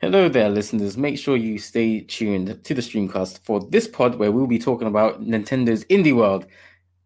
Hello 0.00 0.28
there, 0.28 0.48
listeners. 0.48 0.96
Make 0.96 1.18
sure 1.18 1.36
you 1.36 1.58
stay 1.58 2.02
tuned 2.02 2.62
to 2.62 2.72
the 2.72 2.80
streamcast 2.80 3.40
for 3.40 3.66
this 3.68 3.88
pod 3.88 4.14
where 4.14 4.30
we'll 4.30 4.46
be 4.46 4.56
talking 4.56 4.86
about 4.86 5.20
Nintendo's 5.20 5.84
Indie 5.86 6.14
World 6.14 6.46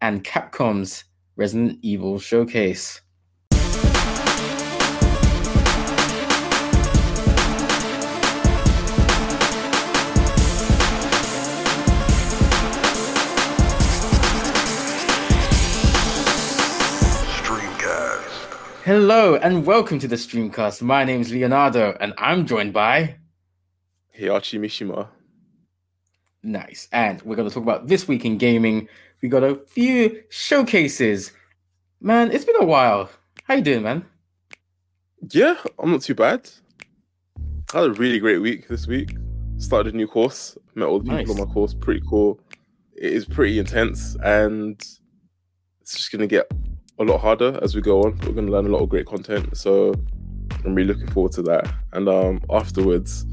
and 0.01 0.23
Capcom's 0.23 1.03
Resident 1.35 1.79
Evil 1.81 2.19
Showcase. 2.19 3.01
Hello 18.85 19.35
and 19.37 19.65
welcome 19.65 19.97
to 19.99 20.09
the 20.09 20.17
Streamcast. 20.17 20.81
My 20.81 21.05
name 21.05 21.21
is 21.21 21.31
Leonardo 21.31 21.95
and 22.01 22.13
I'm 22.17 22.45
joined 22.45 22.73
by 22.73 23.15
Heihachi 24.19 24.59
Mishima. 24.59 25.07
Nice. 26.43 26.89
And 26.91 27.21
we're 27.21 27.37
going 27.37 27.47
to 27.47 27.53
talk 27.53 27.63
about 27.63 27.87
this 27.87 28.09
week 28.09 28.25
in 28.25 28.37
gaming. 28.37 28.89
We 29.21 29.29
got 29.29 29.41
a 29.41 29.55
few 29.67 30.21
showcases. 30.27 31.31
Man, 32.01 32.29
it's 32.33 32.43
been 32.43 32.61
a 32.61 32.65
while. 32.65 33.09
How 33.45 33.53
you 33.53 33.61
doing, 33.61 33.83
man? 33.83 34.05
Yeah, 35.31 35.55
I'm 35.79 35.91
not 35.91 36.01
too 36.01 36.15
bad. 36.15 36.49
I 37.73 37.77
had 37.79 37.85
a 37.85 37.93
really 37.93 38.19
great 38.19 38.39
week 38.39 38.67
this 38.67 38.85
week. 38.85 39.15
Started 39.59 39.93
a 39.93 39.97
new 39.97 40.07
course, 40.07 40.57
met 40.75 40.89
all 40.89 40.99
the 40.99 41.05
people 41.05 41.17
nice. 41.19 41.29
on 41.29 41.47
my 41.47 41.53
course. 41.53 41.73
Pretty 41.73 42.03
cool. 42.09 42.37
It 42.97 43.13
is 43.13 43.23
pretty 43.23 43.59
intense 43.59 44.17
and 44.21 44.75
it's 45.79 45.95
just 45.95 46.11
gonna 46.11 46.27
get 46.27 46.51
a 46.99 47.03
lot 47.03 47.19
harder 47.19 47.59
as 47.61 47.75
we 47.75 47.81
go 47.81 48.03
on. 48.03 48.17
We're 48.19 48.33
going 48.33 48.45
to 48.45 48.51
learn 48.51 48.65
a 48.65 48.69
lot 48.69 48.81
of 48.81 48.89
great 48.89 49.05
content. 49.05 49.57
So 49.57 49.93
I'm 50.65 50.75
really 50.75 50.93
looking 50.93 51.11
forward 51.11 51.31
to 51.33 51.41
that. 51.43 51.73
And 51.91 52.07
um, 52.07 52.41
afterwards, 52.49 53.25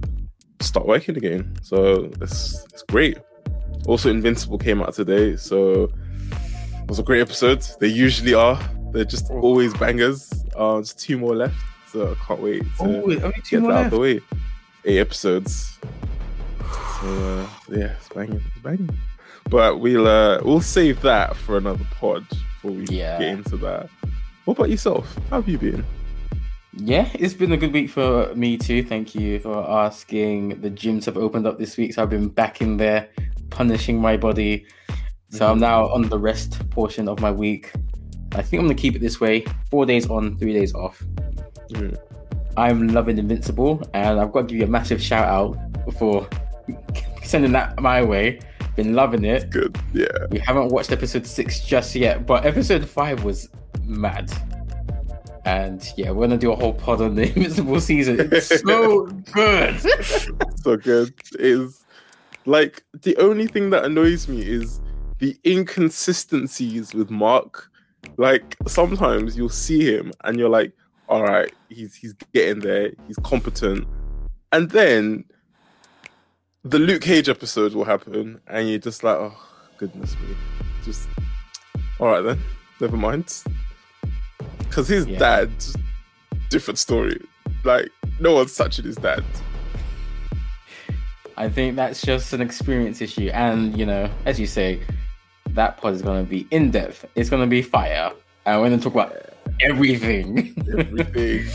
start 0.61 0.87
working 0.87 1.17
again. 1.17 1.57
So 1.63 2.11
it's, 2.21 2.65
it's 2.73 2.83
great. 2.83 3.19
Also, 3.87 4.11
Invincible 4.11 4.59
came 4.59 4.83
out 4.83 4.95
today. 4.95 5.37
So 5.37 5.85
it 5.85 6.89
was 6.89 6.99
a 6.99 7.03
great 7.03 7.21
episode. 7.21 7.67
They 7.81 7.89
usually 7.89 8.35
are. 8.35 8.61
They're 8.93 9.05
just 9.05 9.31
always 9.31 9.73
bangers. 9.75 10.33
Uh, 10.57 10.81
just 10.81 10.99
two 10.99 11.19
more 11.19 11.35
left. 11.35 11.57
So 11.89 12.13
I 12.13 12.15
can't 12.27 12.41
wait 12.41 12.63
to 12.63 12.69
oh, 12.81 13.03
only 13.03 13.17
two 13.45 13.61
get 13.61 13.63
that 13.63 13.71
out 13.71 13.85
of 13.87 13.91
the 13.91 13.99
way. 13.99 14.21
Eight 14.85 14.99
episodes. 14.99 15.79
So 17.01 17.07
uh, 17.07 17.49
yeah, 17.69 17.95
it's 17.99 18.09
banging. 18.09 18.37
It's 18.37 18.63
banging. 18.63 18.91
But 19.51 19.81
we'll 19.81 20.07
uh, 20.07 20.41
we'll 20.45 20.61
save 20.61 21.01
that 21.03 21.37
for 21.37 21.59
another 21.59 21.85
pod 21.91 22.27
before 22.29 22.71
we 22.71 22.87
yeah. 22.87 23.19
get 23.19 23.29
into 23.29 23.57
that. 23.59 23.91
What 24.45 24.57
about 24.57 24.71
yourself? 24.71 25.13
How 25.29 25.41
have 25.41 25.49
you 25.49 25.59
been? 25.59 25.85
Yeah, 26.73 27.11
it's 27.15 27.35
been 27.35 27.51
a 27.51 27.57
good 27.57 27.73
week 27.73 27.91
for 27.91 28.33
me 28.37 28.57
too. 28.57 28.85
Thank 28.85 29.15
you 29.15 29.41
for 29.41 29.69
asking. 29.69 30.61
The 30.61 30.71
gyms 30.71 31.05
have 31.07 31.17
opened 31.17 31.49
up 31.49 31.59
this 31.59 31.77
week, 31.77 31.95
so 31.95 32.03
I've 32.03 32.11
been 32.11 32.29
back 32.29 32.61
in 32.61 32.77
there 32.77 33.09
punishing 33.51 34.01
my 34.01 34.17
body. 34.17 34.67
So 35.31 35.51
I'm 35.51 35.59
now 35.59 35.89
on 35.89 36.09
the 36.09 36.19
rest 36.19 36.69
portion 36.71 37.09
of 37.09 37.21
my 37.21 37.33
week. 37.33 37.73
I 38.33 38.43
think 38.43 38.61
I'm 38.61 38.67
gonna 38.67 38.75
keep 38.77 38.95
it 38.95 39.01
this 39.01 39.21
way: 39.21 39.45
four 39.69 39.85
days 39.85 40.09
on, 40.09 40.39
three 40.39 40.53
days 40.53 40.75
off. 40.75 41.03
Mm. 41.73 41.99
I'm 42.57 42.89
loving 42.89 43.19
Invincible, 43.19 43.83
and 43.95 44.21
I've 44.21 44.33
got 44.33 44.43
to 44.43 44.47
give 44.47 44.59
you 44.59 44.65
a 44.65 44.69
massive 44.69 45.03
shout 45.03 45.27
out 45.27 45.57
for 45.99 46.29
sending 47.25 47.53
that 47.53 47.81
my 47.81 48.03
way. 48.03 48.41
Been 48.77 48.95
loving 48.95 49.25
it. 49.25 49.43
It's 49.43 49.45
good. 49.47 49.79
Yeah. 49.93 50.07
We 50.31 50.39
haven't 50.39 50.69
watched 50.69 50.93
episode 50.93 51.27
six 51.27 51.61
just 51.61 51.95
yet, 51.95 52.27
but 52.27 52.47
episode 52.47 52.89
five 52.89 53.25
was 53.25 53.49
mad. 53.85 54.31
And 55.45 55.87
yeah, 55.97 56.11
we're 56.11 56.27
gonna 56.27 56.39
do 56.39 56.53
a 56.53 56.57
whole 56.57 56.75
pod 56.75 57.01
on 57.01 57.15
the 57.15 57.23
Invincible 57.37 57.81
season. 57.81 58.29
It's 58.33 58.61
so 58.61 59.07
good. 59.33 59.81
so 60.63 60.77
good. 60.77 61.15
Is 61.39 61.85
like 62.47 62.83
the 63.03 63.17
only 63.17 63.47
thing 63.47 63.71
that 63.71 63.85
annoys 63.85 64.29
me 64.29 64.43
is 64.43 64.81
the 65.19 65.37
inconsistencies 65.47 66.95
with 66.95 67.11
Mark. 67.11 67.71
Like 68.17 68.57
sometimes 68.67 69.37
you'll 69.37 69.49
see 69.49 69.85
him 69.85 70.13
and 70.25 70.39
you're 70.39 70.49
like, 70.49 70.73
all 71.09 71.23
right, 71.23 71.53
he's 71.69 71.95
he's 71.95 72.15
getting 72.33 72.61
there, 72.61 72.93
he's 73.07 73.19
competent. 73.25 73.87
And 74.53 74.71
then 74.71 75.25
the 76.65 76.79
Luke 76.79 77.03
Cage 77.03 77.29
episode 77.29 77.75
will 77.75 77.85
happen, 77.85 78.41
and 78.47 78.69
you're 78.69 78.79
just 78.79 79.03
like, 79.03 79.17
oh 79.17 79.37
goodness 79.79 80.15
me, 80.21 80.37
just 80.85 81.09
all 81.99 82.09
right 82.09 82.21
then, 82.21 82.41
never 82.81 82.97
mind. 82.97 83.43
Because 84.59 84.89
his 84.89 85.07
yeah. 85.07 85.19
dad, 85.19 85.51
different 86.51 86.79
story. 86.79 87.21
Like 87.65 87.91
no 88.19 88.35
one's 88.35 88.55
touching 88.55 88.85
his 88.85 88.97
dad. 88.97 89.25
I 91.37 91.49
think 91.49 91.77
that's 91.77 92.03
just 92.03 92.33
an 92.35 92.43
experience 92.43 93.01
issue, 93.01 93.31
and 93.33 93.77
you 93.77 93.87
know, 93.87 94.11
as 94.27 94.39
you 94.39 94.47
say, 94.47 94.81
that 95.51 95.79
pod 95.79 95.95
is 95.95 96.03
going 96.03 96.23
to 96.25 96.29
be 96.29 96.47
in 96.51 96.71
depth. 96.71 97.07
It's 97.15 97.31
going 97.31 97.43
to 97.43 97.49
be 97.49 97.63
fire, 97.63 98.13
and 98.45 98.61
we're 98.61 98.69
going 98.69 98.79
to 98.79 98.85
talk 98.85 98.95
about 98.95 99.17
everything. 99.63 100.55
Everything. 100.79 101.47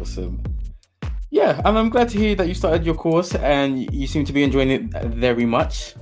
awesome. 0.00 0.42
Yeah, 1.32 1.62
and 1.64 1.78
I'm 1.78 1.88
glad 1.88 2.10
to 2.10 2.18
hear 2.18 2.34
that 2.34 2.46
you 2.46 2.52
started 2.52 2.84
your 2.84 2.94
course 2.94 3.34
and 3.34 3.90
you 3.90 4.06
seem 4.06 4.22
to 4.26 4.34
be 4.34 4.42
enjoying 4.42 4.70
it 4.70 4.82
very 5.06 5.46
much. 5.46 5.94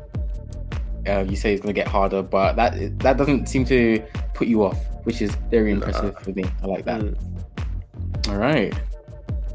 Uh, 1.07 1.21
you 1.21 1.37
say 1.37 1.55
it's 1.55 1.63
going 1.63 1.73
to 1.73 1.81
get 1.81 1.87
harder, 1.87 2.21
but 2.21 2.57
that 2.57 2.99
that 2.99 3.17
doesn't 3.17 3.49
seem 3.49 3.65
to 3.67 4.03
put 4.35 4.49
you 4.49 4.65
off, 4.65 4.77
which 5.05 5.23
is 5.23 5.33
very 5.49 5.71
impressive 5.71 6.15
nah. 6.15 6.21
for 6.21 6.33
me. 6.33 6.45
I 6.65 6.67
like 6.67 6.85
that. 6.85 7.01
Mm. 7.01 8.29
All 8.29 8.39
right. 8.39 8.75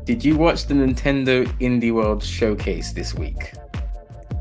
Did 0.06 0.24
you 0.24 0.38
watch 0.38 0.68
the 0.68 0.76
Nintendo 0.76 1.46
Indie 1.60 1.94
World 1.94 2.24
Showcase 2.24 2.94
this 2.94 3.14
week? 3.14 3.52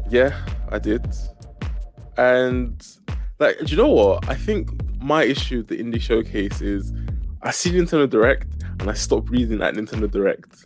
Yeah, 0.09 0.41
I 0.69 0.79
did. 0.79 1.05
And 2.17 2.81
like, 3.41 3.59
do 3.59 3.67
you 3.67 3.77
know 3.77 3.89
what? 3.89 4.29
I 4.29 4.37
think 4.37 4.71
my 5.03 5.25
issue 5.25 5.59
with 5.59 5.67
the 5.67 5.79
Indie 5.79 6.01
Showcase 6.01 6.61
is 6.61 6.93
I 7.43 7.51
see 7.51 7.73
Nintendo 7.73 8.09
Direct 8.09 8.47
and 8.79 8.89
I 8.89 8.95
stop 8.95 9.29
reading 9.31 9.59
that 9.59 9.75
Nintendo 9.75 10.09
Direct 10.09 10.65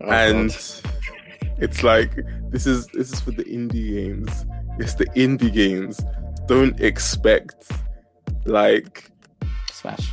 Oh, 0.00 0.10
and 0.10 0.50
God. 0.50 0.92
it's 1.58 1.82
like 1.82 2.12
this 2.50 2.66
is 2.66 2.86
this 2.88 3.12
is 3.12 3.20
for 3.20 3.30
the 3.30 3.44
indie 3.44 3.94
games. 3.94 4.44
It's 4.78 4.94
the 4.94 5.06
indie 5.16 5.52
games. 5.52 6.00
Don't 6.46 6.78
expect 6.80 7.70
like 8.44 9.10
Smash. 9.72 10.12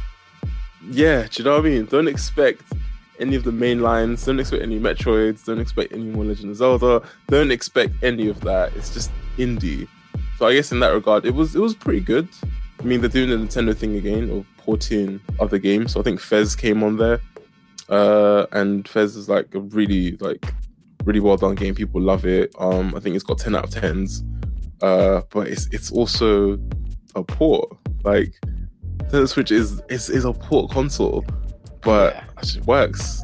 Yeah, 0.89 1.23
do 1.23 1.29
you 1.41 1.43
know 1.45 1.57
what 1.57 1.65
I 1.65 1.69
mean? 1.69 1.85
Don't 1.85 2.07
expect 2.07 2.61
any 3.19 3.35
of 3.35 3.43
the 3.43 3.51
main 3.51 3.81
lines. 3.81 4.25
Don't 4.25 4.39
expect 4.39 4.63
any 4.63 4.79
Metroids. 4.79 5.45
Don't 5.45 5.59
expect 5.59 5.93
any 5.93 6.03
more 6.03 6.25
Legend 6.25 6.51
of 6.51 6.57
Zelda. 6.57 7.01
Don't 7.27 7.51
expect 7.51 7.93
any 8.03 8.27
of 8.27 8.41
that. 8.41 8.75
It's 8.75 8.93
just 8.93 9.11
indie. 9.37 9.87
So 10.37 10.47
I 10.47 10.53
guess 10.53 10.71
in 10.71 10.79
that 10.79 10.89
regard, 10.93 11.25
it 11.25 11.33
was 11.33 11.55
it 11.55 11.59
was 11.59 11.75
pretty 11.75 12.01
good. 12.01 12.27
I 12.79 12.83
mean, 12.83 12.99
they're 12.99 13.09
doing 13.09 13.29
the 13.29 13.37
Nintendo 13.37 13.75
thing 13.75 13.95
again 13.95 14.29
of 14.29 14.45
porting 14.57 15.21
other 15.39 15.57
games. 15.57 15.93
So 15.93 15.99
I 15.99 16.03
think 16.03 16.19
Fez 16.19 16.55
came 16.55 16.83
on 16.83 16.97
there. 16.97 17.21
Uh, 17.89 18.45
and 18.51 18.87
Fez 18.87 19.15
is 19.15 19.29
like 19.29 19.53
a 19.55 19.59
really 19.59 20.17
like 20.17 20.53
really 21.05 21.19
well 21.19 21.37
done 21.37 21.55
game. 21.55 21.75
People 21.75 22.01
love 22.01 22.25
it. 22.25 22.53
Um, 22.57 22.95
I 22.95 22.99
think 22.99 23.15
it's 23.15 23.23
got 23.23 23.37
ten 23.37 23.55
out 23.55 23.65
of 23.65 23.69
tens. 23.71 24.23
Uh, 24.81 25.21
but 25.29 25.47
it's 25.47 25.67
it's 25.71 25.91
also 25.91 26.59
a 27.15 27.23
port. 27.23 27.69
Like 28.03 28.33
the 29.09 29.27
Switch 29.27 29.51
is 29.51 29.81
is 29.89 30.09
is 30.09 30.25
a 30.25 30.33
port 30.33 30.71
console, 30.71 31.25
but 31.81 32.15
yeah. 32.15 32.23
it 32.41 32.65
works. 32.65 33.23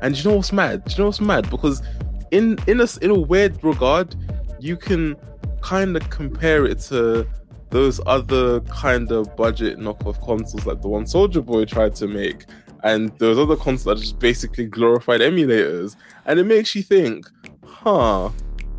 And 0.00 0.16
you 0.16 0.30
know 0.30 0.36
what's 0.36 0.52
mad? 0.52 0.84
Do 0.84 0.92
you 0.92 0.98
know 0.98 1.06
what's 1.06 1.20
mad? 1.20 1.50
Because 1.50 1.82
in 2.30 2.58
in 2.66 2.80
a 2.80 2.86
in 3.02 3.10
a 3.10 3.18
weird 3.18 3.62
regard, 3.62 4.14
you 4.60 4.76
can 4.76 5.16
kind 5.60 5.96
of 5.96 6.08
compare 6.10 6.64
it 6.64 6.78
to 6.78 7.26
those 7.70 8.00
other 8.06 8.60
kind 8.62 9.12
of 9.12 9.36
budget 9.36 9.78
knockoff 9.78 10.24
consoles 10.24 10.64
like 10.64 10.80
the 10.80 10.88
one 10.88 11.04
Soulja 11.04 11.44
Boy 11.44 11.64
tried 11.66 11.94
to 11.96 12.06
make 12.06 12.46
and 12.82 13.16
those 13.18 13.38
other 13.38 13.56
consoles 13.56 13.98
are 13.98 14.00
just 14.00 14.18
basically 14.18 14.66
glorified 14.66 15.20
emulators. 15.20 15.96
And 16.26 16.38
it 16.38 16.44
makes 16.44 16.74
you 16.74 16.82
think, 16.82 17.26
huh, 17.64 18.30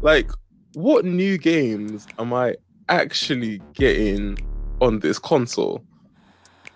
like 0.01 0.31
what 0.73 1.05
new 1.05 1.37
games 1.37 2.07
am 2.17 2.33
I 2.33 2.55
actually 2.87 3.61
getting 3.73 4.37
on 4.81 4.99
this 4.99 5.19
console? 5.19 5.83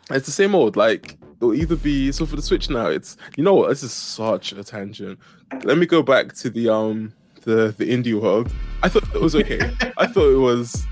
It's 0.09 0.25
the 0.25 0.31
same 0.31 0.55
old, 0.55 0.75
like 0.75 1.17
it'll 1.37 1.53
either 1.53 1.75
be 1.75 2.11
so 2.11 2.25
for 2.25 2.35
the 2.35 2.41
Switch 2.41 2.69
now, 2.69 2.87
it's 2.87 3.17
you 3.37 3.43
know 3.43 3.53
what, 3.53 3.69
this 3.69 3.83
is 3.83 3.93
such 3.93 4.51
a 4.51 4.63
tangent. 4.63 5.19
Let 5.63 5.77
me 5.77 5.85
go 5.85 6.01
back 6.01 6.33
to 6.35 6.49
the 6.49 6.69
um 6.69 7.13
the 7.41 7.73
the 7.77 7.89
indie 7.89 8.19
world. 8.19 8.51
I 8.81 8.89
thought 8.89 9.03
it 9.13 9.21
was 9.21 9.35
okay. 9.35 9.59
I 9.97 10.07
thought 10.07 10.31
it 10.31 10.39
was 10.39 10.85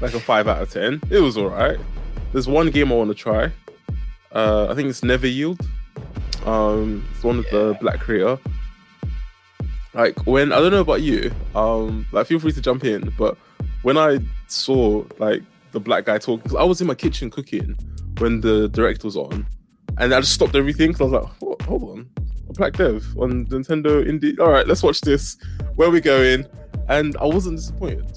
like 0.00 0.14
a 0.14 0.20
five 0.20 0.48
out 0.48 0.62
of 0.62 0.70
ten. 0.70 1.00
It 1.10 1.20
was 1.20 1.38
alright. 1.38 1.78
There's 2.32 2.48
one 2.48 2.70
game 2.70 2.92
I 2.92 2.96
want 2.96 3.10
to 3.10 3.14
try. 3.14 3.50
Uh, 4.32 4.68
I 4.70 4.74
think 4.74 4.88
it's 4.88 5.02
Never 5.02 5.26
Yield. 5.26 5.60
Um, 6.44 7.06
it's 7.12 7.24
one 7.24 7.38
of 7.38 7.44
yeah. 7.46 7.50
the 7.50 7.78
black 7.80 8.00
creator. 8.00 8.38
Like 9.92 10.24
when 10.26 10.52
I 10.52 10.60
don't 10.60 10.70
know 10.70 10.80
about 10.80 11.02
you, 11.02 11.32
um, 11.54 12.06
like 12.12 12.26
feel 12.26 12.38
free 12.38 12.52
to 12.52 12.60
jump 12.60 12.84
in, 12.84 13.12
but 13.18 13.36
when 13.82 13.98
I 13.98 14.20
saw 14.46 15.04
like 15.18 15.42
the 15.72 15.80
black 15.80 16.04
guy 16.04 16.18
talking, 16.18 16.42
because 16.42 16.56
I 16.56 16.62
was 16.62 16.80
in 16.80 16.86
my 16.86 16.94
kitchen 16.94 17.28
cooking 17.28 17.76
when 18.18 18.40
the 18.40 18.68
director 18.68 19.08
was 19.08 19.16
on, 19.16 19.46
and 19.98 20.14
I 20.14 20.20
just 20.20 20.32
stopped 20.32 20.54
everything 20.54 20.92
because 20.92 21.12
I 21.12 21.18
was 21.18 21.28
like, 21.40 21.62
hold 21.62 21.82
on, 21.82 22.08
a 22.48 22.52
black 22.52 22.74
dev 22.74 23.04
on 23.18 23.46
Nintendo 23.46 24.06
Indie. 24.08 24.38
All 24.38 24.50
right, 24.50 24.66
let's 24.66 24.82
watch 24.82 25.00
this. 25.00 25.36
Where 25.74 25.88
are 25.88 25.92
we 25.92 26.00
going? 26.00 26.46
And 26.88 27.16
I 27.20 27.24
wasn't 27.24 27.56
disappointed. 27.56 28.16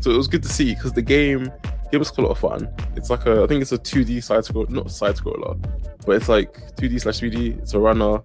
So 0.00 0.10
it 0.10 0.16
was 0.16 0.28
good 0.28 0.42
to 0.44 0.48
see 0.48 0.74
because 0.74 0.94
the 0.94 1.02
game 1.02 1.52
game 1.90 1.98
was 1.98 2.16
a 2.16 2.20
lot 2.20 2.30
of 2.30 2.38
fun. 2.38 2.68
It's 2.96 3.10
like 3.10 3.26
a 3.26 3.42
I 3.42 3.46
think 3.46 3.62
it's 3.62 3.72
a 3.72 3.78
2D 3.78 4.22
side 4.22 4.44
scroll, 4.44 4.66
not 4.68 4.90
side 4.90 5.16
scroller, 5.16 5.60
but 6.06 6.16
it's 6.16 6.28
like 6.28 6.52
2D 6.76 7.00
slash 7.00 7.20
3D. 7.20 7.58
It's 7.58 7.74
a 7.74 7.78
runner. 7.78 8.22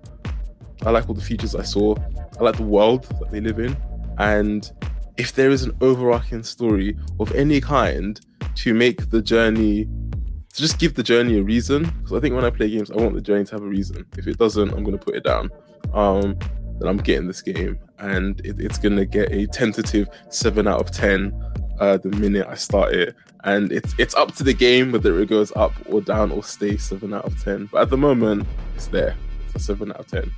I 0.86 0.90
like 0.90 1.08
all 1.08 1.16
the 1.16 1.22
features 1.22 1.56
I 1.56 1.64
saw. 1.64 1.96
I 2.40 2.44
like 2.44 2.58
the 2.58 2.64
world 2.64 3.04
that 3.20 3.32
they 3.32 3.40
live 3.40 3.60
in, 3.60 3.78
and 4.18 4.72
if 5.18 5.34
there 5.34 5.50
is 5.50 5.64
an 5.64 5.76
overarching 5.82 6.44
story 6.44 6.98
of 7.20 7.32
any 7.34 7.62
kind 7.62 8.20
to 8.56 8.74
make 8.74 9.10
the 9.10 9.22
journey 9.22 9.86
to 10.54 10.62
just 10.62 10.80
give 10.80 10.94
the 10.96 11.04
journey 11.04 11.40
a 11.40 11.44
reason 11.44 11.84
because 11.84 12.14
i 12.14 12.20
think 12.20 12.34
when 12.36 12.46
i 12.46 12.50
play 12.50 12.70
games 12.70 12.92
i 12.92 12.96
want 12.96 13.14
the 13.14 13.22
journey 13.22 13.44
to 13.44 13.52
have 13.56 13.62
a 13.62 13.68
reason 13.68 14.06
if 14.18 14.28
it 14.28 14.38
doesn't 14.38 14.70
i'm 14.74 14.84
going 14.84 14.98
to 14.98 15.04
put 15.04 15.16
it 15.16 15.24
down 15.24 15.50
um 15.94 16.38
then 16.80 16.88
i'm 16.88 16.98
getting 16.98 17.28
this 17.28 17.42
game 17.42 17.78
and 18.00 18.40
it, 18.42 18.60
it's 18.60 18.78
going 18.78 18.96
to 18.96 19.06
get 19.06 19.32
a 19.32 19.48
tentative 19.48 20.08
7 20.30 20.68
out 20.68 20.82
of 20.82 20.92
10 20.92 21.32
uh 21.80 21.98
the 21.98 22.10
minute 22.10 22.46
i 22.48 22.56
start 22.56 22.94
it 22.94 23.16
and 23.44 23.72
it's 23.72 23.94
it's 23.98 24.16
up 24.16 24.34
to 24.34 24.44
the 24.44 24.54
game 24.54 24.92
whether 24.92 25.20
it 25.20 25.28
goes 25.28 25.52
up 25.56 25.74
or 25.88 26.02
down 26.02 26.32
or 26.32 26.44
stay 26.44 26.78
7 26.78 27.14
out 27.14 27.26
of 27.26 27.42
10 27.44 27.68
but 27.72 27.82
at 27.82 27.90
the 27.90 27.98
moment 27.98 28.48
it's 28.76 28.88
there 28.88 29.16
it's 29.46 29.56
a 29.56 29.60
7 29.60 29.92
out 29.92 30.00
of 30.00 30.08
10 30.08 30.32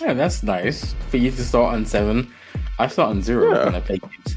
yeah 0.00 0.14
that's 0.14 0.42
nice 0.42 0.94
for 1.08 1.18
you 1.18 1.30
to 1.30 1.44
start 1.44 1.74
on 1.74 1.84
7 1.84 2.30
I 2.80 2.86
start 2.86 3.10
on 3.10 3.22
zero 3.22 3.52
yeah. 3.52 3.66
when 3.66 3.74
I 3.74 3.80
play 3.80 3.98
games. 3.98 4.36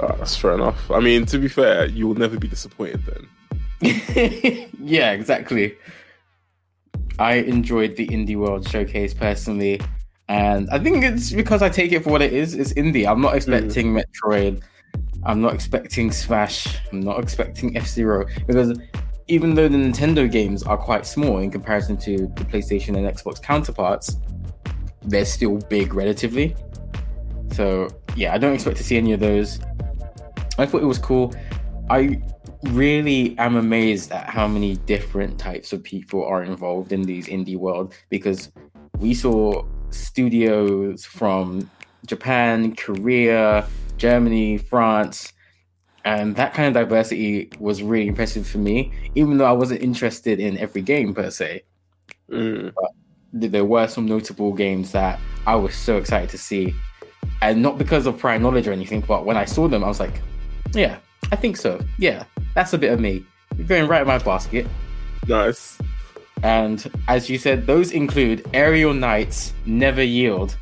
Oh, 0.00 0.14
that's 0.18 0.36
fair 0.36 0.52
enough. 0.52 0.90
I 0.90 1.00
mean, 1.00 1.24
to 1.26 1.38
be 1.38 1.48
fair, 1.48 1.86
you 1.86 2.06
will 2.06 2.14
never 2.14 2.38
be 2.38 2.46
disappointed 2.46 3.02
then. 3.06 4.68
yeah, 4.82 5.12
exactly. 5.12 5.74
I 7.18 7.36
enjoyed 7.36 7.96
the 7.96 8.06
Indie 8.06 8.36
World 8.36 8.68
Showcase 8.68 9.14
personally, 9.14 9.80
and 10.28 10.68
I 10.70 10.78
think 10.78 11.04
it's 11.04 11.32
because 11.32 11.62
I 11.62 11.68
take 11.68 11.92
it 11.92 12.04
for 12.04 12.10
what 12.10 12.22
it 12.22 12.32
is. 12.32 12.54
It's 12.54 12.72
indie. 12.74 13.06
I'm 13.06 13.20
not 13.20 13.34
expecting 13.34 13.94
mm. 13.94 14.02
Metroid. 14.02 14.62
I'm 15.24 15.40
not 15.40 15.54
expecting 15.54 16.12
Smash. 16.12 16.66
I'm 16.92 17.00
not 17.00 17.20
expecting 17.22 17.76
F 17.76 17.86
Zero 17.86 18.26
because 18.46 18.78
even 19.28 19.54
though 19.54 19.68
the 19.68 19.76
Nintendo 19.76 20.30
games 20.30 20.62
are 20.62 20.76
quite 20.76 21.06
small 21.06 21.38
in 21.38 21.50
comparison 21.50 21.96
to 21.98 22.16
the 22.16 22.44
PlayStation 22.44 22.96
and 22.96 23.06
Xbox 23.06 23.42
counterparts, 23.42 24.16
they're 25.02 25.24
still 25.24 25.58
big 25.68 25.94
relatively. 25.94 26.54
So 27.52 27.88
yeah, 28.14 28.34
I 28.34 28.38
don't 28.38 28.54
expect 28.54 28.76
to 28.78 28.84
see 28.84 28.96
any 28.96 29.12
of 29.12 29.20
those. 29.20 29.60
I 30.58 30.66
thought 30.66 30.82
it 30.82 30.86
was 30.86 30.98
cool. 30.98 31.34
I 31.88 32.20
really 32.64 33.38
am 33.38 33.56
amazed 33.56 34.12
at 34.12 34.28
how 34.28 34.46
many 34.46 34.76
different 34.76 35.38
types 35.38 35.72
of 35.72 35.82
people 35.82 36.24
are 36.24 36.42
involved 36.42 36.92
in 36.92 37.02
these 37.02 37.28
indie 37.28 37.56
world 37.56 37.94
because 38.10 38.50
we 38.98 39.14
saw 39.14 39.64
studios 39.90 41.04
from 41.04 41.70
Japan, 42.06 42.74
Korea, 42.76 43.66
Germany, 43.96 44.58
France, 44.58 45.32
and 46.04 46.36
that 46.36 46.54
kind 46.54 46.68
of 46.68 46.74
diversity 46.74 47.50
was 47.58 47.82
really 47.82 48.08
impressive 48.08 48.46
for 48.46 48.58
me, 48.58 48.92
even 49.14 49.38
though 49.38 49.44
I 49.44 49.52
wasn't 49.52 49.82
interested 49.82 50.40
in 50.40 50.56
every 50.58 50.82
game 50.82 51.14
per 51.14 51.30
se. 51.30 51.64
Mm. 52.30 52.72
But 52.74 52.92
there 53.52 53.64
were 53.64 53.88
some 53.88 54.06
notable 54.06 54.52
games 54.52 54.92
that 54.92 55.20
I 55.46 55.54
was 55.56 55.74
so 55.74 55.96
excited 55.98 56.30
to 56.30 56.38
see 56.38 56.74
and 57.42 57.62
not 57.62 57.78
because 57.78 58.06
of 58.06 58.18
prior 58.18 58.38
knowledge 58.38 58.66
or 58.66 58.72
anything, 58.72 59.00
but 59.00 59.24
when 59.24 59.36
I 59.36 59.44
saw 59.44 59.68
them, 59.68 59.84
I 59.84 59.88
was 59.88 60.00
like, 60.00 60.20
yeah, 60.72 60.98
I 61.30 61.36
think 61.36 61.56
so. 61.56 61.80
Yeah, 61.98 62.24
that's 62.54 62.72
a 62.72 62.78
bit 62.78 62.92
of 62.92 63.00
me. 63.00 63.24
You're 63.56 63.66
going 63.66 63.88
right 63.88 64.02
in 64.02 64.08
my 64.08 64.18
basket. 64.18 64.66
Nice. 65.26 65.78
And 66.42 66.90
as 67.08 67.28
you 67.28 67.38
said, 67.38 67.66
those 67.66 67.92
include 67.92 68.48
Aerial 68.54 68.94
Knights, 68.94 69.52
Never 69.66 70.02
Yield. 70.02 70.56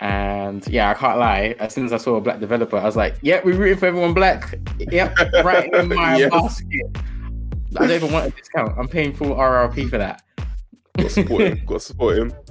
And 0.00 0.66
yeah, 0.68 0.90
I 0.90 0.94
can't 0.94 1.18
lie. 1.18 1.54
As 1.58 1.74
soon 1.74 1.86
as 1.86 1.92
I 1.92 1.96
saw 1.96 2.16
a 2.16 2.20
black 2.20 2.40
developer, 2.40 2.76
I 2.76 2.84
was 2.84 2.96
like, 2.96 3.16
yeah, 3.22 3.40
we're 3.44 3.56
rooting 3.56 3.78
for 3.78 3.86
everyone 3.86 4.14
black. 4.14 4.58
Yep, 4.78 5.16
right 5.44 5.72
in 5.72 5.88
my 5.88 6.18
yes. 6.18 6.30
basket. 6.30 6.98
I 7.76 7.80
don't 7.80 7.90
even 7.90 8.12
want 8.12 8.26
a 8.26 8.30
discount. 8.30 8.78
I'm 8.78 8.88
paying 8.88 9.12
full 9.12 9.34
RRP 9.34 9.90
for 9.90 9.98
that. 9.98 10.22
Got 10.96 11.10
support 11.10 11.42
him. 11.42 11.62
Got 11.66 11.82
support 11.82 12.18
him. 12.18 12.32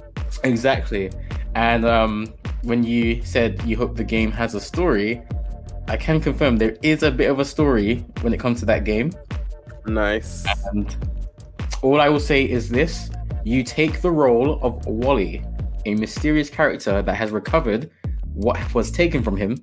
Exactly. 0.44 1.10
And 1.54 1.86
um, 1.86 2.34
when 2.62 2.84
you 2.84 3.22
said 3.24 3.62
you 3.62 3.76
hope 3.76 3.96
the 3.96 4.04
game 4.04 4.30
has 4.32 4.54
a 4.54 4.60
story, 4.60 5.22
I 5.88 5.96
can 5.96 6.20
confirm 6.20 6.56
there 6.56 6.76
is 6.82 7.02
a 7.02 7.10
bit 7.10 7.30
of 7.30 7.38
a 7.38 7.44
story 7.44 8.04
when 8.20 8.34
it 8.34 8.40
comes 8.40 8.60
to 8.60 8.66
that 8.66 8.84
game. 8.84 9.12
Nice. 9.86 10.44
And 10.66 10.94
all 11.86 12.00
I 12.00 12.08
will 12.08 12.20
say 12.20 12.42
is 12.42 12.68
this 12.68 13.10
you 13.44 13.62
take 13.62 14.00
the 14.00 14.10
role 14.10 14.58
of 14.60 14.84
Wally, 14.86 15.44
a 15.84 15.94
mysterious 15.94 16.50
character 16.50 17.00
that 17.00 17.14
has 17.14 17.30
recovered 17.30 17.90
what 18.34 18.58
was 18.74 18.90
taken 18.90 19.22
from 19.22 19.36
him. 19.36 19.56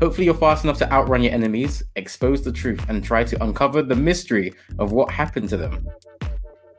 Hopefully, 0.00 0.24
you're 0.24 0.34
fast 0.34 0.64
enough 0.64 0.76
to 0.78 0.92
outrun 0.92 1.22
your 1.22 1.32
enemies, 1.32 1.84
expose 1.94 2.42
the 2.42 2.50
truth, 2.50 2.84
and 2.88 3.02
try 3.02 3.22
to 3.22 3.40
uncover 3.44 3.80
the 3.80 3.94
mystery 3.94 4.52
of 4.80 4.90
what 4.90 5.08
happened 5.08 5.48
to 5.50 5.56
them. 5.56 5.88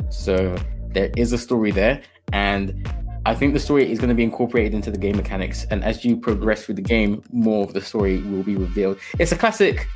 So, 0.10 0.58
there 0.90 1.12
is 1.16 1.32
a 1.32 1.38
story 1.38 1.72
there, 1.72 2.02
and 2.34 2.88
I 3.26 3.34
think 3.34 3.54
the 3.54 3.62
story 3.62 3.90
is 3.90 4.00
going 4.00 4.10
to 4.10 4.16
be 4.16 4.24
incorporated 4.24 4.74
into 4.74 4.92
the 4.92 4.98
game 4.98 5.16
mechanics, 5.16 5.66
and 5.72 5.82
as 5.82 6.04
you 6.04 6.18
progress 6.18 6.66
through 6.66 6.76
the 6.76 6.82
game, 6.82 7.24
more 7.32 7.64
of 7.64 7.74
the 7.74 7.82
story 7.82 8.22
will 8.22 8.44
be 8.44 8.58
revealed. 8.58 9.00
It's 9.18 9.32
a 9.32 9.38
classic, 9.38 9.88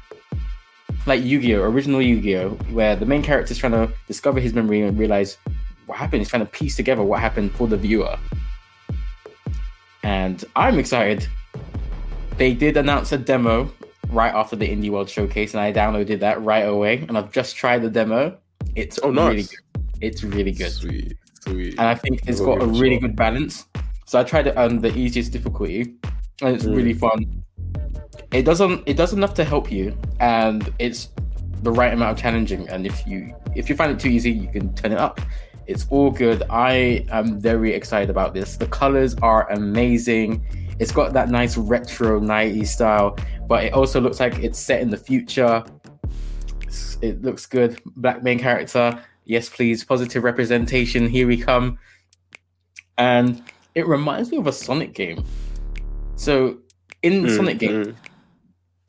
like 1.06 1.24
Yu-Gi-Oh, 1.24 1.62
original 1.64 2.02
Yu-Gi-Oh, 2.02 2.50
where 2.72 2.96
the 2.96 3.06
main 3.06 3.22
character 3.22 3.52
is 3.52 3.58
trying 3.58 3.74
to 3.74 3.92
discover 4.08 4.40
his 4.40 4.54
memory 4.54 4.82
and 4.82 4.98
realize 4.98 5.38
what 5.86 5.98
happened. 5.98 6.22
He's 6.22 6.30
trying 6.30 6.46
to 6.46 6.52
piece 6.52 6.76
together 6.76 7.04
what 7.04 7.20
happened 7.20 7.52
for 7.54 7.68
the 7.68 7.78
viewer, 7.78 8.18
and 10.04 10.44
I'm 10.56 10.80
excited. 10.80 11.28
They 12.38 12.54
did 12.54 12.78
announce 12.78 13.12
a 13.12 13.18
demo 13.18 13.72
right 14.10 14.34
after 14.34 14.56
the 14.56 14.68
Indie 14.68 14.90
World 14.90 15.10
Showcase, 15.10 15.54
and 15.54 15.62
I 15.62 15.72
downloaded 15.72 16.20
that 16.20 16.42
right 16.42 16.62
away, 16.62 17.06
and 17.08 17.18
I've 17.18 17.32
just 17.32 17.56
tried 17.56 17.82
the 17.82 17.90
demo. 17.90 18.38
It's 18.76 19.00
oh, 19.04 19.12
nice. 19.12 19.30
really 19.30 19.44
good. 19.44 19.60
It's 20.02 20.24
really 20.24 20.52
good. 20.52 20.72
Sweet. 20.72 21.18
Sweet. 21.42 21.72
And 21.72 21.88
I 21.88 21.96
think 21.96 22.28
it's 22.28 22.40
got 22.40 22.62
a 22.62 22.66
really 22.66 22.98
good 22.98 23.16
balance. 23.16 23.66
So 24.06 24.20
I 24.20 24.24
tried 24.24 24.48
it 24.48 24.58
on 24.58 24.80
the 24.80 24.96
easiest 24.96 25.32
difficulty, 25.32 25.96
and 26.42 26.56
it's 26.56 26.66
mm. 26.66 26.76
really 26.76 26.94
fun. 26.94 27.44
It 28.32 28.44
doesn't 28.44 28.84
it 28.86 28.96
does 28.96 29.14
enough 29.14 29.34
to 29.36 29.44
help 29.44 29.72
you, 29.72 29.98
and 30.20 30.74
it's 30.80 31.10
the 31.64 31.72
right 31.72 31.94
amount 31.94 32.12
of 32.12 32.18
challenging. 32.18 32.68
And 32.70 32.86
if 32.86 33.06
you 33.06 33.36
if 33.56 33.70
you 33.70 33.76
find 33.76 33.92
it 33.92 34.00
too 34.00 34.10
easy, 34.10 34.32
you 34.32 34.50
can 34.50 34.74
turn 34.76 34.92
it 34.92 34.98
up. 34.98 35.20
It's 35.68 35.86
all 35.90 36.12
good. 36.12 36.44
I 36.50 37.06
am 37.12 37.40
very 37.40 37.74
excited 37.74 38.10
about 38.10 38.34
this. 38.34 38.58
The 38.58 38.68
colors 38.68 39.16
are 39.22 39.50
amazing. 39.52 40.44
It's 40.80 40.92
got 40.92 41.14
that 41.14 41.30
nice 41.30 41.58
retro 41.58 42.20
90s 42.20 42.68
style, 42.68 43.18
but 43.48 43.66
it 43.66 43.74
also 43.74 44.02
looks 44.02 44.20
like 44.20 44.40
it's 44.40 44.58
set 44.58 44.82
in 44.82 44.90
the 44.90 44.98
future. 44.98 45.64
It 47.02 47.22
looks 47.22 47.46
good. 47.46 47.80
Black 47.96 48.24
main 48.24 48.40
character 48.40 49.02
yes, 49.26 49.50
please, 49.50 49.84
positive 49.84 50.24
representation, 50.24 51.08
here 51.08 51.28
we 51.28 51.38
come. 51.38 51.80
And 52.98 53.42
it 53.76 53.88
reminds 53.88 54.32
me 54.32 54.38
of 54.38 54.48
a 54.48 54.52
Sonic 54.52 54.94
game. 54.94 55.24
So 56.16 56.58
in 57.02 57.24
mm, 57.24 57.36
Sonic 57.36 57.58
game, 57.58 57.86
mm. 57.86 57.96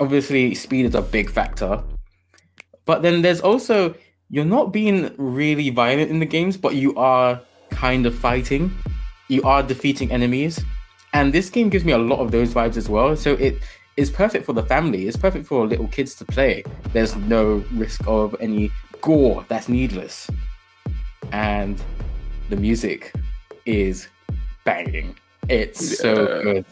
Obviously 0.03 0.55
speed 0.55 0.85
is 0.85 0.95
a 0.95 1.03
big 1.03 1.31
factor. 1.31 1.83
But 2.85 3.03
then 3.03 3.23
there's 3.23 3.41
also 3.41 3.95
you're 4.31 4.45
not 4.45 4.73
being 4.73 5.15
really 5.17 5.71
violent 5.71 6.11
in 6.11 6.19
the 6.19 6.27
games, 6.27 6.57
but 6.57 6.75
you 6.75 6.95
are 6.97 7.41
kind 7.71 8.07
of 8.07 8.15
fighting. 8.15 8.73
You 9.29 9.43
are 9.45 9.63
defeating 9.63 10.11
enemies. 10.11 10.61
And 11.13 11.33
this 11.33 11.51
game 11.51 11.69
gives 11.69 11.85
me 11.85 11.93
a 11.93 11.99
lot 11.99 12.19
of 12.19 12.31
those 12.31 12.53
vibes 12.53 12.77
as 12.77 12.89
well. 12.89 13.15
So 13.15 13.35
it 13.35 13.59
is 13.97 14.11
perfect 14.11 14.47
for 14.47 14.55
the 14.55 14.63
family. 14.63 15.07
It's 15.07 15.17
perfect 15.17 15.47
for 15.47 15.67
little 15.67 15.89
kids 15.89 16.15
to 16.17 16.25
play. 16.25 16.65
There's 16.93 17.15
no 17.15 17.65
risk 17.73 18.01
of 18.07 18.35
any 18.41 18.71
gore 19.03 19.45
that's 19.49 19.69
needless. 19.69 20.29
And 21.31 21.81
the 22.49 22.57
music 22.57 23.13
is 23.67 24.09
banging. 24.65 25.17
It's 25.49 25.91
yeah. 25.91 25.97
so 25.97 26.43
good. 26.43 26.65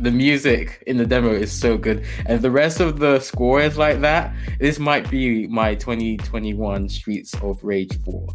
The 0.00 0.10
music 0.10 0.82
in 0.86 0.96
the 0.96 1.06
demo 1.06 1.32
is 1.32 1.52
so 1.52 1.76
good. 1.76 2.04
And 2.26 2.40
the 2.40 2.50
rest 2.50 2.80
of 2.80 2.98
the 2.98 3.18
score 3.20 3.60
is 3.60 3.76
like 3.76 4.00
that. 4.00 4.32
This 4.60 4.78
might 4.78 5.10
be 5.10 5.46
my 5.48 5.74
2021 5.74 6.88
Streets 6.88 7.34
of 7.42 7.62
Rage 7.64 7.98
4. 8.04 8.26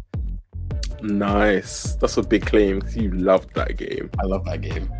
Nice. 1.02 1.96
That's 1.96 2.16
a 2.16 2.22
big 2.22 2.44
claim 2.46 2.82
you 2.94 3.10
loved 3.12 3.54
that 3.54 3.76
game. 3.76 4.10
I 4.20 4.24
love 4.24 4.44
that 4.44 4.60
game. 4.60 4.90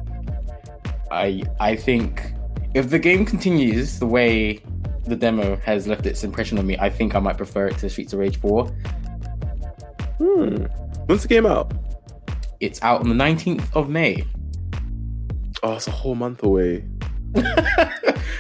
I 1.11 1.43
I 1.61 1.77
think 1.77 2.33
if 2.75 2.91
the 2.91 2.99
game 2.99 3.25
continues 3.25 3.99
the 3.99 4.07
way 4.07 4.61
the 5.05 5.17
demo 5.17 5.57
has 5.57 5.87
left 5.87 6.07
its 6.07 6.25
impression 6.25 6.59
on 6.59 6.67
me, 6.67 6.77
I 6.79 6.91
think 6.91 7.15
I 7.15 7.21
might 7.21 7.37
prefer 7.37 7.67
it 7.67 7.79
to 7.79 7.91
Streets 7.91 8.13
of 8.13 8.19
Rage 8.19 8.39
4. 8.39 8.67
Hmm. 10.19 10.65
When's 11.07 11.23
the 11.23 11.29
game 11.29 11.47
out? 11.47 11.73
It's 12.61 12.83
out 12.83 13.01
on 13.01 13.09
the 13.09 13.15
19th 13.15 13.75
of 13.75 13.89
May. 13.89 14.27
Oh, 15.65 15.73
it's 15.73 15.89
a 15.89 15.91
whole 15.91 16.15
month 16.15 16.43
away. 16.43 16.85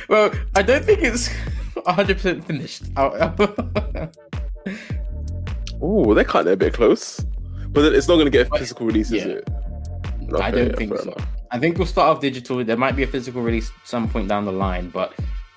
well, 0.08 0.30
I 0.54 0.62
don't 0.62 0.84
think 0.84 1.00
it's 1.02 1.28
100% 1.74 2.44
finished. 2.44 2.84
oh, 5.82 6.14
they're 6.14 6.24
kind 6.24 6.46
of 6.46 6.52
a 6.52 6.56
bit 6.56 6.74
close. 6.74 7.24
But 7.70 7.92
it's 7.94 8.06
not 8.06 8.14
going 8.14 8.26
to 8.26 8.30
get 8.30 8.46
a 8.52 8.58
physical 8.58 8.86
release, 8.86 9.10
is 9.10 9.24
yeah. 9.24 9.32
it? 9.32 9.48
I 10.40 10.50
don't 10.50 10.76
think 10.76 10.96
so. 10.96 11.02
enough. 11.02 11.26
I 11.50 11.58
think 11.58 11.78
we'll 11.78 11.86
start 11.86 12.14
off 12.14 12.20
digital. 12.20 12.62
There 12.62 12.76
might 12.76 12.94
be 12.94 13.02
a 13.02 13.06
physical 13.06 13.42
release 13.42 13.72
some 13.84 14.08
point 14.08 14.28
down 14.28 14.44
the 14.44 14.52
line, 14.52 14.90
but 14.90 15.12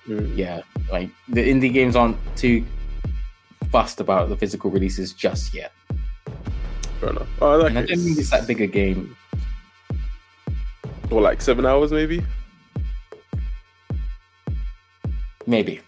Mm. 0.07 0.37
yeah, 0.37 0.61
like 0.91 1.09
the 1.27 1.41
indie 1.41 1.73
games 1.73 1.95
aren't 1.95 2.17
too 2.37 2.65
fussed 3.71 3.99
about 3.99 4.29
the 4.29 4.37
physical 4.37 4.71
releases 4.71 5.11
just 5.11 5.53
yet. 5.53 5.73
Fair 7.01 7.09
enough. 7.09 7.27
Oh, 7.41 7.57
that 7.57 7.67
And 7.67 7.79
I 7.79 7.85
don't 7.85 7.99
think 7.99 8.17
it's 8.17 8.29
that 8.29 8.47
big 8.47 8.61
a 8.61 8.67
game. 8.67 9.15
Or 11.11 11.21
like 11.21 11.41
seven 11.41 11.65
hours, 11.65 11.91
maybe. 11.91 12.23
Maybe. 15.45 15.81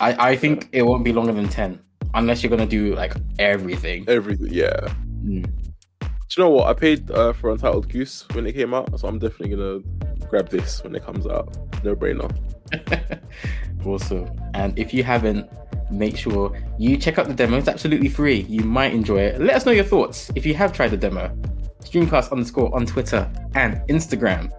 I 0.00 0.32
I 0.32 0.36
think 0.36 0.68
it 0.72 0.82
won't 0.82 1.04
be 1.04 1.12
longer 1.12 1.32
than 1.32 1.48
ten 1.48 1.80
unless 2.14 2.42
you're 2.42 2.50
gonna 2.50 2.66
do 2.66 2.94
like 2.94 3.14
everything. 3.38 4.04
Everything. 4.08 4.52
Yeah. 4.52 4.92
Mm. 5.24 5.50
Do 6.00 6.08
you 6.36 6.44
know 6.44 6.50
what? 6.50 6.68
I 6.68 6.74
paid 6.74 7.10
uh, 7.10 7.32
for 7.32 7.50
Untitled 7.50 7.88
Goose 7.88 8.26
when 8.32 8.46
it 8.46 8.54
came 8.54 8.74
out, 8.74 8.98
so 8.98 9.08
I'm 9.08 9.18
definitely 9.18 9.56
gonna 9.56 10.26
grab 10.28 10.48
this 10.48 10.82
when 10.82 10.94
it 10.94 11.04
comes 11.04 11.26
out. 11.26 11.56
No 11.84 11.94
brainer. 11.94 12.30
also, 13.86 14.26
and 14.54 14.76
if 14.78 14.92
you 14.92 15.04
haven't, 15.04 15.48
make 15.90 16.16
sure 16.16 16.56
you 16.78 16.96
check 16.96 17.18
out 17.18 17.28
the 17.28 17.34
demo. 17.34 17.58
It's 17.58 17.68
absolutely 17.68 18.08
free. 18.08 18.40
You 18.48 18.62
might 18.62 18.92
enjoy 18.92 19.18
it. 19.18 19.40
Let 19.40 19.54
us 19.56 19.66
know 19.66 19.72
your 19.72 19.84
thoughts 19.84 20.30
if 20.34 20.44
you 20.44 20.54
have 20.54 20.72
tried 20.72 20.88
the 20.88 20.96
demo. 20.96 21.30
Streamcast 21.84 22.32
underscore 22.32 22.74
on 22.74 22.86
Twitter 22.86 23.30
and 23.54 23.76
Instagram. 23.88 24.50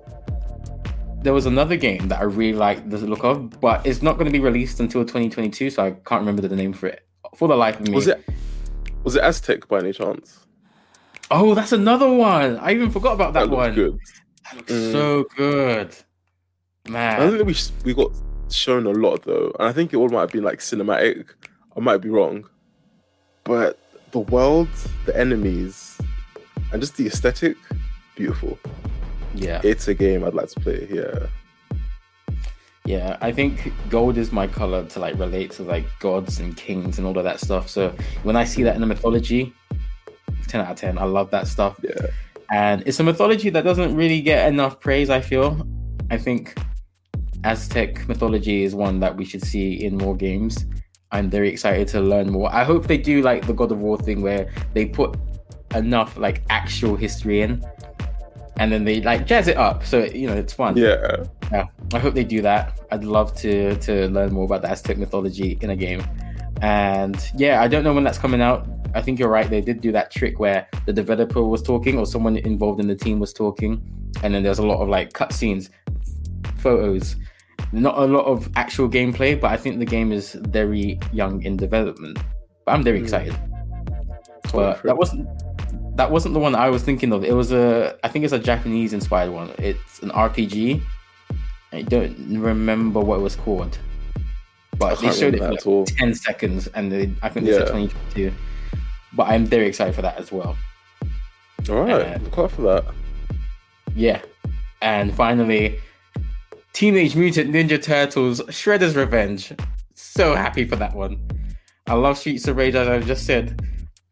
There 1.24 1.34
was 1.34 1.46
another 1.48 1.76
game 1.76 2.08
that 2.10 2.20
I 2.20 2.24
really 2.24 2.58
liked 2.58 2.90
the 2.90 2.98
look 3.00 3.24
of, 3.24 3.60
but 3.60 3.86
it's 3.86 4.02
not 4.04 4.14
going 4.14 4.26
to 4.28 4.32
be 4.32 4.40
released 4.40 4.80
until 4.80 5.02
2022, 5.02 5.72
so 5.72 5.84
I 5.84 5.92
can't 5.92 6.20
remember 6.22 6.48
the 6.48 6.56
name 6.56 6.72
for 6.72 6.88
it. 6.88 7.02
For 7.36 7.48
the 7.48 7.56
life 7.56 7.80
of 7.80 7.88
me. 7.88 7.96
Was 7.96 8.08
it? 8.08 8.24
Was 9.04 9.16
it 9.16 9.24
Aztech 9.24 9.68
by 9.68 9.80
any 9.80 9.92
chance? 9.92 10.46
Oh, 11.32 11.56
that's 11.56 11.72
another 11.72 12.12
one. 12.12 12.58
I 12.58 12.72
even 12.74 12.92
forgot 12.92 13.14
about 13.14 13.34
that, 13.34 13.50
looks 13.50 13.56
one. 13.58 13.74
good. 13.74 14.00
That 14.44 14.58
looks 14.58 14.72
Mm. 14.72 14.92
so 14.92 15.26
good. 15.36 15.96
Man. 16.88 17.20
I 17.22 17.30
think 17.32 17.48
we 17.48 17.56
we 17.84 17.94
got 17.96 18.12
shown 18.52 18.86
a 18.86 18.92
lot 18.92 19.24
though, 19.24 19.52
and 19.60 19.68
I 19.68 19.74
think 19.74 19.92
it 19.94 19.98
all 19.98 20.10
might 20.10 20.22
have 20.22 20.32
been 20.32 20.44
like 20.44 20.60
cinematic. 20.60 21.26
I 21.76 21.80
might 21.80 21.98
be 21.98 22.10
wrong, 22.10 22.48
but 23.44 23.80
the 24.12 24.20
world, 24.20 24.70
the 25.08 25.18
enemies, 25.20 25.98
and 26.72 26.82
just 26.82 26.98
the 26.98 27.08
aesthetic, 27.08 27.58
beautiful. 28.16 28.58
Yeah. 29.34 29.62
It's 29.64 29.88
a 29.88 29.94
game 29.94 30.24
I'd 30.24 30.34
like 30.34 30.50
to 30.50 30.60
play. 30.60 30.88
Yeah, 30.90 31.28
Yeah, 32.86 33.18
I 33.22 33.32
think 33.32 33.74
gold 33.90 34.18
is 34.18 34.32
my 34.32 34.48
color 34.48 34.86
to 34.86 35.00
like 35.00 35.18
relate 35.20 35.52
to 35.52 35.64
like 35.64 35.86
gods 36.00 36.40
and 36.40 36.56
kings 36.56 36.98
and 36.98 37.08
all 37.08 37.18
of 37.18 37.24
that 37.24 37.40
stuff. 37.40 37.70
So 37.70 37.94
when 38.24 38.36
I 38.36 38.44
see 38.46 38.64
that 38.64 38.76
in 38.76 38.82
the 38.82 38.88
mythology, 38.88 39.54
10 40.48 40.62
out 40.62 40.72
of 40.72 40.78
10. 40.78 40.98
I 40.98 41.04
love 41.04 41.32
that 41.32 41.48
stuff. 41.48 41.80
yeah. 41.84 42.08
And 42.52 42.84
it's 42.86 43.00
a 43.00 43.04
mythology 43.04 43.50
that 43.50 43.64
doesn't 43.64 43.96
really 43.96 44.22
get 44.22 44.48
enough 44.48 44.80
praise, 44.80 45.10
I 45.10 45.20
feel. 45.20 45.68
I 46.12 46.18
think 46.18 46.56
Aztec 47.44 48.08
mythology 48.08 48.64
is 48.64 48.76
one 48.76 49.00
that 49.00 49.18
we 49.18 49.26
should 49.26 49.44
see 49.44 49.84
in 49.84 49.98
more 49.98 50.16
games. 50.16 50.66
I'm 51.12 51.30
very 51.30 51.50
excited 51.50 51.88
to 51.90 52.02
learn 52.02 52.30
more. 52.30 52.54
I 52.54 52.64
hope 52.64 52.88
they 52.88 52.98
do 52.98 53.22
like 53.22 53.48
the 53.48 53.54
God 53.54 53.72
of 53.72 53.80
War 53.80 53.98
thing 53.98 54.22
where 54.22 54.52
they 54.74 54.86
put 54.86 55.18
enough 55.76 56.18
like 56.18 56.44
actual 56.50 56.96
history 56.96 57.42
in 57.42 57.64
and 58.58 58.72
then 58.72 58.86
they 58.86 59.02
like 59.02 59.26
jazz 59.28 59.48
it 59.48 59.58
up 59.58 59.86
so 59.86 60.04
you 60.06 60.28
know 60.28 60.34
it's 60.36 60.54
fun. 60.54 60.78
Yeah, 60.78 61.24
Yeah, 61.52 61.66
I 61.94 62.00
hope 62.00 62.14
they 62.14 62.24
do 62.24 62.42
that. 62.42 62.80
I'd 62.92 63.04
love 63.04 63.36
to 63.44 63.76
to 63.88 64.08
learn 64.10 64.32
more 64.34 64.46
about 64.46 64.62
the 64.62 64.70
Aztec 64.72 64.98
mythology 64.98 65.58
in 65.62 65.70
a 65.72 65.76
game. 65.76 66.02
And 66.62 67.18
yeah, 67.36 67.62
I 67.62 67.68
don't 67.68 67.84
know 67.84 67.94
when 67.94 68.04
that's 68.06 68.18
coming 68.18 68.42
out. 68.42 68.66
I 68.94 69.02
think 69.02 69.20
you're 69.20 69.30
right. 69.30 69.50
They 69.50 69.60
did 69.60 69.82
do 69.82 69.92
that 69.92 70.10
trick 70.10 70.40
where 70.40 70.68
the 70.86 70.94
developer 70.94 71.44
was 71.44 71.62
talking 71.62 71.98
or 72.00 72.06
someone 72.06 72.38
involved 72.38 72.80
in 72.80 72.88
the 72.88 72.96
team 72.96 73.20
was 73.20 73.34
talking, 73.34 73.82
and 74.24 74.34
then 74.34 74.42
there's 74.42 74.60
a 74.60 74.66
lot 74.66 74.80
of 74.82 74.88
like 74.88 75.12
cutscenes, 75.12 75.70
photos, 76.60 77.18
not 77.74 77.98
a 77.98 78.06
lot 78.06 78.26
of 78.26 78.50
actual 78.56 78.88
gameplay. 78.90 79.40
But 79.40 79.52
I 79.52 79.58
think 79.58 79.80
the 79.80 79.86
game 79.86 80.14
is 80.14 80.34
very 80.34 80.98
young 81.12 81.44
in 81.44 81.58
development. 81.58 82.20
But 82.66 82.72
I'm 82.74 82.84
very 82.84 83.00
Mm. 83.00 83.04
excited. 83.04 83.36
Oh, 84.48 84.52
But 84.54 84.84
that 84.84 84.98
wasn't 84.98 85.28
that 85.96 86.12
wasn't 86.12 86.34
the 86.34 86.40
one 86.40 86.56
I 86.56 86.70
was 86.70 86.84
thinking 86.84 87.12
of. 87.12 87.24
It 87.24 87.34
was 87.34 87.52
a 87.52 87.98
I 88.04 88.10
think 88.10 88.26
it's 88.26 88.34
a 88.34 88.40
Japanese 88.40 88.94
inspired 88.94 89.32
one. 89.32 89.52
It's 89.58 90.00
an 90.00 90.10
RPG. 90.10 90.82
I 91.72 91.82
don't 91.82 92.40
remember 92.40 93.00
what 93.00 93.20
it 93.20 93.22
was 93.22 93.36
called. 93.36 93.78
But 94.78 95.00
they 95.00 95.12
showed 95.12 95.36
it 95.36 95.40
for 95.40 95.50
like 95.50 95.60
at 95.60 95.68
all. 95.68 95.86
10 95.86 96.14
seconds 96.16 96.68
and 96.68 96.92
they, 96.92 97.12
I 97.22 97.30
think 97.30 97.46
they 97.46 97.54
said 97.54 97.62
Yeah. 97.68 97.88
2022. 97.88 98.34
But 99.14 99.30
I'm 99.30 99.46
very 99.46 99.68
excited 99.68 99.96
for 99.96 100.02
that 100.02 100.18
as 100.18 100.32
well. 100.32 100.58
All 101.70 101.76
right, 101.84 101.92
uh, 101.92 102.20
look 102.22 102.38
out 102.38 102.52
for 102.52 102.62
that. 102.64 102.86
Yeah. 103.96 104.22
And 104.82 105.14
finally, 105.14 105.80
Teenage 106.74 107.16
Mutant 107.16 107.52
Ninja 107.54 107.82
Turtles 107.82 108.42
Shredder's 108.42 108.96
Revenge. 108.96 109.54
So 109.94 110.36
happy 110.36 110.66
for 110.66 110.76
that 110.76 110.94
one. 110.94 111.18
I 111.88 111.94
love 111.94 112.18
Streets 112.18 112.48
of 112.48 112.58
Rage, 112.58 112.76
as 112.76 112.88
I 112.88 113.00
just 113.00 113.26
said. 113.26 113.60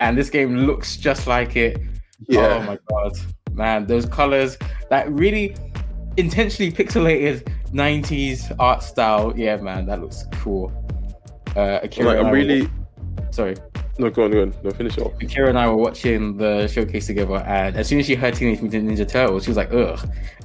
And 0.04 0.18
this 0.18 0.30
game 0.30 0.56
looks 0.68 0.98
just 0.98 1.28
like 1.28 1.56
it. 1.56 1.80
Yeah, 2.28 2.60
Oh 2.62 2.64
my 2.64 2.78
god, 2.90 3.14
man, 3.54 3.86
those 3.88 4.06
colors, 4.06 4.58
that 4.90 5.10
really 5.12 5.56
intentionally 6.18 6.72
pixelated 6.72 7.48
90s 7.72 8.54
art 8.60 8.84
style. 8.84 9.34
Yeah, 9.36 9.56
man, 9.58 9.86
that 9.88 10.02
looks 10.02 10.26
cool. 10.34 10.72
Uh, 11.56 11.80
Akira 11.84 12.08
like, 12.08 12.18
I'm 12.20 12.26
were- 12.26 12.32
really 12.34 12.70
sorry. 13.32 13.56
no. 13.98 14.10
Go 14.10 14.24
on, 14.26 14.32
go 14.32 14.42
on. 14.42 14.54
No, 14.64 14.72
finish 14.72 14.98
off. 14.98 15.14
Akira 15.22 15.48
and 15.50 15.58
I 15.58 15.68
were 15.70 15.78
watching 15.78 16.36
the 16.38 16.68
showcase 16.68 17.08
together, 17.08 17.38
and 17.38 17.76
as 17.78 17.88
soon 17.88 18.00
as 18.00 18.06
she 18.06 18.16
heard 18.16 18.34
Teenage 18.36 18.62
Mutant 18.62 18.90
Ninja 18.90 19.08
Turtles, 19.08 19.44
she 19.46 19.50
was 19.52 19.58
like, 19.58 19.72
ugh. 19.74 20.00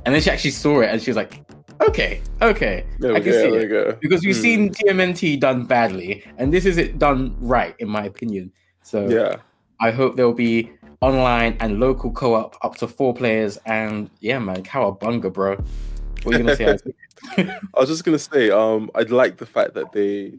And 0.06 0.14
then 0.14 0.22
she 0.22 0.30
actually 0.30 0.50
saw 0.52 0.80
it, 0.82 0.90
and 0.90 1.02
she 1.02 1.10
was 1.10 1.16
like, 1.16 1.40
okay, 1.88 2.20
okay, 2.42 2.84
There 3.00 3.12
I 3.14 3.20
can 3.20 3.32
go. 3.32 3.42
see 3.42 3.56
it. 3.56 3.68
go. 3.68 3.96
Because 4.00 4.24
we've 4.24 4.36
Hmm. 4.36 4.42
seen 4.42 4.70
TMNT 4.72 5.40
done 5.40 5.64
badly, 5.64 6.24
and 6.38 6.52
this 6.54 6.64
is 6.66 6.76
it 6.78 6.98
done 6.98 7.34
right, 7.40 7.74
in 7.80 7.88
my 7.88 8.04
opinion. 8.04 8.52
So 8.82 9.06
Yeah, 9.08 9.36
I 9.80 9.90
hope 9.90 10.16
there'll 10.16 10.32
be 10.32 10.72
online 11.00 11.56
and 11.60 11.78
local 11.78 12.10
co-op 12.10 12.56
up 12.62 12.76
to 12.76 12.88
four 12.88 13.14
players. 13.14 13.58
And 13.66 14.10
yeah, 14.20 14.38
man, 14.38 14.62
cowabunga, 14.64 15.32
bro. 15.32 15.56
What 16.22 16.34
are 16.34 16.38
you 16.38 16.44
gonna 16.44 16.56
say? 16.56 16.78
I 17.76 17.80
was 17.80 17.88
just 17.88 18.04
gonna 18.04 18.18
say, 18.18 18.50
um, 18.50 18.90
I'd 18.94 19.10
like 19.10 19.36
the 19.36 19.46
fact 19.46 19.74
that 19.74 19.92
they 19.92 20.34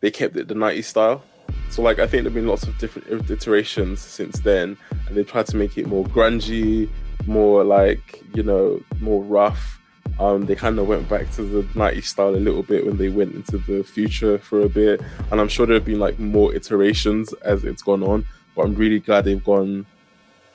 they 0.00 0.10
kept 0.10 0.36
it 0.36 0.48
the 0.48 0.54
'90s 0.54 0.84
style. 0.84 1.22
So 1.70 1.82
like, 1.82 1.98
I 1.98 2.06
think 2.06 2.24
there've 2.24 2.34
been 2.34 2.48
lots 2.48 2.64
of 2.64 2.76
different 2.78 3.30
iterations 3.30 4.00
since 4.00 4.40
then, 4.40 4.76
and 5.06 5.16
they 5.16 5.24
tried 5.24 5.46
to 5.46 5.56
make 5.56 5.78
it 5.78 5.86
more 5.86 6.04
grungy, 6.04 6.88
more 7.26 7.64
like 7.64 8.22
you 8.34 8.42
know, 8.42 8.82
more 9.00 9.22
rough. 9.22 9.78
Um, 10.18 10.44
they 10.46 10.54
kind 10.54 10.78
of 10.78 10.88
went 10.88 11.08
back 11.08 11.30
to 11.32 11.42
the 11.42 11.62
'90s 11.74 12.04
style 12.04 12.34
a 12.34 12.36
little 12.36 12.64
bit 12.64 12.84
when 12.84 12.96
they 12.96 13.08
went 13.08 13.34
into 13.34 13.58
the 13.58 13.84
future 13.84 14.38
for 14.38 14.62
a 14.62 14.68
bit, 14.68 15.00
and 15.30 15.40
I'm 15.40 15.48
sure 15.48 15.66
there 15.66 15.74
have 15.74 15.84
been 15.84 16.00
like 16.00 16.18
more 16.18 16.52
iterations 16.52 17.32
as 17.44 17.64
it's 17.64 17.82
gone 17.82 18.02
on. 18.02 18.26
But 18.54 18.66
I'm 18.66 18.74
really 18.74 19.00
glad 19.00 19.24
they've 19.24 19.42
gone 19.44 19.86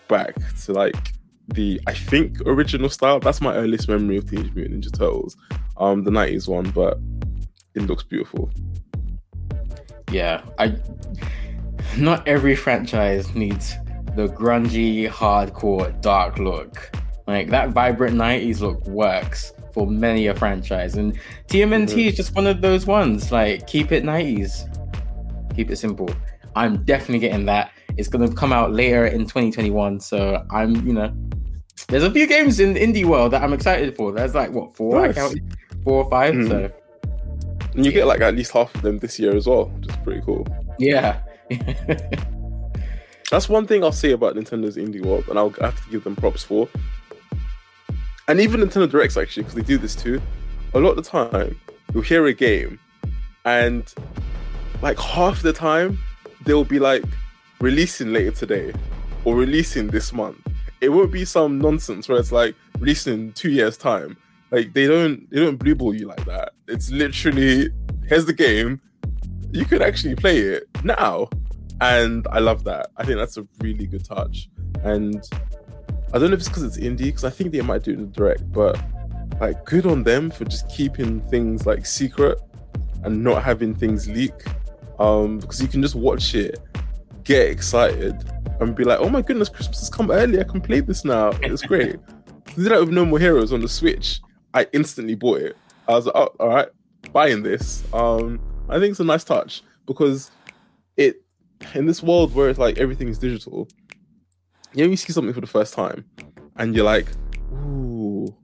back 0.08 0.36
to 0.64 0.74
like 0.74 1.14
the 1.50 1.80
I 1.88 1.94
think 1.94 2.42
original 2.46 2.90
style. 2.90 3.20
That's 3.20 3.42
my 3.42 3.54
earliest 3.56 3.88
memory 3.90 4.18
of 4.18 4.30
Teenage 4.30 4.54
Mutant 4.54 4.84
Ninja 4.84 4.92
Turtles 4.98 5.36
um 5.78 6.04
the 6.04 6.10
90s 6.12 6.48
one 6.48 6.70
but 6.72 6.98
it 7.76 7.84
looks 7.84 8.02
beautiful 8.04 8.50
yeah, 10.12 10.42
I. 10.58 10.76
Not 11.98 12.28
every 12.28 12.56
franchise 12.56 13.34
needs 13.36 13.76
the 14.16 14.28
grungy, 14.28 15.10
hardcore, 15.10 16.00
dark 16.02 16.40
look. 16.40 16.90
Like 17.28 17.50
that 17.50 17.72
vibrant 17.72 18.16
'90s 18.16 18.62
look 18.62 18.86
works 18.88 19.52
for 19.74 19.86
many 19.86 20.28
a 20.28 20.34
franchise, 20.34 20.96
and 20.96 21.20
TMNT 21.50 22.06
Mhm. 22.06 22.08
is 22.08 22.16
just 22.16 22.36
one 22.36 22.48
of 22.48 22.62
those 22.62 22.86
ones. 22.88 23.32
Like 23.34 23.68
keep 23.68 23.92
it 23.92 24.04
'90s, 24.06 24.64
keep 25.56 25.70
it 25.72 25.76
simple. 25.76 26.10
I'm 26.56 26.84
definitely 26.86 27.20
getting 27.20 27.46
that. 27.48 27.72
It's 27.98 28.08
gonna 28.08 28.32
come 28.34 28.54
out 28.54 28.72
later 28.74 29.06
in 29.06 29.22
2021, 29.22 30.00
so 30.00 30.46
I'm 30.52 30.76
you 30.88 30.94
know, 30.94 31.12
there's 31.88 32.04
a 32.04 32.12
few 32.12 32.28
games 32.28 32.60
in 32.60 32.74
the 32.74 32.80
indie 32.80 33.06
world 33.06 33.32
that 33.34 33.44
I'm 33.44 33.54
excited 33.54 33.96
for. 33.96 34.12
There's 34.12 34.36
like 34.36 34.52
what 34.52 34.76
four? 34.76 35.00
I 35.04 35.08
Nice. 35.08 35.16
counted 35.16 35.44
four 35.84 36.04
or 36.04 36.10
five. 36.10 36.34
Mhm. 36.34 36.48
So 36.50 36.72
and 37.74 37.86
you 37.86 37.92
get 37.92 38.08
like 38.08 38.22
at 38.22 38.36
least 38.36 38.52
half 38.52 38.74
of 38.74 38.82
them 38.82 38.98
this 38.98 39.20
year 39.20 39.36
as 39.36 39.46
well 39.46 39.66
which 39.66 39.88
is 39.90 39.96
pretty 39.98 40.20
cool 40.22 40.48
yeah, 40.80 41.20
that's 43.32 43.48
one 43.50 43.68
thing 43.68 43.84
i'll 43.84 43.92
say 43.92 44.12
about 44.12 44.36
nintendo's 44.36 44.78
indie 44.78 45.04
world 45.06 45.26
and 45.30 45.38
i'll 45.38 45.50
have 45.62 45.84
to 45.84 45.92
give 45.92 46.04
them 46.04 46.16
props 46.16 46.44
for 46.44 46.68
and 48.28 48.40
even 48.40 48.62
nintendo 48.62 48.90
directs 48.90 49.16
actually 49.18 49.44
because 49.44 49.56
they 49.56 49.62
do 49.62 49.78
this 49.78 49.96
too 49.96 50.20
a 50.74 50.80
lot 50.80 50.92
of 50.92 50.96
the 50.96 51.02
time 51.04 51.60
you'll 51.94 52.02
hear 52.04 52.26
a 52.26 52.34
game 52.34 52.80
and 53.46 53.94
like 54.82 54.98
half 55.00 55.42
the 55.44 55.54
time 55.54 56.00
they'll 56.46 56.64
be 56.66 56.80
like 56.80 57.04
releasing 57.60 58.14
later 58.14 58.32
today 58.32 58.74
or 59.26 59.36
releasing 59.36 59.88
this 59.88 60.14
month 60.14 60.38
it 60.82 60.90
won't 60.90 61.12
be 61.12 61.26
some 61.26 61.60
nonsense 61.60 62.08
where 62.08 62.20
it's 62.20 62.32
like 62.32 62.56
releasing 62.80 63.14
in 63.14 63.34
two 63.34 63.52
years 63.52 63.78
time 63.78 64.16
like 64.52 64.74
they 64.74 64.88
don't 64.88 65.30
they 65.32 65.40
don't 65.40 65.58
blue 65.58 65.76
ball 65.76 65.94
you 65.94 66.08
like 66.08 66.24
that 66.26 66.54
it's 66.68 66.92
literally 66.92 67.70
here's 68.08 68.26
the 68.26 68.34
game 68.34 68.80
you 69.52 69.66
could 69.66 69.82
actually 69.82 70.16
play 70.16 70.40
it 70.40 70.68
now 70.84 71.28
and 71.82 72.28
I 72.32 72.40
love 72.40 72.64
that. 72.64 72.90
I 72.98 73.06
think 73.06 73.18
that's 73.18 73.38
a 73.38 73.48
really 73.62 73.86
good 73.86 74.04
touch. 74.04 74.50
And 74.84 75.24
I 76.14 76.20
don't 76.20 76.30
know 76.30 76.34
if 76.34 76.40
it's 76.40 76.48
because 76.48 76.64
it's 76.64 76.78
indie, 76.78 77.06
because 77.06 77.24
I 77.24 77.30
think 77.30 77.52
they 77.52 77.62
might 77.62 77.84
do 77.84 77.92
it 77.92 77.96
in 77.96 78.02
the 78.02 78.08
direct, 78.08 78.52
but 78.52 78.82
like 79.40 79.64
good 79.66 79.86
on 79.86 80.04
them 80.04 80.32
for 80.32 80.46
just 80.46 80.68
keeping 80.70 81.22
things 81.30 81.66
like 81.66 81.86
secret 81.86 82.40
and 83.04 83.24
not 83.24 83.44
having 83.44 83.76
things 83.76 84.10
leak. 84.10 84.34
Um, 85.00 85.38
because 85.38 85.62
you 85.62 85.68
can 85.68 85.82
just 85.84 85.94
watch 85.94 86.34
it, 86.34 86.60
get 87.28 87.50
excited, 87.50 88.16
and 88.60 88.76
be 88.76 88.84
like, 88.84 89.00
"Oh 89.00 89.10
my 89.10 89.22
goodness, 89.22 89.50
Christmas 89.50 89.80
has 89.80 89.90
come 89.90 90.10
early! 90.10 90.40
I 90.40 90.44
can 90.44 90.62
play 90.62 90.80
this 90.80 91.06
now. 91.06 91.32
It's 91.44 91.62
great." 91.62 91.98
did 92.56 92.72
that 92.72 92.80
with 92.80 92.90
No 92.90 93.06
More 93.06 93.20
Heroes 93.20 93.54
on 93.54 93.62
the 93.62 93.68
Switch. 93.68 94.22
I 94.54 94.68
instantly 94.74 95.16
bought 95.16 95.42
it. 95.42 95.58
I 95.88 95.94
was 95.94 96.06
like, 96.06 96.16
"Oh, 96.16 96.34
all 96.40 96.50
right, 96.50 96.70
buying 97.12 97.44
this." 97.44 97.84
Um, 97.94 98.40
I 98.70 98.80
think 98.80 98.92
it's 98.92 99.00
a 99.00 99.04
nice 99.04 99.24
touch 99.24 99.62
because 99.86 100.32
it 100.96 101.22
in 101.74 101.86
this 101.86 102.02
world 102.02 102.34
where 102.34 102.50
it's 102.50 102.60
like 102.60 102.78
everything 102.78 103.10
is 103.10 103.20
digital. 103.20 103.68
You 104.74 104.86
know, 104.86 104.92
you 104.92 104.98
see 104.98 105.14
something 105.14 105.34
for 105.34 105.42
the 105.42 105.48
first 105.48 105.74
time, 105.74 106.06
and 106.56 106.76
you're 106.76 106.86
like, 106.86 107.08
"Ooh, 107.52 108.36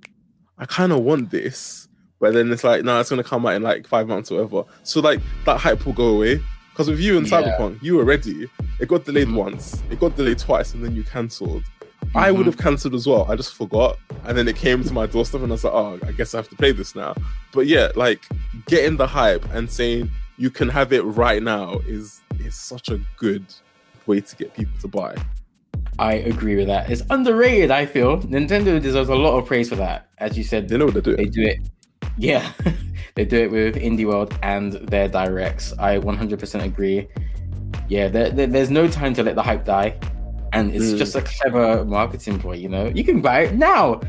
I 0.58 0.66
kind 0.66 0.92
of 0.92 1.00
want 1.00 1.32
this," 1.32 1.88
but 2.20 2.34
then 2.34 2.52
it's 2.52 2.63
like, 2.63 2.84
"No, 2.84 3.00
it's 3.00 3.10
gonna 3.10 3.24
come 3.24 3.46
out 3.46 3.54
in 3.54 3.63
like 3.63 3.88
five 3.88 4.08
months 4.08 4.32
or 4.32 4.44
whatever." 4.44 4.70
So 4.84 5.00
like 5.00 5.22
that 5.46 5.60
hype 5.60 5.86
will 5.86 5.94
go 5.94 6.08
away. 6.16 6.42
Because 6.74 6.89
with 6.89 7.00
you 7.00 7.18
and 7.18 7.30
Yeah. 7.30 7.42
Cyberpunk, 7.42 7.84
you 7.84 7.96
were 7.98 8.03
ready. 8.03 8.50
It 8.80 8.89
got 8.89 9.06
delayed 9.06 9.27
mm-hmm. 9.27 9.36
once, 9.38 9.82
it 9.92 10.00
got 10.00 10.15
delayed 10.15 10.39
twice, 10.39 10.74
and 10.74 10.84
then 10.84 10.96
you 10.96 11.03
cancelled. 11.03 11.63
I 12.15 12.27
mm-hmm. 12.27 12.38
would 12.38 12.46
have 12.48 12.58
cancelled 12.58 12.96
as 12.96 13.06
well. 13.08 13.32
I 13.32 13.36
just 13.36 13.53
forgot, 13.53 13.98
and 14.25 14.38
then 14.38 14.48
it 14.48 14.56
came 14.56 14.84
to 14.84 14.92
my 14.94 15.06
doorstep, 15.06 15.42
and 15.42 15.51
I 15.51 15.53
was 15.53 15.63
like, 15.63 15.74
"Oh, 15.74 16.00
I 16.06 16.12
guess 16.12 16.34
I 16.34 16.38
have 16.38 16.50
to 16.50 16.56
play 16.56 16.72
this 16.72 16.96
now." 16.96 17.15
But 17.51 17.68
yeah, 17.68 17.89
like 17.96 18.27
getting 18.65 18.98
the 18.98 19.08
hype 19.08 19.46
and 19.53 19.70
saying 19.70 20.10
you 20.38 20.50
can 20.50 20.68
have 20.70 20.92
it 20.92 21.03
right 21.03 21.44
now 21.44 21.80
is 21.88 22.22
is 22.39 22.56
such 22.56 22.89
a 22.89 23.00
good 23.18 23.46
way 24.08 24.20
to 24.20 24.36
get 24.36 24.53
people 24.56 24.74
to 24.82 24.88
buy. 24.88 25.15
I 26.00 26.13
agree 26.13 26.56
with 26.56 26.68
that. 26.68 26.89
It's 26.89 27.03
underrated, 27.10 27.70
I 27.70 27.86
feel. 27.86 28.20
Nintendo 28.24 28.82
deserves 28.82 29.10
a 29.10 29.15
lot 29.15 29.38
of 29.38 29.46
praise 29.46 29.70
for 29.70 29.75
that. 29.75 30.08
As 30.18 30.38
you 30.38 30.44
said, 30.44 30.68
They 30.68 30.77
know 30.77 30.86
what 30.86 30.96
they're 30.96 31.15
they 31.15 31.25
doing. 31.25 31.32
do 31.32 31.42
it. 31.44 31.60
Yeah, 32.17 32.51
they 33.15 33.25
do 33.25 33.38
it 33.38 33.51
with 33.51 33.75
Indie 33.75 34.05
World 34.08 34.38
and 34.43 34.74
their 34.74 35.08
directs. 35.08 35.74
I 35.79 35.98
100% 35.98 36.63
agree. 36.63 37.08
Yeah, 37.89 38.08
there, 38.08 38.29
there- 38.29 38.48
there's 38.48 38.70
no 38.70 38.88
time 38.88 39.13
to 39.15 39.24
let 39.24 39.36
the 39.36 39.43
hype 39.43 39.65
die, 39.65 39.98
and 40.53 40.74
it's 40.74 40.86
Mm. 40.93 40.98
just 40.98 41.15
a 41.15 41.22
clever 41.22 41.84
marketing 41.86 42.39
ploy. 42.39 42.53
You 42.53 42.70
know, 42.70 42.88
you 42.93 43.03
can 43.03 43.22
buy 43.22 43.41
it 43.46 43.55
now. 43.55 44.00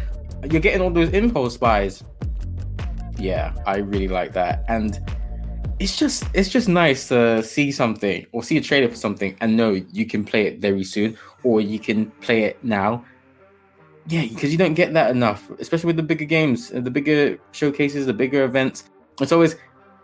You're 0.50 0.60
getting 0.60 0.82
all 0.82 0.90
those 0.90 1.08
impulse 1.10 1.56
buys. 1.56 2.04
Yeah, 3.18 3.54
I 3.66 3.76
really 3.78 4.08
like 4.08 4.32
that, 4.34 4.64
and 4.68 4.98
it's 5.80 5.96
just 5.96 6.24
it's 6.34 6.48
just 6.50 6.68
nice 6.68 7.08
to 7.08 7.42
see 7.42 7.72
something 7.72 8.26
or 8.32 8.42
see 8.44 8.56
a 8.58 8.60
trailer 8.60 8.88
for 8.88 8.94
something 8.96 9.36
and 9.40 9.56
know 9.56 9.72
you 9.92 10.06
can 10.06 10.22
play 10.24 10.46
it 10.46 10.60
very 10.60 10.84
soon 10.84 11.16
or 11.42 11.60
you 11.60 11.80
can 11.80 12.06
play 12.20 12.44
it 12.44 12.62
now 12.62 13.04
yeah, 14.06 14.26
because 14.26 14.52
you 14.52 14.58
don't 14.58 14.74
get 14.74 14.92
that 14.94 15.10
enough, 15.10 15.50
especially 15.58 15.88
with 15.88 15.96
the 15.96 16.02
bigger 16.02 16.24
games, 16.24 16.72
uh, 16.72 16.80
the 16.80 16.90
bigger 16.90 17.38
showcases, 17.52 18.06
the 18.06 18.12
bigger 18.12 18.44
events. 18.44 18.84
It's 19.20 19.32
always 19.32 19.56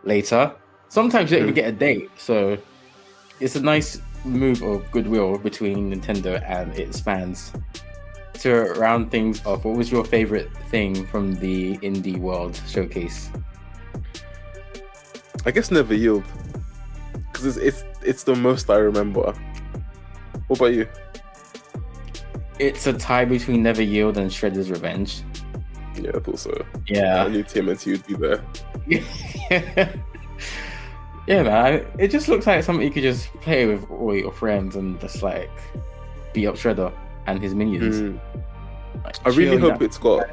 later. 0.05 0.55
Sometimes 0.89 1.31
you 1.31 1.39
don't 1.39 1.49
even 1.49 1.55
get 1.55 1.69
a 1.69 1.73
date, 1.73 2.11
so 2.17 2.59
it's 3.41 3.57
a 3.57 3.61
nice 3.61 4.01
move 4.25 4.63
of 4.63 4.91
goodwill 4.91 5.39
between 5.39 5.93
Nintendo 5.93 6.43
and 6.49 6.77
its 6.79 7.01
fans. 7.01 7.53
To 8.41 8.73
round 8.79 9.11
things 9.11 9.45
off, 9.45 9.67
what 9.67 9.77
was 9.77 9.93
your 9.93 10.03
favorite 10.03 10.51
thing 10.71 11.07
from 11.07 11.35
the 11.35 11.77
indie 11.79 12.19
world 12.19 12.59
showcase? 12.67 13.29
I 15.45 15.51
guess 15.51 15.71
never 15.71 15.95
yield 15.95 16.25
because 17.31 17.57
it's, 17.57 17.59
it's 17.59 17.85
it's 18.03 18.23
the 18.25 18.35
most 18.35 18.71
I 18.71 18.77
remember. 18.77 19.35
What 20.47 20.59
about 20.59 20.73
you? 20.73 20.89
It's 22.61 22.87
a 22.87 22.93
tie 22.93 23.25
between 23.25 23.63
Never 23.63 23.83
Yield 23.83 24.19
and 24.19 24.31
Shredder's 24.31 24.71
Revenge. 24.71 25.23
Yeah, 25.97 26.11
I 26.15 26.19
thought 26.19 26.39
so. 26.39 26.67
Yeah. 26.87 27.25
I 27.25 27.29
knew 27.29 27.43
TMNT 27.43 27.93
would 27.93 28.07
be 28.07 28.15
there. 28.15 28.45
yeah, 31.27 31.43
man. 31.43 31.87
It 31.99 32.09
just 32.09 32.29
looks 32.29 32.47
like 32.47 32.63
something 32.63 32.87
you 32.87 32.93
could 32.93 33.03
just 33.03 33.33
play 33.41 33.65
with 33.65 33.91
all 33.91 34.15
your 34.15 34.31
friends 34.31 34.77
and 34.77 35.01
just 35.01 35.23
like 35.23 35.51
beat 36.35 36.47
up 36.47 36.57
Shredder 36.57 36.93
and 37.27 37.43
his 37.43 37.55
minions. 37.55 38.01
Mm. 38.01 38.21
Like, 39.05 39.17
I 39.27 39.31
really 39.31 39.57
hope 39.57 39.79
that- 39.79 39.85
it's 39.85 39.97
got. 39.99 40.29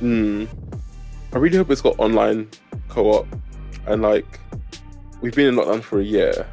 Mm, 0.00 0.46
I 1.32 1.38
really 1.38 1.56
hope 1.56 1.70
it's 1.72 1.80
got 1.80 1.98
online 1.98 2.48
co-op, 2.88 3.26
and 3.86 4.02
like 4.02 4.38
we've 5.20 5.34
been 5.34 5.48
in 5.48 5.56
lockdown 5.56 5.82
for 5.82 5.98
a 5.98 6.04
year. 6.04 6.46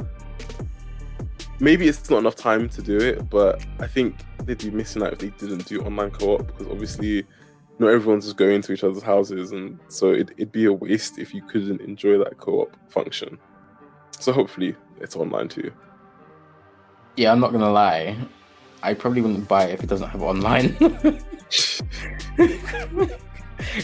Maybe 1.60 1.88
it's 1.88 2.10
not 2.10 2.18
enough 2.18 2.36
time 2.36 2.68
to 2.70 2.82
do 2.82 2.98
it, 2.98 3.30
but 3.30 3.64
I 3.80 3.86
think 3.86 4.16
they'd 4.46 4.58
be 4.58 4.70
missing 4.72 5.04
out 5.04 5.14
if 5.14 5.20
they 5.20 5.30
didn't 5.30 5.66
do 5.66 5.82
online 5.82 6.12
co-op 6.12 6.46
because 6.48 6.68
obviously 6.68 7.26
not 7.80 7.90
everyone's 7.90 8.26
just 8.26 8.38
going 8.38 8.62
to 8.62 8.72
each 8.74 8.84
other's 8.84 9.04
houses, 9.04 9.52
and 9.52 9.80
so 9.90 10.12
it, 10.12 10.32
it'd 10.38 10.52
be 10.52 10.66
a 10.66 10.72
waste 10.74 11.18
if 11.20 11.34
you 11.34 11.42
couldn't 11.42 11.82
enjoy 11.82 12.18
that 12.18 12.38
co-op 12.38 12.76
function. 12.90 13.38
So 14.20 14.32
hopefully 14.32 14.76
it's 15.02 15.16
online 15.16 15.50
too. 15.50 15.72
Yeah, 17.18 17.32
I'm 17.32 17.40
not 17.40 17.52
gonna 17.52 17.72
lie. 17.72 18.18
I 18.84 18.94
probably 18.94 19.22
wouldn't 19.22 19.48
buy 19.48 19.66
it 19.66 19.72
if 19.74 19.84
it 19.84 19.88
doesn't 19.88 20.10
have 20.10 20.22
online. 20.22 20.76
if 20.80 21.82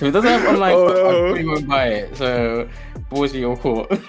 it 0.02 0.12
doesn't 0.12 0.30
have 0.30 0.45
online, 0.47 0.74
Oh, 0.76 0.88
I 0.88 0.93
probably 1.21 1.45
won't 1.45 1.67
buy 1.67 1.88
it. 1.88 2.15
So, 2.17 2.69
boys, 3.10 3.34
your 3.36 3.58
court. 3.58 3.91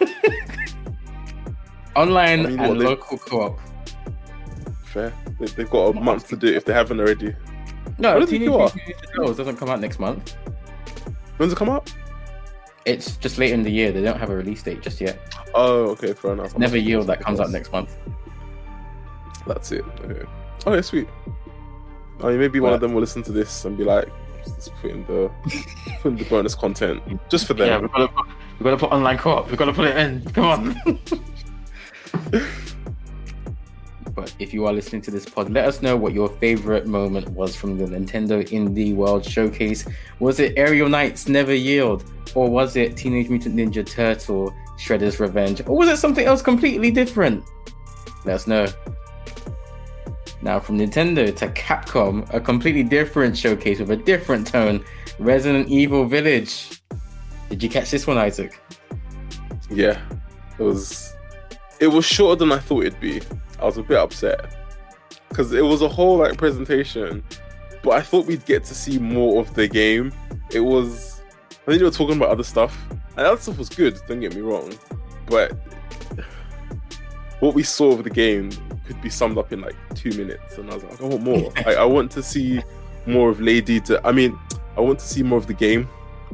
online 1.96 2.46
I 2.46 2.48
mean, 2.50 2.60
and 2.60 2.80
they- 2.80 2.84
local 2.86 3.18
co-op. 3.18 3.58
Fair. 4.92 5.12
They, 5.40 5.46
they've 5.46 5.70
got 5.70 5.96
a 5.96 6.00
month 6.00 6.28
to 6.28 6.36
do 6.36 6.48
it 6.48 6.54
if 6.54 6.64
they 6.64 6.72
haven't 6.72 7.00
already. 7.00 7.34
No, 7.98 8.18
it 8.18 8.28
Teenage 8.28 8.48
go 8.48 8.70
Mutant 8.86 9.36
doesn't 9.36 9.56
come 9.56 9.70
out 9.70 9.80
next 9.80 9.98
month. 9.98 10.36
When's 11.38 11.52
it 11.52 11.56
come 11.56 11.70
out? 11.70 11.92
It's 12.84 13.16
just 13.16 13.38
later 13.38 13.54
in 13.54 13.62
the 13.62 13.70
year. 13.70 13.90
They 13.92 14.02
don't 14.02 14.18
have 14.18 14.30
a 14.30 14.36
release 14.36 14.62
date 14.62 14.82
just 14.82 15.00
yet. 15.00 15.18
Oh, 15.54 15.90
okay, 15.90 16.12
fair 16.12 16.32
enough. 16.32 16.58
Never 16.58 16.76
Yield 16.76 17.06
that 17.06 17.20
comes 17.20 17.40
out 17.40 17.50
next 17.50 17.72
month. 17.72 17.96
That's 19.46 19.72
it. 19.72 19.84
Okay. 20.04 20.28
Okay, 20.66 20.82
sweet. 20.82 21.08
I 22.22 22.28
mean, 22.28 22.38
maybe 22.38 22.60
one 22.60 22.72
of 22.72 22.80
them 22.80 22.92
will 22.92 23.00
listen 23.00 23.22
to 23.24 23.32
this 23.32 23.64
and 23.64 23.76
be 23.76 23.84
like, 23.84 24.08
"Just 24.44 24.74
put 24.76 24.90
in 24.90 25.04
the 25.06 25.30
put 26.00 26.12
in 26.12 26.16
the 26.16 26.24
bonus 26.24 26.54
content 26.54 27.02
just 27.28 27.46
for 27.46 27.54
Yeah, 27.54 27.78
them." 27.78 27.82
we've 27.82 27.92
got 27.92 27.98
to 27.98 28.08
put, 28.08 28.26
we've 28.26 28.64
got 28.64 28.70
to 28.70 28.76
put 28.76 28.92
online 28.92 29.18
co-op. 29.18 29.48
We've 29.48 29.56
got 29.56 29.64
to 29.64 29.72
put 29.72 29.86
it 29.88 29.96
in. 29.96 30.22
Come 30.32 30.44
on. 30.44 31.00
if 34.42 34.52
you 34.52 34.66
are 34.66 34.72
listening 34.72 35.00
to 35.02 35.10
this 35.10 35.24
pod, 35.24 35.50
let 35.50 35.66
us 35.66 35.82
know 35.82 35.96
what 35.96 36.12
your 36.12 36.28
favorite 36.28 36.86
moment 36.86 37.28
was 37.30 37.54
from 37.54 37.78
the 37.78 37.84
Nintendo 37.84 38.46
Indie 38.50 38.94
World 38.94 39.24
Showcase. 39.24 39.86
Was 40.18 40.40
it 40.40 40.54
Aerial 40.56 40.88
Knights 40.88 41.28
Never 41.28 41.54
Yield, 41.54 42.04
or 42.34 42.50
was 42.50 42.76
it 42.76 42.96
Teenage 42.96 43.28
Mutant 43.28 43.56
Ninja 43.56 43.86
Turtle 43.86 44.52
Shredder's 44.78 45.20
Revenge, 45.20 45.62
or 45.66 45.76
was 45.76 45.88
it 45.88 45.96
something 45.96 46.26
else 46.26 46.42
completely 46.42 46.90
different? 46.90 47.44
Let 48.24 48.34
us 48.34 48.46
know. 48.46 48.66
Now, 50.42 50.58
from 50.58 50.78
Nintendo 50.78 51.34
to 51.36 51.48
Capcom, 51.48 52.28
a 52.34 52.40
completely 52.40 52.82
different 52.82 53.36
showcase 53.36 53.78
with 53.78 53.90
a 53.92 53.96
different 53.96 54.46
tone. 54.46 54.84
Resident 55.18 55.68
Evil 55.68 56.04
Village. 56.04 56.82
Did 57.48 57.62
you 57.62 57.68
catch 57.68 57.90
this 57.90 58.06
one, 58.06 58.18
Isaac? 58.18 58.60
Yeah, 59.70 60.00
it 60.58 60.62
was. 60.62 61.14
It 61.78 61.86
was 61.88 62.04
shorter 62.04 62.40
than 62.40 62.52
I 62.52 62.58
thought 62.58 62.84
it'd 62.84 63.00
be. 63.00 63.20
I 63.62 63.66
was 63.66 63.78
a 63.78 63.82
bit 63.82 63.96
upset 63.96 64.54
because 65.28 65.52
it 65.52 65.62
was 65.62 65.82
a 65.82 65.88
whole 65.88 66.18
like 66.18 66.36
presentation, 66.36 67.22
but 67.82 67.92
I 67.92 68.02
thought 68.02 68.26
we'd 68.26 68.44
get 68.44 68.64
to 68.64 68.74
see 68.74 68.98
more 68.98 69.40
of 69.40 69.54
the 69.54 69.68
game. 69.68 70.12
It 70.50 70.60
was. 70.60 71.22
I 71.50 71.66
think 71.66 71.78
they 71.78 71.84
were 71.84 71.90
talking 71.92 72.16
about 72.16 72.30
other 72.30 72.42
stuff, 72.42 72.76
and 72.90 73.00
that 73.18 73.40
stuff 73.40 73.56
was 73.56 73.68
good. 73.68 74.00
Don't 74.08 74.20
get 74.20 74.34
me 74.34 74.40
wrong, 74.40 74.74
but 75.26 75.52
what 77.40 77.54
we 77.54 77.62
saw 77.62 77.92
of 77.92 78.02
the 78.02 78.10
game 78.10 78.50
could 78.84 79.00
be 79.00 79.08
summed 79.08 79.38
up 79.38 79.52
in 79.52 79.60
like 79.60 79.76
two 79.94 80.10
minutes, 80.10 80.58
and 80.58 80.70
I 80.70 80.74
was 80.74 80.84
like, 80.84 81.00
I 81.00 81.04
want 81.04 81.22
more. 81.22 81.52
I, 81.66 81.74
I 81.76 81.84
want 81.84 82.10
to 82.12 82.22
see 82.22 82.60
more 83.06 83.30
of 83.30 83.40
Lady. 83.40 83.80
To 83.82 84.04
I 84.04 84.10
mean, 84.10 84.36
I 84.76 84.80
want 84.80 84.98
to 84.98 85.06
see 85.06 85.22
more 85.22 85.38
of 85.38 85.46
the 85.46 85.54
game. 85.54 85.88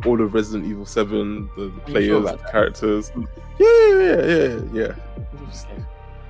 All 0.06 0.20
of 0.20 0.32
Resident 0.32 0.64
Evil 0.70 0.86
Seven, 0.86 1.50
the, 1.56 1.64
the 1.64 1.80
players, 1.80 2.24
the 2.24 2.36
characters. 2.50 3.10
Yeah, 3.58 3.66
yeah, 3.68 4.00
yeah, 4.00 4.60
yeah. 4.72 4.94
yeah. 5.42 5.84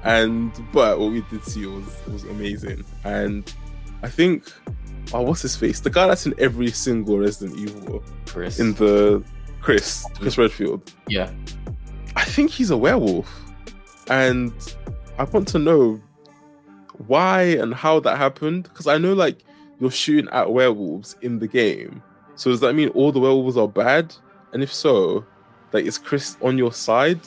And 0.04 0.52
but 0.72 0.98
what 0.98 1.10
we 1.10 1.22
did 1.22 1.44
see 1.44 1.66
was 1.66 1.84
was 2.06 2.24
amazing, 2.24 2.84
and 3.04 3.52
I 4.02 4.08
think, 4.08 4.50
oh, 5.12 5.22
what's 5.22 5.42
his 5.42 5.56
face? 5.56 5.80
The 5.80 5.90
guy 5.90 6.06
that's 6.06 6.24
in 6.24 6.34
every 6.38 6.70
single 6.70 7.18
Resident 7.18 7.58
Evil 7.58 8.02
Chris. 8.26 8.60
in 8.60 8.74
the 8.74 9.22
Chris 9.60 10.06
Chris 10.14 10.38
Redfield. 10.38 10.92
yeah. 11.08 11.30
I 12.16 12.24
think 12.24 12.50
he's 12.50 12.70
a 12.70 12.76
werewolf, 12.76 13.28
and 14.08 14.52
I 15.18 15.24
want 15.24 15.46
to 15.48 15.58
know 15.58 16.00
why 17.06 17.42
and 17.42 17.74
how 17.74 18.00
that 18.00 18.18
happened 18.18 18.64
because 18.64 18.86
I 18.86 18.98
know 18.98 19.12
like 19.12 19.44
you're 19.80 19.90
shooting 19.90 20.28
at 20.32 20.52
werewolves 20.52 21.16
in 21.22 21.38
the 21.38 21.46
game. 21.46 22.02
So 22.34 22.50
does 22.50 22.60
that 22.60 22.74
mean 22.74 22.88
all 22.90 23.12
the 23.12 23.20
werewolves 23.20 23.56
are 23.56 23.68
bad? 23.68 24.14
And 24.52 24.62
if 24.62 24.72
so, 24.72 25.24
like 25.72 25.84
is 25.84 25.98
Chris 25.98 26.36
on 26.40 26.56
your 26.58 26.72
side? 26.72 27.20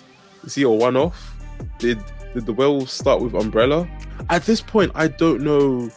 Is 0.44 0.56
he 0.56 0.64
a 0.64 0.70
one-off? 0.70 1.36
Did 1.78 2.00
did 2.34 2.46
the 2.46 2.54
werewolves 2.54 2.94
start 2.94 3.22
with 3.22 3.34
Umbrella? 3.34 3.88
At 4.30 4.44
this 4.44 4.62
point, 4.62 4.92
I 4.96 5.08
don't 5.08 5.42
know. 5.42 5.90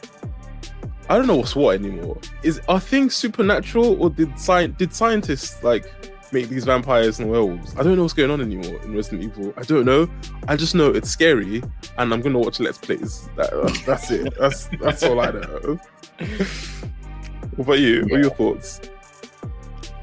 I 1.09 1.17
don't 1.17 1.27
know 1.27 1.37
what's 1.37 1.55
what 1.55 1.75
anymore. 1.75 2.19
Is 2.43 2.61
are 2.69 2.81
things 2.81 3.15
supernatural 3.15 4.03
or 4.03 4.11
did 4.11 4.39
science 4.39 4.75
did 4.79 4.95
scientists 4.95 5.63
like 5.63 5.91
make 6.33 6.49
these 6.49 6.65
vampires 6.65 7.19
and 7.21 7.31
werewolves? 7.31 7.75
I 7.77 7.83
don't 7.83 7.97
know 7.97 8.03
what's 8.03 8.15
going 8.15 8.31
on 8.31 8.41
anymore 8.41 8.81
in 8.83 8.95
Resident 8.95 9.23
Evil. 9.25 9.53
I 9.57 9.63
don't 9.63 9.85
know. 9.85 10.09
I 10.49 10.57
just 10.57 10.75
know 10.75 10.91
it's 10.91 11.11
scary, 11.11 11.63
and 11.99 12.13
I'm 12.13 12.21
gonna 12.21 12.39
watch 12.39 12.59
Let's 12.59 12.79
Plays. 12.79 13.29
That, 13.37 13.51
that's, 13.53 13.83
that's 13.83 14.11
it. 14.11 14.39
That's 14.39 14.69
that's 14.81 15.03
all 15.03 15.21
I 15.21 15.31
know. 15.31 15.79
what 17.57 17.59
about 17.59 17.79
you? 17.81 18.03
What 18.03 18.13
are 18.13 18.23
your 18.23 18.31
thoughts? 18.31 18.81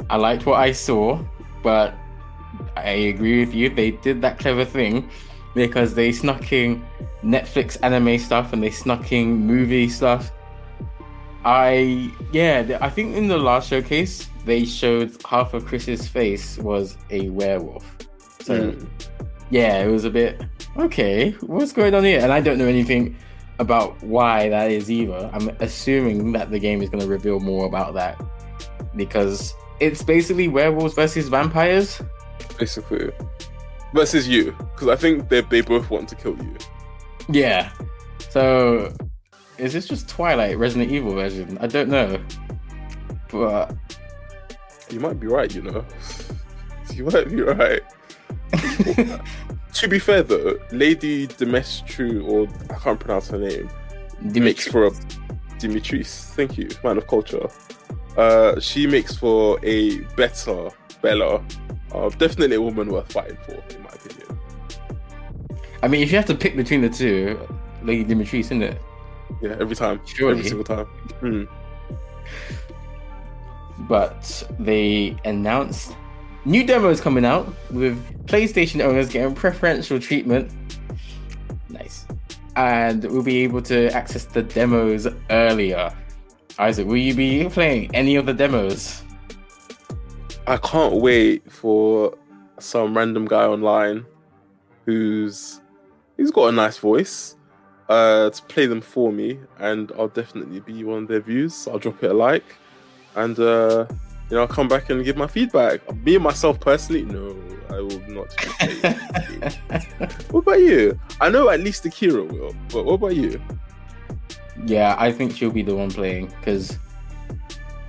I 0.09 0.17
liked 0.17 0.45
what 0.45 0.59
I 0.59 0.71
saw, 0.71 1.23
but 1.63 1.95
I 2.75 2.89
agree 2.89 3.39
with 3.39 3.55
you. 3.55 3.69
They 3.69 3.91
did 3.91 4.21
that 4.21 4.39
clever 4.39 4.65
thing 4.65 5.09
because 5.55 5.93
they 5.93 6.11
snuck 6.11 6.51
in 6.53 6.83
Netflix 7.23 7.77
anime 7.83 8.17
stuff 8.19 8.53
and 8.53 8.61
they 8.63 8.71
snuck 8.71 9.11
in 9.11 9.45
movie 9.45 9.89
stuff. 9.89 10.31
I 11.43 12.11
yeah, 12.31 12.77
I 12.81 12.89
think 12.89 13.15
in 13.15 13.27
the 13.27 13.37
last 13.37 13.67
showcase 13.69 14.27
they 14.45 14.65
showed 14.65 15.15
half 15.27 15.53
of 15.53 15.65
Chris's 15.65 16.07
face 16.07 16.57
was 16.59 16.97
a 17.09 17.29
werewolf. 17.29 17.85
So 18.41 18.71
Mm. 18.71 18.87
yeah, 19.49 19.83
it 19.83 19.87
was 19.91 20.05
a 20.05 20.09
bit 20.09 20.41
okay. 20.77 21.31
What's 21.41 21.73
going 21.73 21.93
on 21.95 22.03
here? 22.03 22.19
And 22.21 22.31
I 22.31 22.41
don't 22.41 22.57
know 22.57 22.67
anything 22.67 23.15
about 23.59 24.01
why 24.03 24.49
that 24.49 24.71
is 24.71 24.89
either. 24.89 25.29
I'm 25.33 25.49
assuming 25.59 26.31
that 26.33 26.49
the 26.51 26.59
game 26.59 26.81
is 26.81 26.89
going 26.89 27.01
to 27.03 27.07
reveal 27.09 27.39
more 27.39 27.65
about 27.65 27.93
that 27.95 28.19
because 28.95 29.53
it's 29.79 30.03
basically 30.03 30.47
werewolves 30.47 30.93
versus 30.93 31.27
vampires. 31.27 32.01
basically 32.59 33.11
versus 33.93 34.27
you 34.27 34.51
because 34.73 34.87
I 34.87 34.95
think 34.95 35.29
they 35.29 35.41
they 35.41 35.61
both 35.61 35.89
want 35.89 36.09
to 36.09 36.15
kill 36.15 36.37
you. 36.37 36.55
Yeah. 37.29 37.71
So 38.29 38.93
is 39.57 39.73
this 39.73 39.87
just 39.87 40.09
Twilight 40.09 40.57
Resident 40.57 40.91
Evil 40.91 41.13
version? 41.13 41.57
I 41.61 41.67
don't 41.67 41.89
know. 41.89 42.19
But 43.31 43.75
You 44.89 44.99
might 44.99 45.19
be 45.19 45.27
right, 45.27 45.53
you 45.53 45.61
know. 45.61 45.85
You 46.93 47.05
might 47.05 47.29
be 47.29 47.41
right. 47.41 47.81
To 49.73 49.87
be 49.87 49.99
fair 49.99 50.23
though, 50.23 50.59
Lady 50.71 51.27
Demetru, 51.27 52.27
or 52.27 52.47
I 52.69 52.77
can't 52.77 52.99
pronounce 52.99 53.29
her 53.29 53.37
name, 53.37 53.69
makes 54.21 54.67
for 54.67 54.87
a 54.87 54.91
Dimitris. 55.57 56.33
Thank 56.35 56.57
you, 56.57 56.69
man 56.83 56.97
of 56.97 57.07
culture. 57.07 57.47
Uh, 58.17 58.59
she 58.59 58.85
makes 58.85 59.15
for 59.15 59.59
a 59.63 59.99
better 60.17 60.69
Bella. 61.01 61.41
Uh, 61.93 62.09
definitely 62.09 62.57
a 62.57 62.61
woman 62.61 62.89
worth 62.89 63.11
fighting 63.11 63.37
for, 63.43 63.53
in 63.53 63.59
my 63.59 63.65
opinion. 63.65 63.80
I 65.83 65.87
mean, 65.87 66.01
if 66.01 66.11
you 66.11 66.17
have 66.17 66.27
to 66.27 66.35
pick 66.35 66.55
between 66.55 66.81
the 66.81 66.89
two, 66.89 67.39
Lady 67.83 68.05
Dimitris, 68.05 68.39
isn't 68.41 68.61
it? 68.61 68.81
Yeah, 69.41 69.55
every 69.59 69.75
time, 69.75 69.99
Surely. 70.05 70.39
every 70.39 70.49
single 70.49 70.63
time. 70.65 70.87
Mm. 71.21 71.47
but 73.87 74.43
they 74.59 75.15
announced 75.25 75.95
new 76.45 76.65
demos 76.65 77.01
coming 77.01 77.25
out 77.25 77.53
with 77.71 77.97
PlayStation 78.27 78.83
owners 78.83 79.09
getting 79.09 79.33
preferential 79.33 79.99
treatment. 79.99 80.51
Nice. 81.69 82.05
And 82.55 83.03
we'll 83.05 83.23
be 83.23 83.43
able 83.43 83.61
to 83.63 83.89
access 83.91 84.25
the 84.25 84.43
demos 84.43 85.07
earlier. 85.29 85.91
Isaac, 86.59 86.85
will 86.85 86.97
you 86.97 87.15
be 87.15 87.47
playing 87.49 87.93
any 87.95 88.15
of 88.17 88.25
the 88.25 88.33
demos? 88.33 89.03
I 90.47 90.57
can't 90.57 90.95
wait 90.95 91.49
for 91.51 92.17
some 92.59 92.95
random 92.95 93.25
guy 93.25 93.45
online 93.45 94.05
who's 94.85 95.61
he's 96.21 96.31
got 96.31 96.47
a 96.49 96.51
nice 96.51 96.77
voice 96.77 97.35
uh 97.89 98.29
to 98.29 98.43
play 98.43 98.67
them 98.67 98.79
for 98.79 99.11
me 99.11 99.39
and 99.59 99.91
I'll 99.97 100.07
definitely 100.07 100.59
be 100.59 100.83
one 100.83 101.03
of 101.03 101.07
their 101.09 101.19
views. 101.19 101.67
I'll 101.67 101.79
drop 101.79 102.03
it 102.03 102.11
a 102.11 102.13
like 102.13 102.45
and 103.15 103.37
uh 103.39 103.85
you 104.29 104.35
know 104.35 104.41
I'll 104.41 104.47
come 104.47 104.67
back 104.67 104.89
and 104.91 105.03
give 105.03 105.17
my 105.17 105.27
feedback. 105.27 105.77
Me 106.05 106.15
and 106.15 106.23
myself 106.23 106.59
personally, 106.59 107.03
no, 107.03 107.35
I 107.69 107.79
will 107.81 107.99
not 108.07 108.29
be 108.41 108.51
playing 108.61 108.83
this 108.83 109.09
game. 109.27 109.43
What 110.29 110.41
about 110.41 110.59
you? 110.61 110.97
I 111.19 111.29
know 111.29 111.49
at 111.49 111.59
least 111.59 111.85
Akira 111.85 112.23
will, 112.23 112.55
but 112.71 112.85
what 112.85 112.93
about 112.93 113.15
you? 113.15 113.41
yeah, 114.65 114.95
I 114.99 115.11
think 115.11 115.35
she'll 115.35 115.51
be 115.51 115.63
the 115.63 115.75
one 115.75 115.89
playing 115.89 116.27
because 116.27 116.77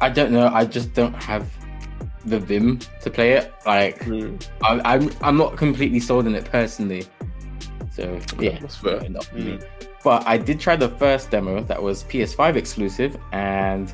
I 0.01 0.09
don't 0.09 0.33
know. 0.33 0.49
I 0.49 0.65
just 0.65 0.95
don't 0.95 1.15
have 1.15 1.47
the 2.25 2.39
vim 2.41 2.79
to 3.03 3.11
play 3.11 3.33
it. 3.33 3.53
Like, 3.67 4.03
Hmm, 4.05 4.37
I, 4.65 4.81
I'm 4.95 5.11
I'm 5.21 5.37
not 5.37 5.57
completely 5.57 6.01
sold 6.01 6.27
on 6.27 6.35
it 6.35 6.45
personally. 6.47 7.05
So 7.93 8.19
yeah, 8.41 8.59
that's 8.59 8.77
fair. 8.77 9.03
yeah, 9.03 9.09
not 9.09 9.25
for 9.25 9.37
Hmm. 9.39 9.57
But 10.03 10.27
I 10.27 10.37
did 10.39 10.59
try 10.59 10.75
the 10.77 10.89
first 10.89 11.31
demo 11.31 11.63
that 11.65 11.81
was 11.81 12.03
PS5 12.05 12.57
exclusive, 12.57 13.17
and 13.33 13.93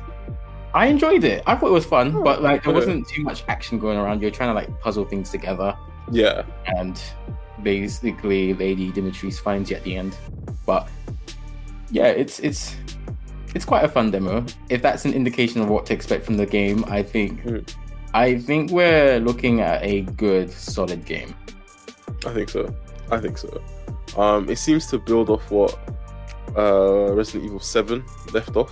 I 0.73 0.87
enjoyed 0.87 1.23
it. 1.23 1.43
I 1.45 1.55
thought 1.55 1.67
it 1.67 1.73
was 1.73 1.85
fun, 1.85 2.15
Oh, 2.15 2.23
but 2.23 2.41
like 2.41 2.63
there 2.63 2.73
wasn't 2.73 3.07
too 3.07 3.23
much 3.23 3.43
action 3.47 3.77
going 3.77 3.97
around. 3.97 4.21
You're 4.21 4.31
trying 4.31 4.49
to 4.49 4.53
like 4.53 4.79
puzzle 4.79 5.05
things 5.05 5.29
together, 5.29 5.75
Yeah. 6.11 6.43
and 6.65 6.99
basically 7.61 8.53
Lady 8.53 8.91
Dimitris 8.91 9.39
finds 9.39 9.69
you 9.69 9.75
at 9.75 9.83
the 9.83 9.97
end. 9.97 10.15
But 10.65 10.87
yeah, 11.91 12.07
it's 12.07 12.39
it's 12.39 12.75
it's 13.55 13.65
quite 13.65 13.83
a 13.83 13.87
fun 13.89 14.11
demo. 14.11 14.45
If 14.69 14.81
that's 14.81 15.05
an 15.05 15.13
indication 15.13 15.61
of 15.61 15.67
what 15.69 15.85
to 15.87 15.93
expect 15.93 16.25
from 16.25 16.37
the 16.37 16.45
game, 16.45 16.85
I 16.87 17.03
think 17.03 17.43
Mm. 17.43 17.75
I 18.13 18.39
think 18.39 18.71
we're 18.71 19.19
looking 19.19 19.61
at 19.61 19.83
a 19.83 20.01
good, 20.01 20.49
solid 20.51 21.05
game. 21.05 21.35
I 22.25 22.33
think 22.33 22.49
so. 22.49 22.73
I 23.11 23.19
think 23.19 23.37
so. 23.37 23.61
Um, 24.17 24.49
it 24.49 24.57
seems 24.57 24.87
to 24.87 24.97
build 24.97 25.29
off 25.29 25.49
what 25.51 25.77
uh, 26.57 27.13
Resident 27.13 27.45
Evil 27.45 27.59
Seven 27.59 28.03
left 28.33 28.55
off, 28.55 28.71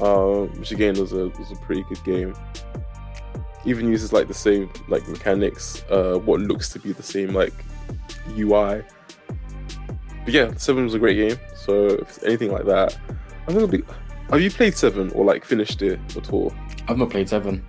um, 0.00 0.48
which 0.58 0.72
again 0.72 0.98
was 0.98 1.12
a 1.12 1.28
was 1.28 1.50
a 1.50 1.56
pretty 1.56 1.84
good 1.84 2.02
game. 2.04 2.34
Even 3.64 3.88
uses 3.88 4.12
like 4.12 4.28
the 4.28 4.34
same 4.34 4.70
like 4.88 5.06
mechanics, 5.08 5.84
uh, 5.90 6.18
what 6.18 6.40
looks 6.40 6.68
to 6.70 6.78
be 6.78 6.92
the 6.92 7.02
same 7.02 7.32
like 7.34 7.54
UI. 8.36 8.82
But 10.24 10.34
yeah, 10.34 10.54
Seven 10.56 10.84
was 10.84 10.94
a 10.94 10.98
great 10.98 11.16
game. 11.16 11.38
So 11.54 11.86
if 11.86 12.02
it's 12.02 12.22
anything 12.22 12.52
like 12.52 12.64
that, 12.66 12.96
I 13.42 13.46
think 13.46 13.56
it'll 13.56 13.68
be. 13.68 13.82
Have 14.30 14.40
you 14.40 14.50
played 14.50 14.74
Seven 14.76 15.10
or 15.12 15.24
like 15.24 15.44
finished 15.44 15.82
it 15.82 16.00
at 16.16 16.32
all? 16.32 16.52
I've 16.88 16.98
not 16.98 17.10
played 17.10 17.28
seven. 17.28 17.64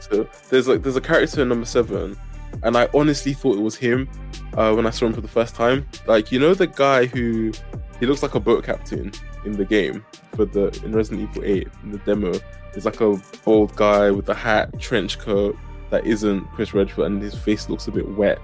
So 0.00 0.28
there's 0.48 0.68
like 0.68 0.82
there's 0.82 0.96
a 0.96 1.00
character 1.00 1.42
in 1.42 1.48
number 1.48 1.66
seven, 1.66 2.16
and 2.62 2.76
I 2.76 2.88
honestly 2.94 3.32
thought 3.32 3.56
it 3.56 3.62
was 3.62 3.76
him 3.76 4.08
uh, 4.56 4.72
when 4.72 4.86
I 4.86 4.90
saw 4.90 5.06
him 5.06 5.12
for 5.12 5.20
the 5.20 5.28
first 5.28 5.54
time. 5.54 5.86
Like 6.06 6.32
you 6.32 6.38
know 6.38 6.54
the 6.54 6.66
guy 6.66 7.06
who 7.06 7.52
he 7.98 8.06
looks 8.06 8.22
like 8.22 8.34
a 8.34 8.40
boat 8.40 8.64
captain 8.64 9.12
in 9.44 9.52
the 9.52 9.64
game 9.64 10.04
for 10.34 10.44
the 10.44 10.68
in 10.84 10.92
Resident 10.92 11.28
Evil 11.30 11.44
8 11.44 11.68
in 11.84 11.92
the 11.92 11.98
demo. 11.98 12.32
He's 12.74 12.84
like 12.84 13.00
a 13.00 13.20
bald 13.44 13.74
guy 13.76 14.10
with 14.10 14.28
a 14.28 14.34
hat, 14.34 14.78
trench 14.78 15.18
coat 15.18 15.56
that 15.90 16.06
isn't 16.06 16.44
Chris 16.52 16.72
Redfield, 16.72 17.08
and 17.08 17.20
his 17.22 17.34
face 17.34 17.68
looks 17.68 17.88
a 17.88 17.90
bit 17.90 18.08
wet. 18.10 18.38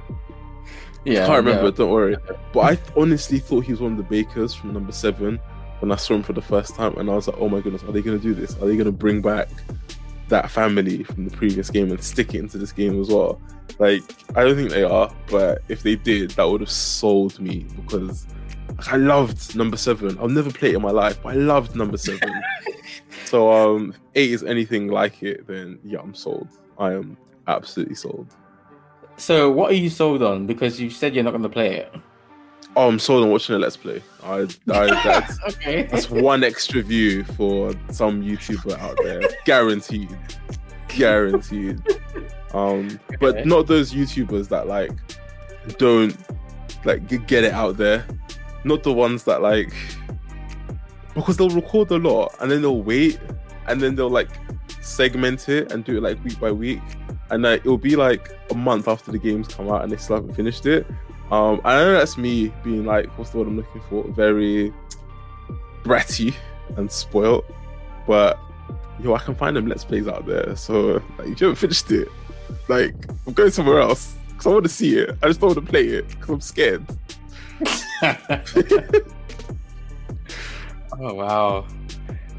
Yeah, 1.04 1.22
I 1.22 1.26
can't 1.26 1.46
remember. 1.46 1.66
yeah. 1.66 1.70
Don't 1.70 1.90
worry. 1.90 2.16
But 2.52 2.60
I 2.60 2.78
honestly 3.00 3.38
thought 3.38 3.64
he 3.64 3.72
was 3.72 3.80
one 3.80 3.92
of 3.92 3.98
the 3.98 4.04
bakers 4.04 4.52
from 4.54 4.72
number 4.72 4.90
seven 4.90 5.38
when 5.78 5.92
I 5.92 5.96
saw 5.96 6.14
him 6.14 6.24
for 6.24 6.32
the 6.32 6.42
first 6.42 6.74
time, 6.74 6.96
and 6.98 7.08
I 7.08 7.14
was 7.14 7.28
like, 7.28 7.36
"Oh 7.38 7.48
my 7.48 7.60
goodness, 7.60 7.84
are 7.84 7.92
they 7.92 8.02
going 8.02 8.18
to 8.18 8.22
do 8.22 8.34
this? 8.34 8.54
Are 8.56 8.66
they 8.66 8.74
going 8.74 8.86
to 8.86 8.92
bring 8.92 9.22
back 9.22 9.48
that 10.28 10.50
family 10.50 11.02
from 11.04 11.28
the 11.28 11.36
previous 11.36 11.70
game 11.70 11.90
and 11.90 12.02
stick 12.02 12.34
it 12.34 12.38
into 12.38 12.58
this 12.58 12.72
game 12.72 13.00
as 13.00 13.08
well?" 13.08 13.40
Like, 13.78 14.02
I 14.34 14.44
don't 14.44 14.56
think 14.56 14.70
they 14.70 14.84
are, 14.84 15.12
but 15.30 15.62
if 15.68 15.82
they 15.82 15.96
did, 15.96 16.30
that 16.32 16.44
would 16.44 16.60
have 16.60 16.70
sold 16.70 17.38
me 17.40 17.66
because 17.76 18.26
like, 18.76 18.92
I 18.92 18.96
loved 18.96 19.56
number 19.56 19.76
seven. 19.76 20.16
I'll 20.18 20.28
never 20.28 20.50
play 20.50 20.70
it 20.70 20.76
in 20.76 20.82
my 20.82 20.90
life, 20.90 21.18
but 21.22 21.34
I 21.34 21.36
loved 21.36 21.76
number 21.76 21.96
seven. 21.96 22.30
so, 23.24 23.52
um, 23.52 23.94
eight 24.14 24.32
is 24.32 24.42
anything 24.42 24.88
like 24.88 25.22
it, 25.22 25.46
then 25.46 25.78
yeah, 25.84 25.98
I'm 26.00 26.14
sold. 26.14 26.48
I 26.78 26.92
am 26.92 27.16
absolutely 27.46 27.94
sold. 27.94 28.28
So, 29.16 29.50
what 29.50 29.70
are 29.70 29.74
you 29.74 29.90
sold 29.90 30.22
on? 30.22 30.46
Because 30.46 30.80
you 30.80 30.90
said 30.90 31.14
you're 31.14 31.24
not 31.24 31.30
going 31.30 31.42
to 31.42 31.48
play 31.48 31.76
it. 31.76 31.94
Oh, 32.78 32.88
I'm 32.88 32.98
sold 32.98 33.24
on 33.24 33.30
watching 33.30 33.54
a 33.54 33.58
let's 33.58 33.76
play. 33.76 34.02
I, 34.22 34.40
I 34.70 34.86
that's 35.02 35.38
okay. 35.48 35.84
that's 35.90 36.10
one 36.10 36.44
extra 36.44 36.82
view 36.82 37.24
for 37.24 37.72
some 37.90 38.22
YouTuber 38.22 38.78
out 38.78 38.98
there, 39.02 39.22
guaranteed, 39.46 40.16
guaranteed. 40.88 41.80
Um, 42.54 42.98
Okay. 43.08 43.16
but 43.20 43.46
not 43.46 43.66
those 43.66 43.92
YouTubers 43.92 44.48
that 44.48 44.66
like 44.66 44.92
don't 45.78 46.16
like 46.84 47.06
get 47.26 47.44
it 47.44 47.52
out 47.52 47.76
there. 47.76 48.04
Not 48.64 48.82
the 48.82 48.92
ones 48.92 49.24
that 49.24 49.42
like 49.42 49.72
because 51.14 51.36
they'll 51.38 51.48
record 51.50 51.90
a 51.92 51.96
lot 51.98 52.34
and 52.40 52.50
then 52.50 52.60
they'll 52.62 52.82
wait 52.82 53.18
and 53.68 53.80
then 53.80 53.94
they'll 53.94 54.10
like 54.10 54.28
segment 54.82 55.48
it 55.48 55.72
and 55.72 55.82
do 55.84 55.96
it 55.96 56.02
like 56.02 56.22
week 56.24 56.38
by 56.38 56.52
week 56.52 56.80
and 57.30 57.42
like 57.42 57.60
it'll 57.60 57.78
be 57.78 57.96
like 57.96 58.30
a 58.50 58.54
month 58.54 58.86
after 58.86 59.10
the 59.12 59.18
games 59.18 59.48
come 59.48 59.68
out 59.70 59.82
and 59.82 59.90
they 59.90 59.96
still 59.96 60.16
haven't 60.16 60.34
finished 60.34 60.66
it. 60.66 60.86
Um, 61.30 61.60
I 61.64 61.74
know 61.76 61.92
that's 61.94 62.16
me 62.16 62.52
being 62.62 62.84
like, 62.84 63.06
what's 63.18 63.30
the 63.30 63.38
word 63.38 63.48
I'm 63.48 63.56
looking 63.56 63.80
for? 63.88 64.04
Very 64.12 64.72
bratty 65.82 66.34
and 66.76 66.90
spoiled, 66.90 67.44
but 68.06 68.38
yo, 69.00 69.14
I 69.14 69.18
can 69.18 69.34
find 69.34 69.56
them 69.56 69.66
let's 69.66 69.84
plays 69.84 70.06
out 70.08 70.26
there. 70.26 70.54
So 70.56 71.02
like, 71.18 71.28
if 71.28 71.40
you 71.40 71.46
haven't 71.48 71.56
finished 71.56 71.90
it, 71.90 72.08
like 72.68 72.94
I'm 73.26 73.32
going 73.32 73.50
somewhere 73.50 73.80
else 73.80 74.16
because 74.28 74.46
I 74.46 74.50
want 74.50 74.64
to 74.64 74.70
see 74.70 74.98
it. 74.98 75.16
I 75.22 75.26
just 75.28 75.40
don't 75.40 75.54
want 75.54 75.66
to 75.66 75.70
play 75.70 75.86
it 75.86 76.08
because 76.08 76.28
I'm 76.28 76.40
scared. 76.40 76.84
oh 81.00 81.14
wow. 81.14 81.66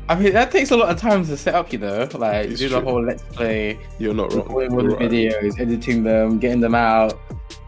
I 0.09 0.15
mean 0.15 0.31
that 0.33 0.51
takes 0.51 0.71
a 0.71 0.77
lot 0.77 0.89
of 0.89 0.97
time 0.97 1.25
to 1.25 1.35
set 1.35 1.53
up, 1.55 1.73
you 1.73 1.79
know, 1.79 2.07
like 2.13 2.49
It's 2.49 2.59
do 2.59 2.69
the 2.69 2.79
whole 2.79 3.03
let's 3.03 3.23
play, 3.23 3.77
You're 3.99 4.13
not 4.13 4.31
wrong. 4.33 4.43
recording 4.43 4.71
all 4.73 4.83
the 4.83 4.95
videos, 4.95 5.59
editing 5.59 6.03
them, 6.03 6.39
getting 6.39 6.61
them 6.61 6.75
out. 6.75 7.19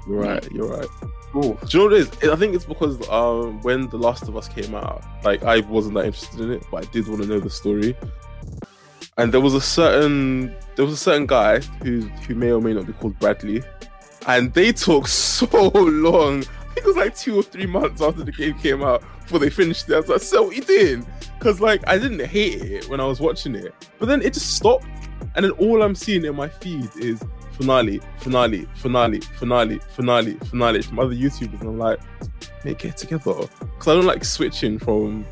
You're 0.09 0.17
right. 0.17 0.51
You're 0.51 0.67
right. 0.67 0.87
Ooh. 1.35 1.41
Do 1.41 1.67
you 1.69 1.79
know 1.79 1.85
what 1.85 1.93
it 1.93 2.23
is? 2.23 2.29
I 2.29 2.35
think 2.35 2.55
it's 2.55 2.65
because 2.65 3.07
um, 3.09 3.61
when 3.61 3.87
The 3.89 3.97
Last 3.97 4.27
of 4.27 4.35
Us 4.35 4.47
came 4.47 4.73
out, 4.73 5.03
like 5.23 5.43
I 5.43 5.59
wasn't 5.59 5.93
that 5.95 6.05
interested 6.05 6.39
in 6.39 6.51
it, 6.51 6.63
but 6.71 6.87
I 6.87 6.91
did 6.91 7.07
want 7.07 7.21
to 7.21 7.27
know 7.27 7.39
the 7.39 7.51
story. 7.51 7.95
And 9.19 9.31
there 9.31 9.41
was 9.41 9.53
a 9.53 9.61
certain 9.61 10.55
there 10.75 10.85
was 10.85 10.95
a 10.95 10.97
certain 10.97 11.27
guy 11.27 11.59
who 11.83 12.01
who 12.27 12.33
may 12.33 12.51
or 12.51 12.59
may 12.59 12.73
not 12.73 12.87
be 12.87 12.93
called 12.93 13.19
Bradley, 13.19 13.61
and 14.27 14.51
they 14.53 14.71
took 14.71 15.07
so 15.09 15.45
long. 15.75 16.39
I 16.39 16.73
think 16.73 16.77
it 16.77 16.85
was 16.85 16.97
like 16.97 17.15
two 17.15 17.37
or 17.37 17.43
three 17.43 17.67
months 17.67 18.01
after 18.01 18.23
the 18.23 18.31
game 18.31 18.57
came 18.57 18.81
out 18.81 19.03
before 19.21 19.37
they 19.37 19.51
finished 19.51 19.89
it. 19.89 19.93
I 19.93 19.99
was 19.99 20.09
like, 20.09 20.21
"So 20.21 20.43
what 20.43 20.55
you 20.55 20.63
doing?" 20.63 21.05
Because 21.37 21.61
like 21.61 21.87
I 21.87 21.99
didn't 21.99 22.25
hate 22.25 22.63
it 22.63 22.89
when 22.89 22.99
I 22.99 23.05
was 23.05 23.19
watching 23.19 23.53
it, 23.53 23.75
but 23.99 24.07
then 24.07 24.23
it 24.23 24.33
just 24.33 24.55
stopped, 24.55 24.87
and 25.35 25.45
then 25.45 25.51
all 25.51 25.83
I'm 25.83 25.93
seeing 25.93 26.25
in 26.25 26.35
my 26.35 26.47
feed 26.47 26.89
is 26.95 27.21
finale, 27.59 27.99
finale, 28.19 28.65
finale, 28.75 29.19
finale, 29.19 29.79
finale, 29.95 30.33
finale 30.45 30.81
from 30.81 30.99
other 30.99 31.13
YouTubers, 31.13 31.59
and 31.59 31.69
I'm 31.69 31.77
like, 31.77 31.99
"Mate, 32.63 32.77
get 32.79 32.91
it 32.91 32.97
together," 32.97 33.33
because 33.59 33.87
I 33.87 33.93
don't 33.95 34.05
like 34.05 34.23
switching 34.23 34.79
from 34.79 35.25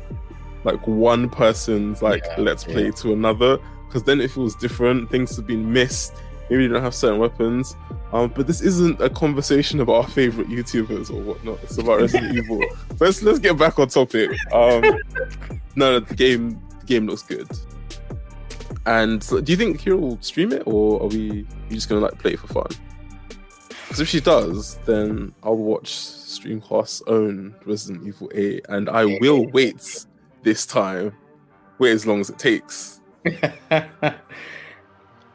like 0.64 0.86
one 0.86 1.28
person's 1.30 2.02
like 2.02 2.24
Yeah, 2.26 2.42
let's 2.42 2.64
play 2.64 2.86
yeah. 2.86 2.90
to 3.02 3.12
another, 3.12 3.58
because 3.86 4.02
then 4.02 4.20
it 4.20 4.30
feels 4.30 4.54
different. 4.56 5.10
Things 5.10 5.36
have 5.36 5.46
been 5.46 5.72
missed. 5.72 6.12
Maybe 6.50 6.62
you 6.64 6.68
don't 6.68 6.82
have 6.82 6.94
certain 6.94 7.18
weapons. 7.18 7.76
Um, 8.12 8.32
but 8.34 8.46
this 8.46 8.62
isn't 8.62 9.00
a 9.02 9.10
conversation 9.10 9.80
about 9.80 9.92
our 9.94 10.08
favorite 10.08 10.48
YouTubers 10.48 11.10
or 11.10 11.20
whatnot. 11.20 11.58
It's 11.62 11.76
about 11.76 12.00
Resident 12.00 12.36
Evil. 12.38 12.62
Let's 12.98 13.22
let's 13.22 13.38
get 13.38 13.56
back 13.58 13.78
on 13.78 13.88
topic. 13.88 14.30
Um, 14.52 14.82
no, 15.76 15.92
no, 15.92 16.00
the 16.00 16.14
game 16.14 16.60
the 16.80 16.86
game 16.86 17.06
looks 17.06 17.22
good. 17.22 17.48
And 18.88 19.22
so, 19.22 19.38
do 19.42 19.52
you 19.52 19.58
think 19.58 19.82
Kira 19.82 20.00
will 20.00 20.18
stream 20.22 20.50
it, 20.50 20.62
or 20.64 21.02
are 21.02 21.08
we 21.08 21.18
you 21.20 21.46
just 21.70 21.90
gonna 21.90 22.00
like 22.00 22.18
play 22.18 22.32
it 22.32 22.40
for 22.40 22.46
fun? 22.46 22.68
Because 23.68 24.00
if 24.00 24.08
she 24.08 24.18
does, 24.20 24.78
then 24.86 25.34
I'll 25.42 25.56
watch 25.58 25.90
Streamcast's 25.94 27.02
own 27.06 27.54
Resident 27.66 28.06
Evil 28.06 28.30
8, 28.34 28.64
and 28.70 28.88
I 28.88 29.04
will 29.20 29.46
wait 29.50 30.06
this 30.42 30.64
time. 30.64 31.12
Wait 31.78 31.92
as 31.92 32.06
long 32.06 32.20
as 32.20 32.30
it 32.30 32.38
takes. 32.38 33.02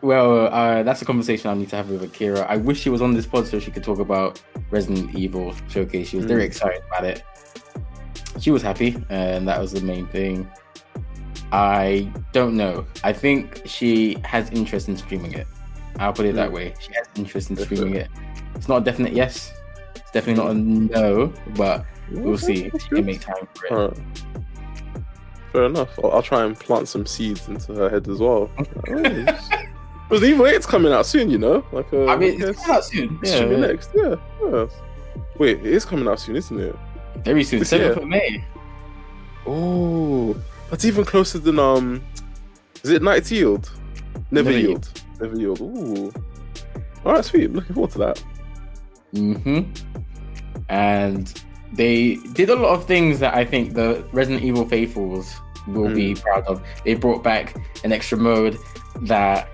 well, 0.01 0.47
uh, 0.53 0.81
that's 0.83 1.01
a 1.01 1.05
conversation 1.05 1.49
I 1.49 1.53
need 1.53 1.69
to 1.69 1.75
have 1.75 1.89
with 1.89 2.03
Akira. 2.03 2.41
I 2.49 2.57
wish 2.57 2.79
she 2.79 2.89
was 2.89 3.01
on 3.03 3.13
this 3.13 3.25
pod 3.27 3.47
so 3.47 3.59
she 3.59 3.69
could 3.71 3.83
talk 3.83 3.99
about 3.99 4.41
Resident 4.71 5.13
Evil 5.15 5.53
Showcase. 5.69 6.07
She 6.09 6.17
was 6.17 6.25
very 6.25 6.41
Mm. 6.43 6.47
excited 6.47 6.81
about 6.87 7.05
it. 7.05 7.23
She 8.39 8.49
was 8.51 8.61
happy, 8.63 8.97
and 9.09 9.47
that 9.47 9.59
was 9.59 9.71
the 9.73 9.81
main 9.81 10.07
thing. 10.07 10.49
I 11.53 12.11
don't 12.31 12.55
know. 12.57 12.85
I 13.03 13.13
think 13.13 13.61
she 13.65 14.17
has 14.23 14.49
interest 14.49 14.87
in 14.89 14.97
streaming 14.97 15.33
it. 15.33 15.47
I'll 15.99 16.11
put 16.13 16.25
it 16.25 16.33
that 16.35 16.49
Mm. 16.49 16.53
way. 16.53 16.73
She 16.79 16.91
has 16.93 17.07
interest 17.15 17.49
in 17.51 17.57
streaming 17.57 17.95
it. 17.95 18.07
It's 18.55 18.67
not 18.67 18.77
a 18.81 18.83
definite 18.83 19.13
yes. 19.13 19.53
It's 19.95 20.09
definitely 20.11 20.43
not 20.43 20.51
a 20.51 20.55
no, 20.55 21.33
but 21.55 21.85
we'll 22.11 22.37
see 22.37 22.65
if 22.73 22.81
she 22.81 22.89
can 22.89 23.05
make 23.05 23.21
time 23.21 23.47
for 23.55 23.85
it. 23.85 23.97
Fair 25.51 25.65
enough. 25.65 25.89
I'll, 26.03 26.11
I'll 26.13 26.21
try 26.23 26.43
and 26.43 26.59
plant 26.59 26.87
some 26.87 27.05
seeds 27.05 27.47
into 27.47 27.73
her 27.75 27.87
head 27.89 28.07
as 28.07 28.17
well. 28.19 28.49
Resident 30.09 30.33
Evil 30.33 30.45
8's 30.47 30.65
coming 30.65 30.91
out 30.91 31.05
soon, 31.05 31.29
you 31.29 31.37
know? 31.37 31.63
Like, 31.71 31.91
uh, 31.93 32.05
I 32.07 32.17
mean, 32.17 32.41
it's 32.41 32.59
coming 32.61 32.75
out 32.77 32.83
soon. 32.85 33.19
It's 33.21 33.31
should 33.35 33.49
be 33.49 33.55
Yeah, 33.55 33.61
next, 33.67 33.89
yeah. 33.95 34.15
yeah. 34.43 34.65
Wait, 35.37 35.59
it 35.59 35.65
is 35.67 35.85
coming 35.85 36.07
out 36.07 36.19
soon, 36.19 36.35
isn't 36.35 36.59
it? 36.59 36.75
very 37.23 37.43
soon. 37.43 37.63
Seventh 37.63 37.97
of 37.97 38.07
May. 38.07 38.43
Oh, 39.45 40.35
that's 40.73 40.85
even 40.85 41.05
closer 41.05 41.37
than 41.37 41.59
um, 41.59 42.03
is 42.81 42.89
it 42.89 43.03
Night 43.03 43.29
Yield? 43.29 43.69
Never, 44.31 44.49
Never 44.49 44.59
Yield. 44.59 45.03
Never 45.21 45.35
Yield. 45.35 45.61
Ooh. 45.61 46.11
All 47.05 47.13
right, 47.13 47.23
sweet. 47.23 47.53
Looking 47.53 47.75
forward 47.75 47.91
to 47.91 47.97
that. 47.99 48.23
hmm 49.13 49.61
And 50.69 51.43
they 51.73 52.15
did 52.33 52.49
a 52.49 52.55
lot 52.55 52.73
of 52.73 52.87
things 52.87 53.19
that 53.19 53.35
I 53.35 53.45
think 53.45 53.75
the 53.75 54.03
Resident 54.13 54.43
Evil 54.43 54.67
faithfuls 54.67 55.35
will 55.67 55.93
be 55.93 56.15
proud 56.15 56.43
of. 56.47 56.63
They 56.83 56.95
brought 56.95 57.21
back 57.21 57.55
an 57.83 57.91
extra 57.91 58.17
mode 58.17 58.57
that. 59.01 59.47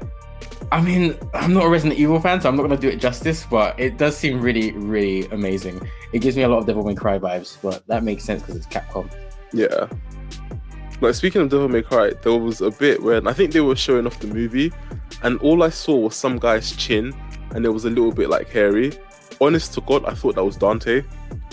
I 0.71 0.81
mean, 0.81 1.17
I'm 1.33 1.53
not 1.53 1.65
a 1.65 1.69
Resident 1.69 1.99
Evil 1.99 2.21
fan, 2.21 2.39
so 2.39 2.47
I'm 2.47 2.55
not 2.55 2.61
going 2.61 2.79
to 2.79 2.81
do 2.81 2.87
it 2.87 3.01
justice, 3.01 3.45
but 3.45 3.77
it 3.77 3.97
does 3.97 4.15
seem 4.15 4.39
really, 4.39 4.71
really 4.71 5.27
amazing. 5.31 5.85
It 6.13 6.19
gives 6.19 6.37
me 6.37 6.43
a 6.43 6.47
lot 6.47 6.59
of 6.59 6.65
Devil 6.65 6.85
May 6.85 6.95
Cry 6.95 7.19
vibes, 7.19 7.57
but 7.61 7.85
that 7.87 8.05
makes 8.05 8.23
sense 8.23 8.41
because 8.41 8.55
it's 8.55 8.67
Capcom. 8.67 9.11
Yeah. 9.51 9.89
Like 11.01 11.15
speaking 11.15 11.41
of 11.41 11.49
Devil 11.49 11.69
May 11.69 11.81
Cry, 11.81 12.11
there 12.21 12.35
was 12.35 12.61
a 12.61 12.71
bit 12.71 13.01
when 13.01 13.27
I 13.27 13.33
think 13.33 13.53
they 13.53 13.61
were 13.61 13.75
showing 13.75 14.05
off 14.05 14.19
the 14.19 14.27
movie, 14.27 14.73
and 15.23 15.39
all 15.39 15.63
I 15.63 15.69
saw 15.69 15.95
was 15.95 16.15
some 16.15 16.37
guy's 16.37 16.75
chin, 16.75 17.15
and 17.51 17.65
it 17.65 17.69
was 17.69 17.85
a 17.85 17.89
little 17.89 18.11
bit 18.11 18.29
like 18.29 18.49
hairy. 18.49 18.91
Honest 19.39 19.73
to 19.75 19.81
God, 19.81 20.03
I 20.05 20.13
thought 20.13 20.35
that 20.35 20.43
was 20.43 20.57
Dante, 20.57 21.03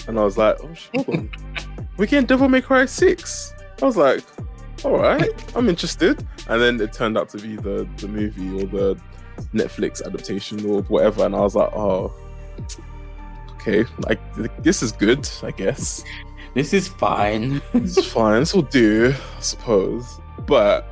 and 0.08 0.18
I 0.18 0.24
was 0.24 0.36
like, 0.36 0.56
"Oh, 0.62 1.04
on, 1.08 1.30
we're 1.96 2.06
getting 2.06 2.26
Devil 2.26 2.48
May 2.48 2.60
Cry 2.60 2.86
six. 2.86 3.54
I 3.80 3.84
was 3.84 3.96
like, 3.96 4.24
"All 4.84 4.98
right, 4.98 5.56
I'm 5.56 5.68
interested." 5.68 6.26
And 6.48 6.60
then 6.60 6.80
it 6.80 6.92
turned 6.92 7.16
out 7.16 7.28
to 7.30 7.38
be 7.38 7.54
the 7.54 7.88
the 7.98 8.08
movie 8.08 8.52
or 8.60 8.66
the 8.66 9.00
Netflix 9.54 10.04
adaptation 10.04 10.64
or 10.66 10.82
whatever, 10.82 11.24
and 11.24 11.36
I 11.36 11.40
was 11.40 11.54
like, 11.54 11.72
"Oh, 11.72 12.12
okay, 13.54 13.84
like 14.00 14.18
this 14.64 14.82
is 14.82 14.90
good, 14.90 15.28
I 15.44 15.52
guess." 15.52 16.02
This 16.56 16.72
is 16.72 16.88
fine. 16.88 17.60
It's 17.74 18.02
fine. 18.06 18.40
This 18.40 18.54
will 18.54 18.62
do, 18.62 19.14
I 19.36 19.40
suppose. 19.40 20.18
But 20.46 20.88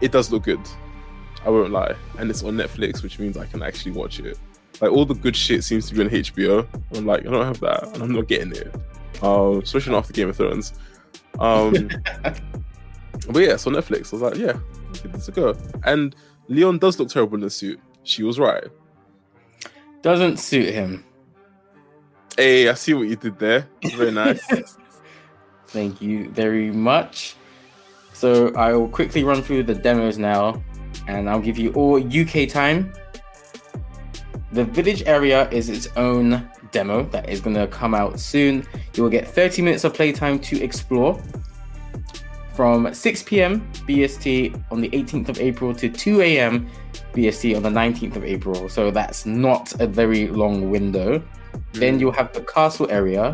it 0.00 0.12
does 0.12 0.32
look 0.32 0.44
good. 0.44 0.66
I 1.44 1.50
won't 1.50 1.72
lie. 1.72 1.94
And 2.18 2.30
it's 2.30 2.42
on 2.42 2.54
Netflix, 2.54 3.02
which 3.02 3.18
means 3.18 3.36
I 3.36 3.44
can 3.44 3.62
actually 3.62 3.92
watch 3.92 4.18
it. 4.18 4.38
Like 4.80 4.90
all 4.90 5.04
the 5.04 5.12
good 5.12 5.36
shit 5.36 5.62
seems 5.62 5.90
to 5.90 5.94
be 5.94 6.00
on 6.00 6.08
HBO. 6.08 6.66
I'm 6.96 7.04
like, 7.04 7.26
I 7.26 7.30
don't 7.30 7.44
have 7.44 7.60
that, 7.60 7.84
and 7.92 8.02
I'm 8.02 8.12
not 8.12 8.28
getting 8.28 8.52
it. 8.52 8.74
Um, 9.22 9.58
especially 9.58 9.92
not 9.92 9.98
after 9.98 10.14
Game 10.14 10.30
of 10.30 10.38
Thrones. 10.38 10.72
Um, 11.38 11.90
but 12.22 13.42
yeah, 13.42 13.56
so 13.56 13.70
Netflix. 13.70 14.14
I 14.14 14.16
was 14.16 14.22
like, 14.22 14.36
yeah, 14.36 14.58
give 15.02 15.12
this 15.12 15.28
a 15.28 15.32
go. 15.32 15.54
And 15.84 16.16
Leon 16.48 16.78
does 16.78 16.98
look 16.98 17.10
terrible 17.10 17.34
in 17.34 17.42
the 17.42 17.50
suit. 17.50 17.78
She 18.04 18.22
was 18.22 18.38
right. 18.38 18.64
Doesn't 20.00 20.38
suit 20.38 20.72
him. 20.72 21.04
Hey, 22.36 22.68
I 22.68 22.74
see 22.74 22.94
what 22.94 23.08
you 23.08 23.16
did 23.16 23.38
there. 23.38 23.68
Very 23.94 24.10
nice. 24.10 24.42
Thank 25.66 26.00
you 26.00 26.30
very 26.30 26.70
much. 26.70 27.36
So 28.14 28.54
I 28.54 28.72
will 28.72 28.88
quickly 28.88 29.22
run 29.22 29.42
through 29.42 29.64
the 29.64 29.74
demos 29.74 30.16
now, 30.16 30.62
and 31.08 31.28
I'll 31.28 31.40
give 31.40 31.58
you 31.58 31.72
all 31.72 31.96
UK 31.96 32.48
time. 32.48 32.92
The 34.52 34.64
village 34.64 35.02
area 35.06 35.48
is 35.50 35.68
its 35.68 35.88
own 35.96 36.48
demo 36.70 37.04
that 37.04 37.28
is 37.28 37.40
going 37.40 37.56
to 37.56 37.66
come 37.66 37.94
out 37.94 38.18
soon. 38.18 38.66
You 38.94 39.02
will 39.02 39.10
get 39.10 39.28
30 39.28 39.62
minutes 39.62 39.84
of 39.84 39.92
playtime 39.92 40.38
to 40.40 40.62
explore 40.62 41.20
from 42.54 42.92
6 42.92 43.22
p.m. 43.24 43.60
BST 43.88 44.62
on 44.70 44.80
the 44.80 44.88
18th 44.90 45.28
of 45.28 45.40
April 45.40 45.74
to 45.74 45.88
2 45.88 46.20
a.m. 46.22 46.70
BST 47.12 47.56
on 47.56 47.62
the 47.62 47.70
19th 47.70 48.16
of 48.16 48.24
April. 48.24 48.68
So 48.68 48.90
that's 48.90 49.26
not 49.26 49.78
a 49.80 49.86
very 49.86 50.28
long 50.28 50.70
window. 50.70 51.22
Then 51.72 51.98
you'll 51.98 52.12
have 52.12 52.32
the 52.32 52.42
castle 52.42 52.86
area, 52.90 53.32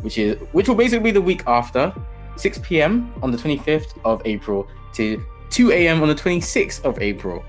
which 0.00 0.18
is 0.18 0.36
which 0.52 0.68
will 0.68 0.74
basically 0.74 1.04
be 1.04 1.10
the 1.10 1.22
week 1.22 1.42
after, 1.46 1.94
6 2.36 2.58
p.m. 2.58 3.12
on 3.22 3.30
the 3.30 3.38
25th 3.38 3.98
of 4.04 4.22
April 4.24 4.68
to 4.94 5.24
2 5.50 5.70
a.m. 5.72 6.02
on 6.02 6.08
the 6.08 6.14
26th 6.14 6.84
of 6.84 7.00
April. 7.00 7.44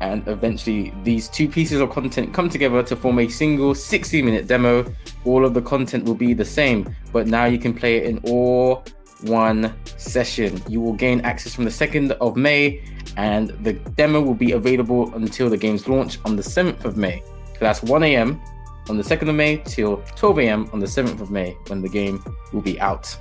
And 0.00 0.26
eventually, 0.26 0.94
these 1.02 1.28
two 1.28 1.48
pieces 1.48 1.80
of 1.80 1.90
content 1.90 2.32
come 2.32 2.48
together 2.48 2.82
to 2.82 2.96
form 2.96 3.18
a 3.18 3.28
single 3.28 3.74
60 3.74 4.22
minute 4.22 4.46
demo. 4.46 4.84
All 5.24 5.44
of 5.44 5.54
the 5.54 5.62
content 5.62 6.04
will 6.04 6.14
be 6.14 6.34
the 6.34 6.44
same, 6.44 6.94
but 7.12 7.26
now 7.26 7.44
you 7.44 7.58
can 7.58 7.74
play 7.74 7.98
it 7.98 8.04
in 8.04 8.18
all 8.24 8.84
one 9.22 9.74
session. 9.96 10.60
You 10.68 10.80
will 10.80 10.92
gain 10.94 11.20
access 11.20 11.54
from 11.54 11.64
the 11.64 11.70
2nd 11.70 12.12
of 12.12 12.36
May, 12.36 12.82
and 13.16 13.50
the 13.62 13.74
demo 13.74 14.20
will 14.20 14.34
be 14.34 14.52
available 14.52 15.14
until 15.14 15.48
the 15.48 15.56
game's 15.56 15.88
launch 15.88 16.18
on 16.24 16.36
the 16.36 16.42
7th 16.42 16.84
of 16.84 16.96
May. 16.96 17.22
So 17.52 17.60
that's 17.60 17.82
1 17.82 18.02
a.m. 18.02 18.40
on 18.88 18.96
the 18.96 19.02
2nd 19.02 19.28
of 19.28 19.34
May 19.34 19.58
till 19.58 19.98
12 20.16 20.38
a.m. 20.40 20.70
on 20.72 20.80
the 20.80 20.86
7th 20.86 21.20
of 21.20 21.30
May 21.30 21.56
when 21.68 21.80
the 21.80 21.88
game 21.88 22.22
will 22.52 22.60
be 22.60 22.80
out. 22.80 23.16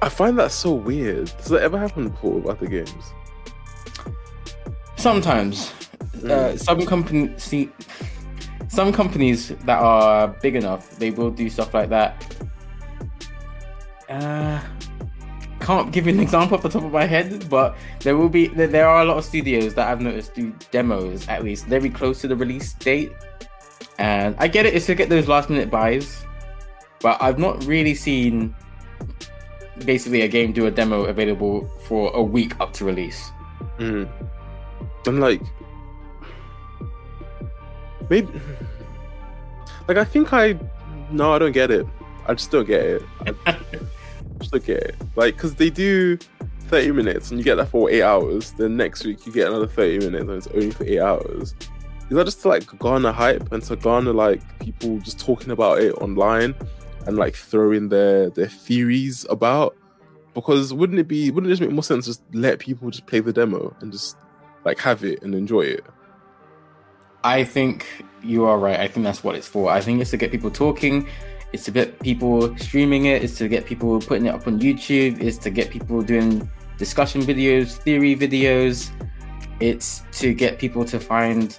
I 0.00 0.08
find 0.08 0.38
that 0.38 0.52
so 0.52 0.72
weird. 0.72 1.32
Does 1.38 1.48
that 1.48 1.62
ever 1.62 1.78
happen 1.78 2.08
before 2.08 2.32
with 2.32 2.46
other 2.46 2.66
games? 2.66 3.12
Sometimes, 4.96 5.72
uh, 6.28 6.56
some 6.56 6.84
company 6.86 7.32
see, 7.36 7.70
some 8.68 8.92
companies 8.92 9.48
that 9.48 9.78
are 9.78 10.28
big 10.28 10.56
enough, 10.56 10.90
they 10.98 11.10
will 11.10 11.30
do 11.30 11.48
stuff 11.48 11.74
like 11.74 11.88
that. 11.90 12.36
Uh, 14.08 14.60
can't 15.60 15.90
give 15.92 16.06
you 16.06 16.12
an 16.12 16.20
example 16.20 16.56
off 16.56 16.62
the 16.62 16.68
top 16.68 16.84
of 16.84 16.92
my 16.92 17.06
head, 17.06 17.48
but 17.48 17.76
there 18.00 18.16
will 18.16 18.28
be 18.28 18.48
there, 18.48 18.66
there 18.66 18.86
are 18.86 19.02
a 19.02 19.04
lot 19.04 19.16
of 19.16 19.24
studios 19.24 19.74
that 19.74 19.88
I've 19.88 20.00
noticed 20.00 20.34
do 20.34 20.54
demos 20.70 21.26
at 21.28 21.42
least 21.42 21.66
very 21.66 21.88
close 21.88 22.20
to 22.20 22.28
the 22.28 22.36
release 22.36 22.74
date. 22.74 23.12
And 23.98 24.34
I 24.38 24.48
get 24.48 24.66
it, 24.66 24.74
it's 24.74 24.86
to 24.86 24.94
get 24.94 25.08
those 25.08 25.28
last 25.28 25.48
minute 25.50 25.70
buys, 25.70 26.24
but 27.00 27.20
I've 27.22 27.38
not 27.38 27.64
really 27.64 27.94
seen 27.94 28.54
basically 29.84 30.22
a 30.22 30.28
game 30.28 30.52
do 30.52 30.66
a 30.66 30.70
demo 30.70 31.04
available 31.04 31.70
for 31.86 32.10
a 32.14 32.22
week 32.22 32.58
up 32.60 32.72
to 32.74 32.84
release. 32.84 33.30
Mm. 33.78 34.08
And 35.06 35.20
like, 35.20 35.42
maybe, 38.08 38.28
like 39.88 39.96
I 39.96 40.04
think 40.04 40.32
I, 40.32 40.58
no, 41.10 41.32
I 41.32 41.38
don't 41.38 41.52
get 41.52 41.70
it. 41.70 41.86
I 42.26 42.34
just 42.34 42.50
don't 42.50 42.66
get 42.66 42.82
it. 42.82 43.02
I 43.46 43.56
just 44.38 44.50
don't 44.50 44.64
get 44.64 44.82
it. 44.82 44.96
Like, 45.14 45.36
because 45.36 45.54
they 45.54 45.70
do 45.70 46.16
30 46.68 46.92
minutes 46.92 47.30
and 47.30 47.38
you 47.38 47.44
get 47.44 47.56
that 47.56 47.68
for 47.68 47.90
eight 47.90 48.02
hours. 48.02 48.52
Then 48.52 48.76
next 48.76 49.04
week 49.04 49.26
you 49.26 49.32
get 49.32 49.48
another 49.48 49.66
30 49.66 50.10
minutes 50.10 50.22
and 50.22 50.30
it's 50.30 50.46
only 50.48 50.70
for 50.70 50.84
eight 50.84 51.00
hours. 51.00 51.54
Is 52.10 52.16
that 52.16 52.24
just 52.24 52.42
to 52.42 52.48
like 52.48 52.66
garner 52.78 53.12
hype 53.12 53.50
and 53.52 53.62
to 53.64 53.76
garner 53.76 54.12
like 54.12 54.58
people 54.58 54.98
just 54.98 55.18
talking 55.18 55.50
about 55.50 55.80
it 55.80 55.92
online 55.94 56.54
and 57.06 57.16
like 57.16 57.34
throwing 57.34 57.88
their 57.88 58.30
their 58.30 58.48
theories 58.48 59.24
about? 59.30 59.76
Because 60.34 60.74
wouldn't 60.74 60.98
it 60.98 61.08
be 61.08 61.30
wouldn't 61.30 61.50
it 61.50 61.52
just 61.52 61.62
make 61.62 61.70
more 61.70 61.82
sense 61.82 62.06
just 62.06 62.22
let 62.32 62.58
people 62.58 62.90
just 62.90 63.06
play 63.06 63.20
the 63.20 63.32
demo 63.32 63.74
and 63.80 63.90
just 63.92 64.16
like 64.64 64.78
have 64.80 65.04
it 65.04 65.22
and 65.22 65.34
enjoy 65.34 65.62
it? 65.62 65.84
I 67.24 67.42
think 67.42 67.86
you 68.22 68.44
are 68.44 68.58
right. 68.58 68.78
I 68.78 68.86
think 68.86 69.04
that's 69.04 69.24
what 69.24 69.34
it's 69.34 69.48
for. 69.48 69.70
I 69.70 69.80
think 69.80 70.00
it's 70.02 70.10
to 70.10 70.18
get 70.18 70.30
people 70.30 70.50
talking. 70.50 71.08
It's 71.54 71.64
to 71.64 71.70
get 71.70 71.98
people 72.00 72.54
streaming 72.58 73.06
it. 73.06 73.22
It's 73.24 73.38
to 73.38 73.48
get 73.48 73.64
people 73.64 73.98
putting 74.00 74.26
it 74.26 74.34
up 74.34 74.46
on 74.46 74.60
YouTube. 74.60 75.22
It's 75.22 75.38
to 75.38 75.50
get 75.50 75.70
people 75.70 76.02
doing 76.02 76.50
discussion 76.76 77.22
videos, 77.22 77.78
theory 77.78 78.14
videos. 78.14 78.90
It's 79.60 80.02
to 80.18 80.34
get 80.34 80.58
people 80.58 80.84
to 80.84 81.00
find 81.00 81.56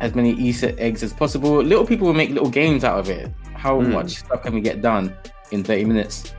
as 0.00 0.14
many 0.14 0.32
Easter 0.32 0.74
eggs 0.78 1.02
as 1.02 1.12
possible. 1.12 1.62
Little 1.62 1.84
people 1.86 2.06
will 2.06 2.14
make 2.14 2.30
little 2.30 2.50
games 2.50 2.84
out 2.84 2.98
of 2.98 3.08
it. 3.10 3.30
How 3.54 3.80
Mm. 3.80 3.92
much 3.92 4.10
stuff 4.16 4.42
can 4.42 4.54
we 4.54 4.60
get 4.60 4.80
done 4.80 5.12
in 5.50 5.64
30 5.64 5.84
minutes? 5.84 6.32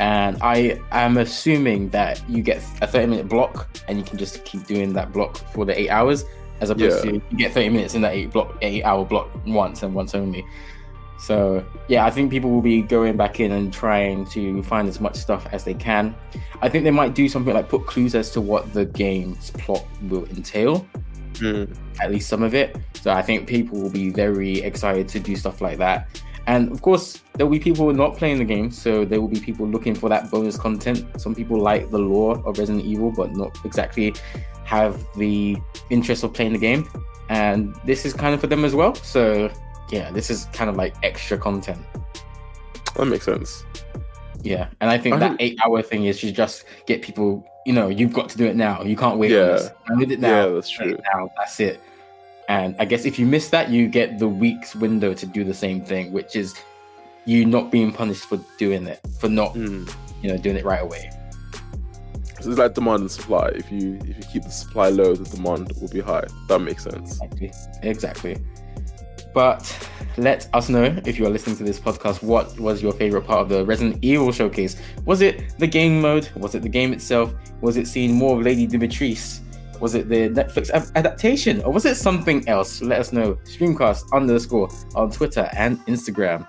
And 0.00 0.36
I 0.42 0.78
am 0.92 1.16
assuming 1.16 1.88
that 1.90 2.22
you 2.28 2.42
get 2.42 2.62
a 2.82 2.86
30 2.86 3.06
minute 3.06 3.28
block 3.28 3.68
and 3.88 3.98
you 3.98 4.04
can 4.04 4.16
just 4.18 4.44
keep 4.44 4.66
doing 4.66 4.92
that 4.92 5.12
block 5.12 5.38
for 5.52 5.64
the 5.64 5.78
eight 5.78 5.88
hours, 5.88 6.24
as 6.60 6.70
opposed 6.70 7.04
Yeah. 7.04 7.12
to 7.12 7.16
you 7.30 7.36
get 7.36 7.52
30 7.52 7.70
minutes 7.70 7.94
in 7.94 8.02
that 8.02 8.12
eight 8.14 8.30
block, 8.30 8.54
eight 8.62 8.84
hour 8.84 9.04
block 9.04 9.28
once 9.46 9.82
and 9.82 9.94
once 9.94 10.14
only. 10.14 10.44
So 11.18 11.64
yeah, 11.88 12.04
I 12.06 12.10
think 12.10 12.30
people 12.30 12.48
will 12.50 12.62
be 12.62 12.80
going 12.80 13.16
back 13.16 13.40
in 13.40 13.50
and 13.50 13.72
trying 13.72 14.24
to 14.26 14.62
find 14.62 14.86
as 14.88 15.00
much 15.00 15.16
stuff 15.16 15.48
as 15.50 15.64
they 15.64 15.74
can. 15.74 16.14
I 16.62 16.68
think 16.68 16.84
they 16.84 16.92
might 16.92 17.14
do 17.14 17.28
something 17.28 17.52
like 17.52 17.68
put 17.68 17.86
clues 17.86 18.14
as 18.14 18.30
to 18.32 18.40
what 18.40 18.72
the 18.72 18.84
game's 18.84 19.50
plot 19.50 19.84
will 20.08 20.26
entail, 20.26 20.86
Mm. 21.40 21.76
at 22.00 22.10
least 22.10 22.28
some 22.28 22.42
of 22.42 22.54
it. 22.54 22.76
So 23.00 23.12
I 23.12 23.22
think 23.22 23.46
people 23.46 23.80
will 23.80 23.90
be 23.90 24.10
very 24.10 24.60
excited 24.60 25.08
to 25.08 25.20
do 25.20 25.36
stuff 25.36 25.60
like 25.60 25.78
that. 25.78 26.22
And 26.46 26.72
of 26.72 26.80
course, 26.80 27.22
there 27.34 27.44
will 27.46 27.52
be 27.52 27.60
people 27.60 27.92
not 27.92 28.16
playing 28.16 28.38
the 28.38 28.44
game, 28.44 28.70
so 28.70 29.04
there 29.04 29.20
will 29.20 29.28
be 29.28 29.38
people 29.38 29.66
looking 29.66 29.94
for 29.94 30.08
that 30.08 30.30
bonus 30.30 30.56
content. 30.56 31.20
Some 31.20 31.34
people 31.34 31.60
like 31.60 31.90
the 31.90 31.98
lore 31.98 32.38
of 32.46 32.58
Resident 32.58 32.84
Evil, 32.86 33.12
but 33.12 33.36
not 33.36 33.56
exactly 33.64 34.14
have 34.64 35.04
the 35.16 35.56
interest 35.90 36.24
of 36.24 36.32
playing 36.32 36.54
the 36.54 36.58
game. 36.58 36.88
And 37.28 37.74
this 37.84 38.06
is 38.06 38.14
kind 38.14 38.34
of 38.34 38.40
for 38.40 38.46
them 38.46 38.64
as 38.64 38.74
well. 38.74 38.94
So 38.94 39.50
yeah, 39.90 40.10
this 40.10 40.30
is 40.30 40.46
kind 40.54 40.70
of 40.70 40.76
like 40.76 40.94
extra 41.02 41.36
content. 41.36 41.80
That 42.96 43.04
makes 43.06 43.26
sense. 43.26 43.64
Yeah, 44.42 44.68
and 44.80 44.88
I 44.88 44.96
think 44.96 45.16
I 45.16 45.18
that 45.18 45.28
think- 45.36 45.40
eight 45.42 45.58
hour 45.64 45.82
thing 45.82 46.06
is 46.06 46.20
to 46.20 46.32
just 46.32 46.64
get 46.86 47.02
people. 47.02 47.44
You 47.68 47.74
know, 47.74 47.88
you've 47.88 48.14
got 48.14 48.30
to 48.30 48.38
do 48.38 48.46
it 48.46 48.56
now. 48.56 48.82
You 48.82 48.96
can't 48.96 49.18
wait. 49.18 49.30
Yeah. 49.30 49.68
I 49.90 49.98
did 49.98 50.10
it 50.10 50.20
now. 50.20 50.46
Yeah, 50.46 50.52
that's 50.54 50.70
true. 50.70 50.96
Now 51.12 51.30
that's 51.36 51.60
it. 51.60 51.78
And 52.48 52.74
I 52.78 52.86
guess 52.86 53.04
if 53.04 53.18
you 53.18 53.26
miss 53.26 53.50
that, 53.50 53.68
you 53.68 53.88
get 53.88 54.18
the 54.18 54.26
week's 54.26 54.74
window 54.74 55.12
to 55.12 55.26
do 55.26 55.44
the 55.44 55.52
same 55.52 55.82
thing, 55.84 56.10
which 56.10 56.34
is 56.34 56.54
you 57.26 57.44
not 57.44 57.70
being 57.70 57.92
punished 57.92 58.24
for 58.24 58.38
doing 58.56 58.86
it, 58.86 59.00
for 59.20 59.28
not 59.28 59.52
Mm. 59.52 59.86
you 60.22 60.30
know 60.30 60.38
doing 60.38 60.56
it 60.56 60.64
right 60.64 60.80
away. 60.80 61.10
So 62.40 62.48
it's 62.48 62.58
like 62.58 62.72
demand 62.72 63.00
and 63.02 63.10
supply. 63.10 63.48
If 63.48 63.70
you 63.70 63.98
if 64.02 64.16
you 64.16 64.24
keep 64.32 64.44
the 64.44 64.50
supply 64.50 64.88
low, 64.88 65.14
the 65.14 65.28
demand 65.36 65.70
will 65.78 65.88
be 65.88 66.00
high. 66.00 66.24
That 66.48 66.60
makes 66.60 66.84
sense. 66.84 67.20
Exactly. 67.20 67.52
Exactly. 67.82 68.36
But 69.38 69.88
let 70.16 70.48
us 70.52 70.68
know 70.68 71.00
if 71.06 71.16
you 71.16 71.24
are 71.24 71.30
listening 71.30 71.56
to 71.58 71.62
this 71.62 71.78
podcast. 71.78 72.24
What 72.24 72.58
was 72.58 72.82
your 72.82 72.90
favorite 72.90 73.22
part 73.22 73.42
of 73.42 73.48
the 73.48 73.64
Resident 73.64 74.02
Evil 74.02 74.32
showcase? 74.32 74.82
Was 75.04 75.20
it 75.20 75.56
the 75.60 75.66
game 75.68 76.00
mode? 76.00 76.28
Was 76.34 76.56
it 76.56 76.62
the 76.62 76.68
game 76.68 76.92
itself? 76.92 77.32
Was 77.60 77.76
it 77.76 77.86
seeing 77.86 78.14
more 78.14 78.36
of 78.36 78.42
Lady 78.42 78.66
Dimitris? 78.66 79.38
Was 79.78 79.94
it 79.94 80.08
the 80.08 80.28
Netflix 80.30 80.70
ad- 80.70 80.90
adaptation, 80.96 81.62
or 81.62 81.72
was 81.72 81.84
it 81.84 81.94
something 81.94 82.48
else? 82.48 82.82
Let 82.82 82.98
us 82.98 83.12
know. 83.12 83.34
Streamcast 83.44 84.12
underscore 84.12 84.70
on 84.96 85.08
Twitter 85.12 85.48
and 85.52 85.78
Instagram. 85.86 86.44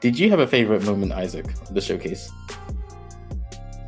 Did 0.00 0.18
you 0.18 0.28
have 0.28 0.40
a 0.40 0.46
favorite 0.46 0.84
moment, 0.84 1.12
Isaac, 1.12 1.46
of 1.46 1.72
the 1.72 1.80
showcase? 1.80 2.30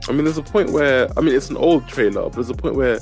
I 0.09 0.13
mean, 0.13 0.25
there's 0.25 0.39
a 0.39 0.43
point 0.43 0.73
where 0.73 1.07
I 1.19 1.21
mean, 1.21 1.35
it's 1.35 1.51
an 1.51 1.59
old 1.59 1.87
trailer, 1.87 2.23
but 2.23 2.33
there's 2.33 2.49
a 2.49 2.55
point 2.55 2.77
where 2.77 2.99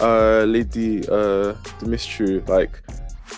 uh, 0.00 0.42
Lady 0.42 1.08
uh, 1.08 1.52
Dimitri 1.78 2.40
like 2.48 2.82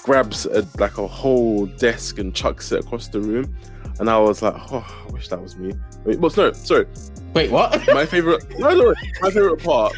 grabs 0.02 0.46
a, 0.46 0.66
like 0.78 0.98
a 0.98 1.06
whole 1.06 1.66
desk 1.66 2.18
and 2.18 2.34
chucks 2.34 2.72
it 2.72 2.80
across 2.84 3.08
the 3.08 3.20
room, 3.20 3.56
and 3.98 4.10
I 4.10 4.18
was 4.18 4.42
like, 4.42 4.54
oh, 4.72 5.06
I 5.08 5.12
wish 5.12 5.28
that 5.28 5.40
was 5.40 5.56
me. 5.56 5.72
Wait, 6.04 6.18
well, 6.18 6.32
no, 6.36 6.52
sorry. 6.52 6.86
Wait, 7.34 7.50
what? 7.50 7.86
My 7.88 8.06
favorite, 8.06 8.44
no, 8.58 8.74
no, 8.74 8.94
my 9.20 9.30
favorite 9.30 9.62
part 9.62 9.94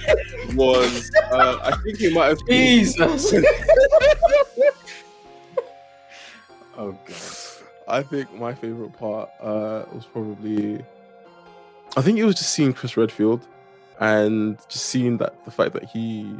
was 0.54 1.10
uh, 1.30 1.58
I 1.62 1.76
think 1.82 2.00
it 2.00 2.12
might 2.12 2.26
have 2.26 2.38
been. 2.46 2.84
Jesus. 2.84 3.32
oh 6.76 6.98
god. 7.06 7.16
I 7.88 8.02
think 8.02 8.32
my 8.34 8.52
favorite 8.54 8.92
part 8.98 9.30
uh, 9.40 9.84
was 9.94 10.04
probably, 10.04 10.84
I 11.96 12.02
think 12.02 12.18
it 12.18 12.24
was 12.24 12.34
just 12.34 12.52
seeing 12.52 12.74
Chris 12.74 12.96
Redfield, 12.98 13.46
and 13.98 14.58
just 14.68 14.86
seeing 14.86 15.16
that 15.18 15.44
the 15.44 15.50
fact 15.50 15.72
that 15.72 15.84
he, 15.84 16.36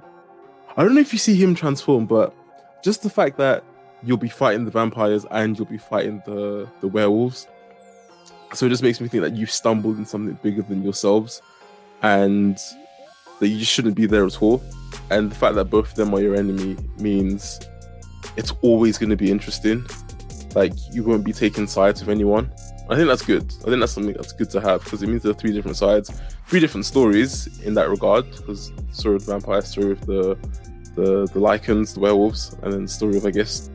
I 0.76 0.84
don't 0.84 0.94
know 0.94 1.00
if 1.00 1.12
you 1.12 1.18
see 1.18 1.34
him 1.36 1.54
transform, 1.54 2.04
but 2.06 2.34
just 2.82 3.02
the 3.02 3.10
fact 3.10 3.36
that 3.38 3.64
you'll 4.02 4.16
be 4.16 4.28
fighting 4.28 4.64
the 4.64 4.70
vampires 4.70 5.26
and 5.30 5.58
you'll 5.58 5.66
be 5.66 5.78
fighting 5.78 6.22
the 6.26 6.68
the 6.80 6.88
werewolves, 6.88 7.46
so 8.54 8.66
it 8.66 8.70
just 8.70 8.82
makes 8.82 9.00
me 9.00 9.08
think 9.08 9.22
that 9.22 9.34
you've 9.34 9.50
stumbled 9.50 9.98
in 9.98 10.06
something 10.06 10.38
bigger 10.42 10.62
than 10.62 10.82
yourselves, 10.82 11.42
and 12.02 12.58
that 13.40 13.48
you 13.48 13.64
shouldn't 13.64 13.94
be 13.94 14.06
there 14.06 14.24
at 14.26 14.42
all, 14.42 14.62
and 15.10 15.30
the 15.30 15.34
fact 15.34 15.54
that 15.54 15.66
both 15.66 15.90
of 15.90 15.94
them 15.94 16.14
are 16.14 16.20
your 16.20 16.34
enemy 16.34 16.76
means 16.98 17.60
it's 18.36 18.52
always 18.62 18.98
going 18.98 19.10
to 19.10 19.16
be 19.16 19.30
interesting 19.30 19.84
like 20.54 20.72
you 20.92 21.04
won't 21.04 21.24
be 21.24 21.32
taking 21.32 21.66
sides 21.66 22.00
with 22.00 22.08
anyone. 22.08 22.50
I 22.90 22.96
think 22.96 23.06
that's 23.06 23.22
good. 23.22 23.52
I 23.60 23.64
think 23.64 23.80
that's 23.80 23.92
something 23.92 24.14
that's 24.14 24.32
good 24.32 24.48
to 24.50 24.60
have 24.60 24.82
because 24.82 25.02
it 25.02 25.08
means 25.08 25.22
there 25.22 25.32
are 25.32 25.34
three 25.34 25.52
different 25.52 25.76
sides, 25.76 26.10
three 26.46 26.58
different 26.58 26.86
stories 26.86 27.60
in 27.60 27.74
that 27.74 27.90
regard. 27.90 28.30
Because 28.30 28.72
story 28.92 29.16
of 29.16 29.26
the 29.26 29.32
vampire, 29.32 29.60
story 29.60 29.92
of 29.92 30.06
the 30.06 30.38
the 30.98 31.26
the 31.32 31.40
lycans, 31.40 31.94
the 31.94 32.00
werewolves, 32.00 32.54
and 32.62 32.72
then 32.72 32.82
the 32.82 32.88
story 32.88 33.16
of 33.16 33.24
I 33.24 33.30
guess 33.30 33.70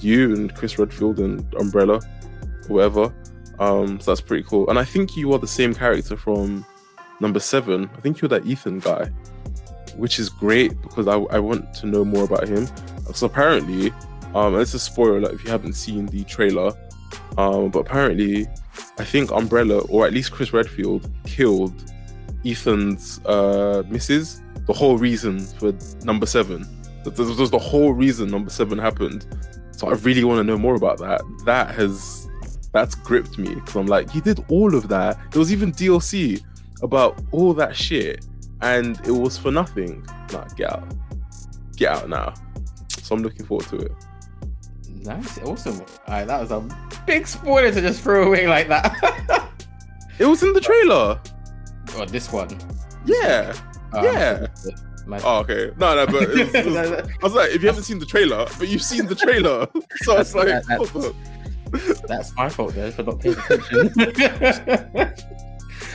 you 0.00 0.34
and 0.34 0.54
Chris 0.54 0.78
Redfield 0.78 1.18
and 1.20 1.54
Umbrella, 1.54 2.00
whatever. 2.68 3.12
Um, 3.58 3.98
so 4.00 4.10
that's 4.10 4.20
pretty 4.20 4.44
cool. 4.44 4.68
And 4.68 4.78
I 4.78 4.84
think 4.84 5.16
you 5.16 5.32
are 5.32 5.38
the 5.38 5.46
same 5.46 5.74
character 5.74 6.16
from 6.16 6.64
number 7.20 7.40
seven. 7.40 7.88
I 7.96 8.00
think 8.00 8.20
you're 8.20 8.28
that 8.28 8.44
Ethan 8.44 8.80
guy, 8.80 9.06
which 9.96 10.18
is 10.18 10.28
great 10.28 10.80
because 10.82 11.08
I, 11.08 11.16
I 11.16 11.38
want 11.38 11.72
to 11.74 11.86
know 11.86 12.04
more 12.04 12.24
about 12.24 12.46
him. 12.46 12.68
So 13.14 13.26
apparently, 13.26 13.92
um, 14.34 14.52
and 14.52 14.62
it's 14.62 14.74
a 14.74 14.78
spoiler 14.78 15.18
alert 15.18 15.32
if 15.32 15.44
you 15.44 15.50
haven't 15.50 15.72
seen 15.72 16.06
the 16.06 16.24
trailer. 16.24 16.72
Um, 17.38 17.70
but 17.70 17.80
apparently, 17.80 18.46
I 18.98 19.04
think 19.04 19.30
Umbrella, 19.30 19.78
or 19.88 20.06
at 20.06 20.12
least 20.12 20.32
Chris 20.32 20.52
Redfield, 20.52 21.10
killed 21.24 21.74
Ethan's 22.44 23.20
uh, 23.24 23.82
missus. 23.88 24.42
The 24.66 24.72
whole 24.72 24.98
reason 24.98 25.40
for 25.40 25.72
number 26.04 26.26
seven. 26.26 26.66
That 27.04 27.16
was 27.18 27.50
the 27.50 27.58
whole 27.58 27.92
reason 27.92 28.28
number 28.30 28.50
seven 28.50 28.78
happened. 28.78 29.26
So 29.70 29.88
I 29.88 29.92
really 29.94 30.24
want 30.24 30.38
to 30.38 30.44
know 30.44 30.58
more 30.58 30.74
about 30.74 30.98
that. 30.98 31.22
That 31.44 31.74
has 31.74 32.28
that's 32.72 32.94
gripped 32.94 33.38
me 33.38 33.54
because 33.54 33.76
I'm 33.76 33.86
like, 33.86 34.10
he 34.10 34.20
did 34.20 34.44
all 34.48 34.74
of 34.74 34.88
that. 34.88 35.18
There 35.30 35.38
was 35.38 35.52
even 35.52 35.72
DLC 35.72 36.42
about 36.82 37.22
all 37.30 37.54
that 37.54 37.76
shit, 37.76 38.26
and 38.60 38.98
it 39.06 39.12
was 39.12 39.38
for 39.38 39.50
nothing. 39.50 40.04
Nah, 40.32 40.44
get 40.56 40.72
out, 40.72 40.84
get 41.76 41.92
out 41.92 42.08
now. 42.08 42.34
So 42.98 43.14
I'm 43.14 43.22
looking 43.22 43.46
forward 43.46 43.66
to 43.68 43.76
it. 43.76 43.92
Nice, 45.04 45.38
awesome. 45.42 45.80
Alright, 46.08 46.26
that 46.26 46.40
was 46.40 46.50
a 46.50 46.60
big 47.06 47.28
spoiler 47.28 47.70
to 47.70 47.80
just 47.80 48.00
throw 48.02 48.26
away 48.26 48.46
like 48.48 48.66
that. 48.68 49.42
It 50.18 50.24
was 50.24 50.42
in 50.42 50.54
the 50.54 50.60
trailer. 50.62 51.20
oh, 51.96 52.04
this 52.06 52.32
one. 52.32 52.48
Yeah. 53.04 53.54
Uh, 53.92 54.00
Yeah. 54.02 54.46
My- 55.06 55.20
Oh, 55.22 55.38
okay. 55.40 55.70
No, 55.78 55.94
no, 55.94 56.06
but 56.06 56.22
it 56.22 56.28
was, 56.30 56.54
it 56.54 56.66
was- 56.66 56.76
I 56.76 57.02
was 57.22 57.34
like, 57.34 57.50
if 57.50 57.62
you 57.62 57.68
haven't 57.68 57.84
seen 57.84 57.98
the 57.98 58.06
trailer, 58.06 58.46
but 58.58 58.68
you've 58.68 58.82
seen 58.82 59.06
the 59.06 59.14
trailer, 59.14 59.66
so 60.02 60.18
it's 60.18 60.34
like, 60.34 60.48
That- 60.48 60.66
that's-. 60.66 62.02
That's 62.06 62.34
my 62.36 62.48
fault 62.48 62.74
there 62.74 62.92
for 62.92 63.02
not 63.02 63.18
paying 63.20 63.36
attention. 63.36 63.92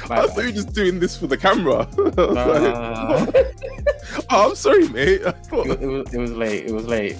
I 0.03 0.07
bad. 0.07 0.30
thought 0.30 0.38
you 0.39 0.45
were 0.47 0.51
just 0.51 0.74
doing 0.74 0.99
this 0.99 1.16
for 1.16 1.28
the 1.28 1.38
camera. 1.38 1.88
I 1.97 2.01
was 2.01 2.16
No, 2.18 2.34
no, 2.34 3.32
like, 3.34 4.26
oh, 4.30 4.49
I'm 4.49 4.55
sorry, 4.55 4.88
mate. 4.89 5.22
I 5.26 5.32
thought, 5.32 5.68
It, 5.68 5.82
it 5.82 5.88
was, 5.88 6.14
it 6.14 6.18
was 6.18 6.32
late. 6.34 6.66
It 6.66 6.74
was 6.74 6.86
late. 6.88 7.18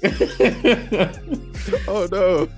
oh 1.88 2.08
no. 2.12 2.50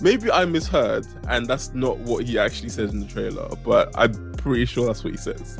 maybe 0.00 0.30
I 0.30 0.44
misheard, 0.44 1.06
and 1.28 1.46
that's 1.46 1.72
not 1.74 1.96
what 1.98 2.24
he 2.26 2.38
actually 2.38 2.68
says 2.68 2.92
in 2.92 3.00
the 3.00 3.06
trailer. 3.06 3.48
But 3.64 3.90
I'm 3.96 4.32
pretty 4.34 4.66
sure 4.66 4.86
that's 4.86 5.02
what 5.02 5.12
he 5.12 5.16
says. 5.18 5.58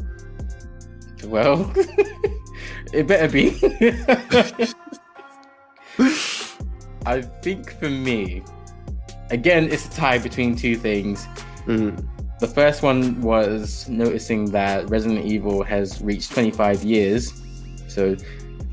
Well, 1.25 1.71
it 2.93 3.07
better 3.07 3.29
be. 3.29 3.59
I 7.07 7.23
think 7.23 7.73
for 7.79 7.89
me, 7.91 8.43
again, 9.31 9.65
it's 9.71 9.87
a 9.87 9.91
tie 9.91 10.19
between 10.19 10.55
two 10.57 10.77
things. 10.77 11.27
Mm. 11.67 12.07
The 12.41 12.47
first 12.47 12.83
one 12.83 13.21
was 13.21 13.89
noticing 13.89 14.51
that 14.53 14.89
Resident 14.91 15.25
Evil 15.25 15.63
has 15.65 16.01
reached 16.01 16.31
25 16.33 16.85
years. 16.85 17.33
So 17.89 18.17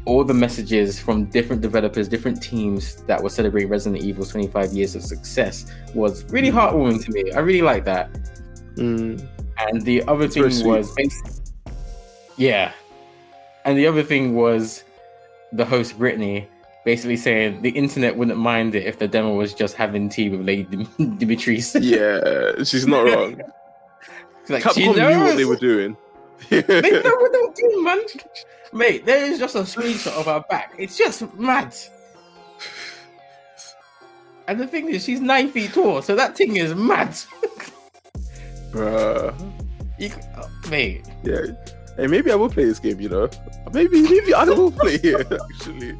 all 0.06 0.24
the 0.24 0.34
messages 0.36 1.00
from 1.00 1.26
different 1.26 1.62
developers, 1.64 2.08
different 2.08 2.41
teams 2.43 2.98
that 3.04 3.22
were 3.24 3.30
celebrating 3.30 3.70
Resident 3.70 4.04
Evil's 4.04 4.30
25 4.30 4.72
years 4.74 4.96
of 4.96 5.02
success 5.02 5.66
was 5.96 6.24
really 6.32 6.50
Mm. 6.52 6.54
heartwarming 6.72 7.04
to 7.06 7.12
me. 7.12 7.32
I 7.32 7.39
really 7.39 7.64
like 7.64 7.86
that. 7.86 8.12
Mm. 8.76 9.28
And 9.58 9.82
the 9.82 10.04
other 10.04 10.28
very 10.28 10.52
thing 10.52 10.68
was, 10.68 10.91
bas- 10.96 11.41
yeah. 12.38 12.72
And 13.66 13.78
the 13.78 13.88
other 13.88 14.04
thing 14.04 14.36
was 14.36 14.84
the 15.52 15.66
host 15.66 15.98
Brittany 15.98 16.48
basically 16.86 17.18
saying 17.18 17.62
the 17.64 17.72
internet 17.72 18.16
wouldn't 18.16 18.38
mind 18.38 18.76
it 18.76 18.86
if 18.86 19.00
the 19.00 19.08
demo 19.08 19.34
was 19.34 19.54
just 19.54 19.76
having 19.76 20.08
tea 20.08 20.30
with 20.30 20.42
Lady 20.42 20.64
Dim- 20.64 20.86
Dimitris. 21.18 21.76
Yeah, 21.82 22.64
she's 22.64 22.88
not 22.88 23.06
wrong. 23.08 23.42
She's 24.42 24.50
like, 24.52 24.64
she 24.74 24.84
Capcom 24.86 24.96
knew 24.96 25.24
what 25.24 25.36
they 25.36 25.46
were 25.46 25.56
doing. 25.56 25.98
They 26.50 26.62
know 26.62 27.16
what 27.16 27.32
they 27.32 27.40
were 27.40 27.54
doing, 27.56 27.84
man. 27.84 28.00
Mate, 28.72 29.06
there 29.06 29.26
is 29.26 29.40
just 29.40 29.56
a 29.56 29.60
screenshot 29.60 30.18
of 30.20 30.26
her 30.26 30.44
back. 30.48 30.74
It's 30.78 30.98
just 30.98 31.34
mad. 31.36 31.76
And 34.48 34.60
the 34.60 34.68
thing 34.68 34.90
is, 34.90 35.04
she's 35.04 35.22
nine 35.22 35.50
feet 35.50 35.74
tall, 35.74 36.04
so 36.04 36.16
that 36.16 36.38
thing 36.38 36.58
is 36.58 36.76
mad. 36.76 37.10
Bruh. 38.72 39.34
You, 39.98 40.12
oh, 40.38 40.50
mate, 40.70 41.08
Yeah. 41.24 41.46
Hey, 41.98 42.08
maybe 42.08 42.32
I 42.32 42.36
will 42.36 42.50
play 42.50 42.66
this 42.66 42.80
game, 42.80 43.00
you 43.00 43.10
know? 43.10 43.30
Maybe 43.74 44.02
maybe 44.02 44.34
I 44.34 44.43
will 44.46 44.72
play 44.72 44.96
it, 44.96 45.32
actually. 45.54 45.98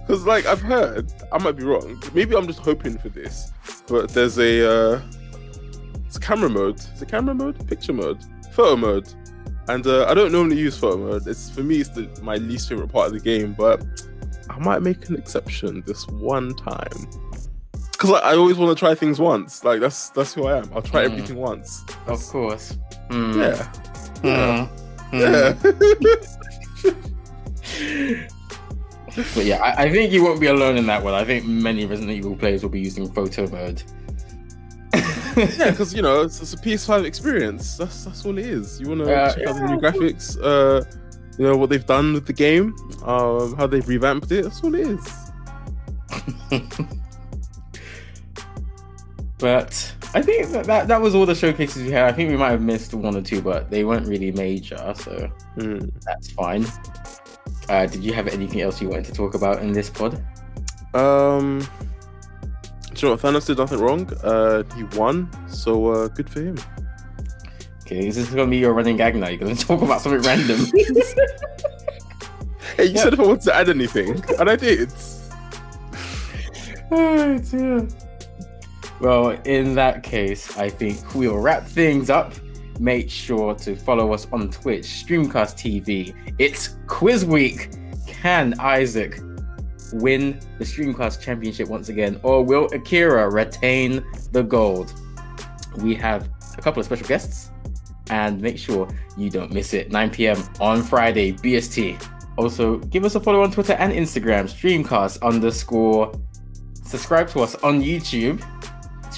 Because, 0.00 0.24
like, 0.26 0.46
I've 0.46 0.60
heard, 0.62 1.12
I 1.32 1.38
might 1.38 1.56
be 1.56 1.64
wrong. 1.64 2.00
Maybe 2.14 2.36
I'm 2.36 2.46
just 2.46 2.60
hoping 2.60 2.96
for 2.98 3.08
this. 3.08 3.52
But 3.88 4.10
there's 4.10 4.38
a, 4.38 4.68
uh, 4.94 5.00
it's 6.06 6.18
camera 6.18 6.48
mode. 6.48 6.78
Is 6.78 7.02
it 7.02 7.08
camera 7.08 7.34
mode? 7.34 7.66
Picture 7.68 7.92
mode? 7.92 8.18
Photo 8.52 8.76
mode. 8.76 9.12
And 9.68 9.84
uh, 9.86 10.06
I 10.06 10.14
don't 10.14 10.30
normally 10.30 10.58
use 10.58 10.78
photo 10.78 10.96
mode. 10.96 11.26
It's 11.26 11.50
For 11.50 11.62
me, 11.62 11.80
it's 11.80 11.90
the, 11.90 12.08
my 12.22 12.36
least 12.36 12.68
favorite 12.68 12.92
part 12.92 13.08
of 13.08 13.12
the 13.14 13.20
game. 13.20 13.52
But 13.52 13.82
I 14.48 14.58
might 14.60 14.82
make 14.82 15.08
an 15.08 15.16
exception 15.16 15.82
this 15.86 16.06
one 16.08 16.54
time. 16.54 17.08
Because 17.92 18.10
like, 18.10 18.22
I 18.22 18.36
always 18.36 18.56
want 18.58 18.76
to 18.76 18.80
try 18.80 18.94
things 18.94 19.18
once. 19.18 19.64
Like, 19.64 19.80
that's 19.80 20.10
that's 20.10 20.34
who 20.34 20.46
I 20.46 20.58
am. 20.58 20.70
I'll 20.74 20.82
try 20.82 21.02
Mm. 21.02 21.12
everything 21.12 21.36
once. 21.38 21.84
of 22.06 22.22
course. 22.28 22.76
Hmm. 23.10 23.40
Yeah. 23.40 23.62
Hmm. 24.68 24.85
Hmm. 25.10 25.20
Yeah. 25.20 25.54
But 29.34 29.46
yeah, 29.46 29.62
I, 29.62 29.84
I 29.84 29.90
think 29.90 30.12
you 30.12 30.22
won't 30.22 30.40
be 30.40 30.46
alone 30.48 30.76
in 30.76 30.84
that 30.86 31.02
one. 31.02 31.14
I 31.14 31.24
think 31.24 31.46
many 31.46 31.86
Resident 31.86 32.12
Evil 32.12 32.36
players 32.36 32.62
will 32.62 32.68
be 32.70 32.80
using 32.80 33.10
photo 33.10 33.48
mode. 33.48 33.82
yeah, 35.36 35.70
because 35.70 35.94
you 35.94 36.02
know 36.02 36.20
it's, 36.22 36.42
it's 36.42 36.52
a 36.52 36.56
PS5 36.58 37.04
experience. 37.04 37.78
That's 37.78 38.04
that's 38.04 38.26
all 38.26 38.36
it 38.36 38.44
is. 38.44 38.78
You 38.78 38.90
want 38.90 39.00
to 39.06 39.14
Uh, 39.14 39.34
check 39.34 39.46
out 39.46 39.54
the 39.56 39.66
new 39.68 39.78
graphics, 39.78 40.36
uh, 40.42 40.84
you 41.38 41.46
know 41.46 41.56
what 41.56 41.70
they've 41.70 41.86
done 41.86 42.12
with 42.12 42.26
the 42.26 42.32
game, 42.34 42.74
um, 43.04 43.56
how 43.56 43.66
they've 43.66 43.86
revamped 43.88 44.30
it. 44.32 44.42
That's 44.44 44.62
all 44.62 44.74
it 44.74 44.86
is. 44.86 45.30
But 49.38 49.94
I 50.14 50.22
think 50.22 50.48
that, 50.50 50.64
that 50.66 50.88
that 50.88 51.00
was 51.00 51.14
all 51.14 51.26
the 51.26 51.34
showcases 51.34 51.82
we 51.82 51.90
had. 51.90 52.04
I 52.04 52.12
think 52.12 52.30
we 52.30 52.36
might 52.36 52.50
have 52.50 52.62
missed 52.62 52.94
one 52.94 53.16
or 53.16 53.22
two, 53.22 53.42
but 53.42 53.70
they 53.70 53.84
weren't 53.84 54.06
really 54.06 54.32
major, 54.32 54.94
so 54.96 55.30
Hmm. 55.58 55.78
that's 56.04 56.30
fine. 56.32 56.64
Uh, 57.68 57.86
did 57.86 58.02
you 58.02 58.12
have 58.12 58.28
anything 58.28 58.60
else 58.60 58.80
you 58.80 58.88
wanted 58.88 59.04
to 59.06 59.12
talk 59.12 59.34
about 59.34 59.60
in 59.62 59.72
this 59.72 59.90
pod? 59.90 60.22
Um, 60.94 61.58
do 62.94 62.94
you 62.94 63.08
know 63.08 63.10
what? 63.14 63.20
Thanos 63.20 63.46
did 63.46 63.58
nothing 63.58 63.78
wrong. 63.80 64.10
Uh, 64.22 64.62
he 64.74 64.84
won, 64.96 65.28
so 65.48 65.88
uh, 65.88 66.08
good 66.08 66.30
for 66.30 66.40
him. 66.40 66.56
Okay, 67.82 68.06
is 68.06 68.16
this 68.16 68.30
gonna 68.30 68.46
be 68.46 68.56
your 68.58 68.72
running 68.72 68.96
gag 68.96 69.14
now? 69.16 69.28
You're 69.28 69.38
gonna 69.38 69.54
talk 69.54 69.82
about 69.82 70.00
something 70.00 70.22
random. 70.22 70.66
Hey, 72.76 72.86
you 72.86 72.92
Yeah. 72.94 73.04
said 73.04 73.12
if 73.14 73.20
I 73.20 73.22
wanted 73.22 73.42
to 73.42 73.54
add 73.54 73.68
anything, 73.70 74.22
and 74.38 74.50
I 74.50 74.56
did. 74.56 74.92
oh 76.90 77.38
dear. 77.38 77.88
Well, 79.00 79.30
in 79.44 79.74
that 79.74 80.02
case, 80.02 80.56
I 80.56 80.70
think 80.70 81.14
we'll 81.14 81.38
wrap 81.38 81.66
things 81.66 82.08
up. 82.10 82.32
Make 82.80 83.10
sure 83.10 83.54
to 83.56 83.76
follow 83.76 84.12
us 84.12 84.26
on 84.32 84.50
Twitch, 84.50 84.84
Streamcast 84.84 85.56
TV. 85.56 86.14
It's 86.38 86.76
quiz 86.86 87.24
week. 87.24 87.70
Can 88.06 88.58
Isaac 88.58 89.20
win 89.92 90.40
the 90.58 90.64
Streamcast 90.64 91.20
Championship 91.20 91.68
once 91.68 91.88
again, 91.88 92.18
or 92.22 92.42
will 92.42 92.66
Akira 92.72 93.30
retain 93.30 94.04
the 94.32 94.42
gold? 94.42 94.92
We 95.76 95.94
have 95.94 96.28
a 96.56 96.62
couple 96.62 96.80
of 96.80 96.86
special 96.86 97.06
guests, 97.06 97.50
and 98.10 98.40
make 98.40 98.58
sure 98.58 98.88
you 99.16 99.30
don't 99.30 99.52
miss 99.52 99.74
it. 99.74 99.92
9 99.92 100.10
p.m. 100.10 100.42
on 100.60 100.82
Friday, 100.82 101.32
BST. 101.32 102.08
Also, 102.36 102.78
give 102.78 103.04
us 103.04 103.14
a 103.14 103.20
follow 103.20 103.42
on 103.42 103.50
Twitter 103.50 103.74
and 103.74 103.92
Instagram, 103.92 104.44
Streamcast 104.44 105.22
underscore. 105.22 106.12
Subscribe 106.82 107.28
to 107.30 107.40
us 107.40 107.54
on 107.56 107.82
YouTube, 107.82 108.42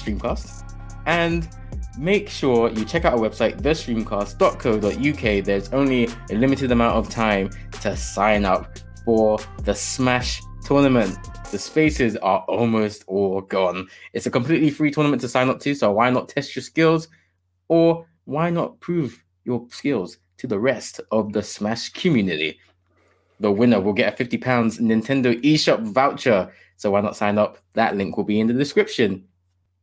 Streamcast, 0.03 0.73
and 1.05 1.49
make 1.97 2.29
sure 2.29 2.69
you 2.69 2.85
check 2.85 3.05
out 3.05 3.13
our 3.13 3.19
website, 3.19 3.61
thestreamcast.co.uk. 3.61 5.45
There's 5.45 5.69
only 5.73 6.07
a 6.29 6.35
limited 6.35 6.71
amount 6.71 6.95
of 6.95 7.09
time 7.09 7.49
to 7.81 7.95
sign 7.95 8.45
up 8.45 8.77
for 9.05 9.39
the 9.63 9.73
Smash 9.73 10.41
tournament. 10.63 11.17
The 11.51 11.57
spaces 11.57 12.15
are 12.17 12.41
almost 12.47 13.03
all 13.07 13.41
gone. 13.41 13.87
It's 14.13 14.27
a 14.27 14.31
completely 14.31 14.69
free 14.69 14.91
tournament 14.91 15.21
to 15.21 15.27
sign 15.27 15.49
up 15.49 15.59
to, 15.61 15.73
so 15.73 15.91
why 15.91 16.09
not 16.09 16.29
test 16.29 16.55
your 16.55 16.63
skills? 16.63 17.07
Or 17.67 18.05
why 18.25 18.49
not 18.49 18.79
prove 18.79 19.23
your 19.45 19.65
skills 19.71 20.19
to 20.37 20.47
the 20.47 20.59
rest 20.59 21.01
of 21.11 21.33
the 21.33 21.41
Smash 21.41 21.89
community? 21.89 22.59
The 23.39 23.51
winner 23.51 23.79
will 23.79 23.93
get 23.93 24.19
a 24.19 24.23
£50 24.23 24.39
Nintendo 24.79 25.41
eShop 25.43 25.81
voucher. 25.91 26.51
So 26.77 26.91
why 26.91 27.01
not 27.01 27.15
sign 27.15 27.37
up? 27.37 27.57
That 27.73 27.95
link 27.97 28.15
will 28.15 28.25
be 28.25 28.39
in 28.39 28.47
the 28.47 28.53
description. 28.53 29.23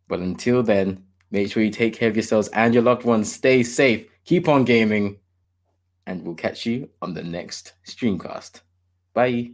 But 0.08 0.20
until 0.20 0.62
then, 0.62 1.04
make 1.30 1.50
sure 1.50 1.62
you 1.62 1.70
take 1.70 1.94
care 1.94 2.08
of 2.08 2.16
yourselves 2.16 2.48
and 2.48 2.72
your 2.72 2.82
loved 2.82 3.04
ones. 3.04 3.32
Stay 3.32 3.62
safe, 3.62 4.06
keep 4.24 4.48
on 4.48 4.64
gaming, 4.64 5.18
and 6.06 6.24
we'll 6.24 6.34
catch 6.34 6.66
you 6.66 6.88
on 7.02 7.14
the 7.14 7.22
next 7.22 7.74
streamcast. 7.86 8.60
Bye. 9.14 9.50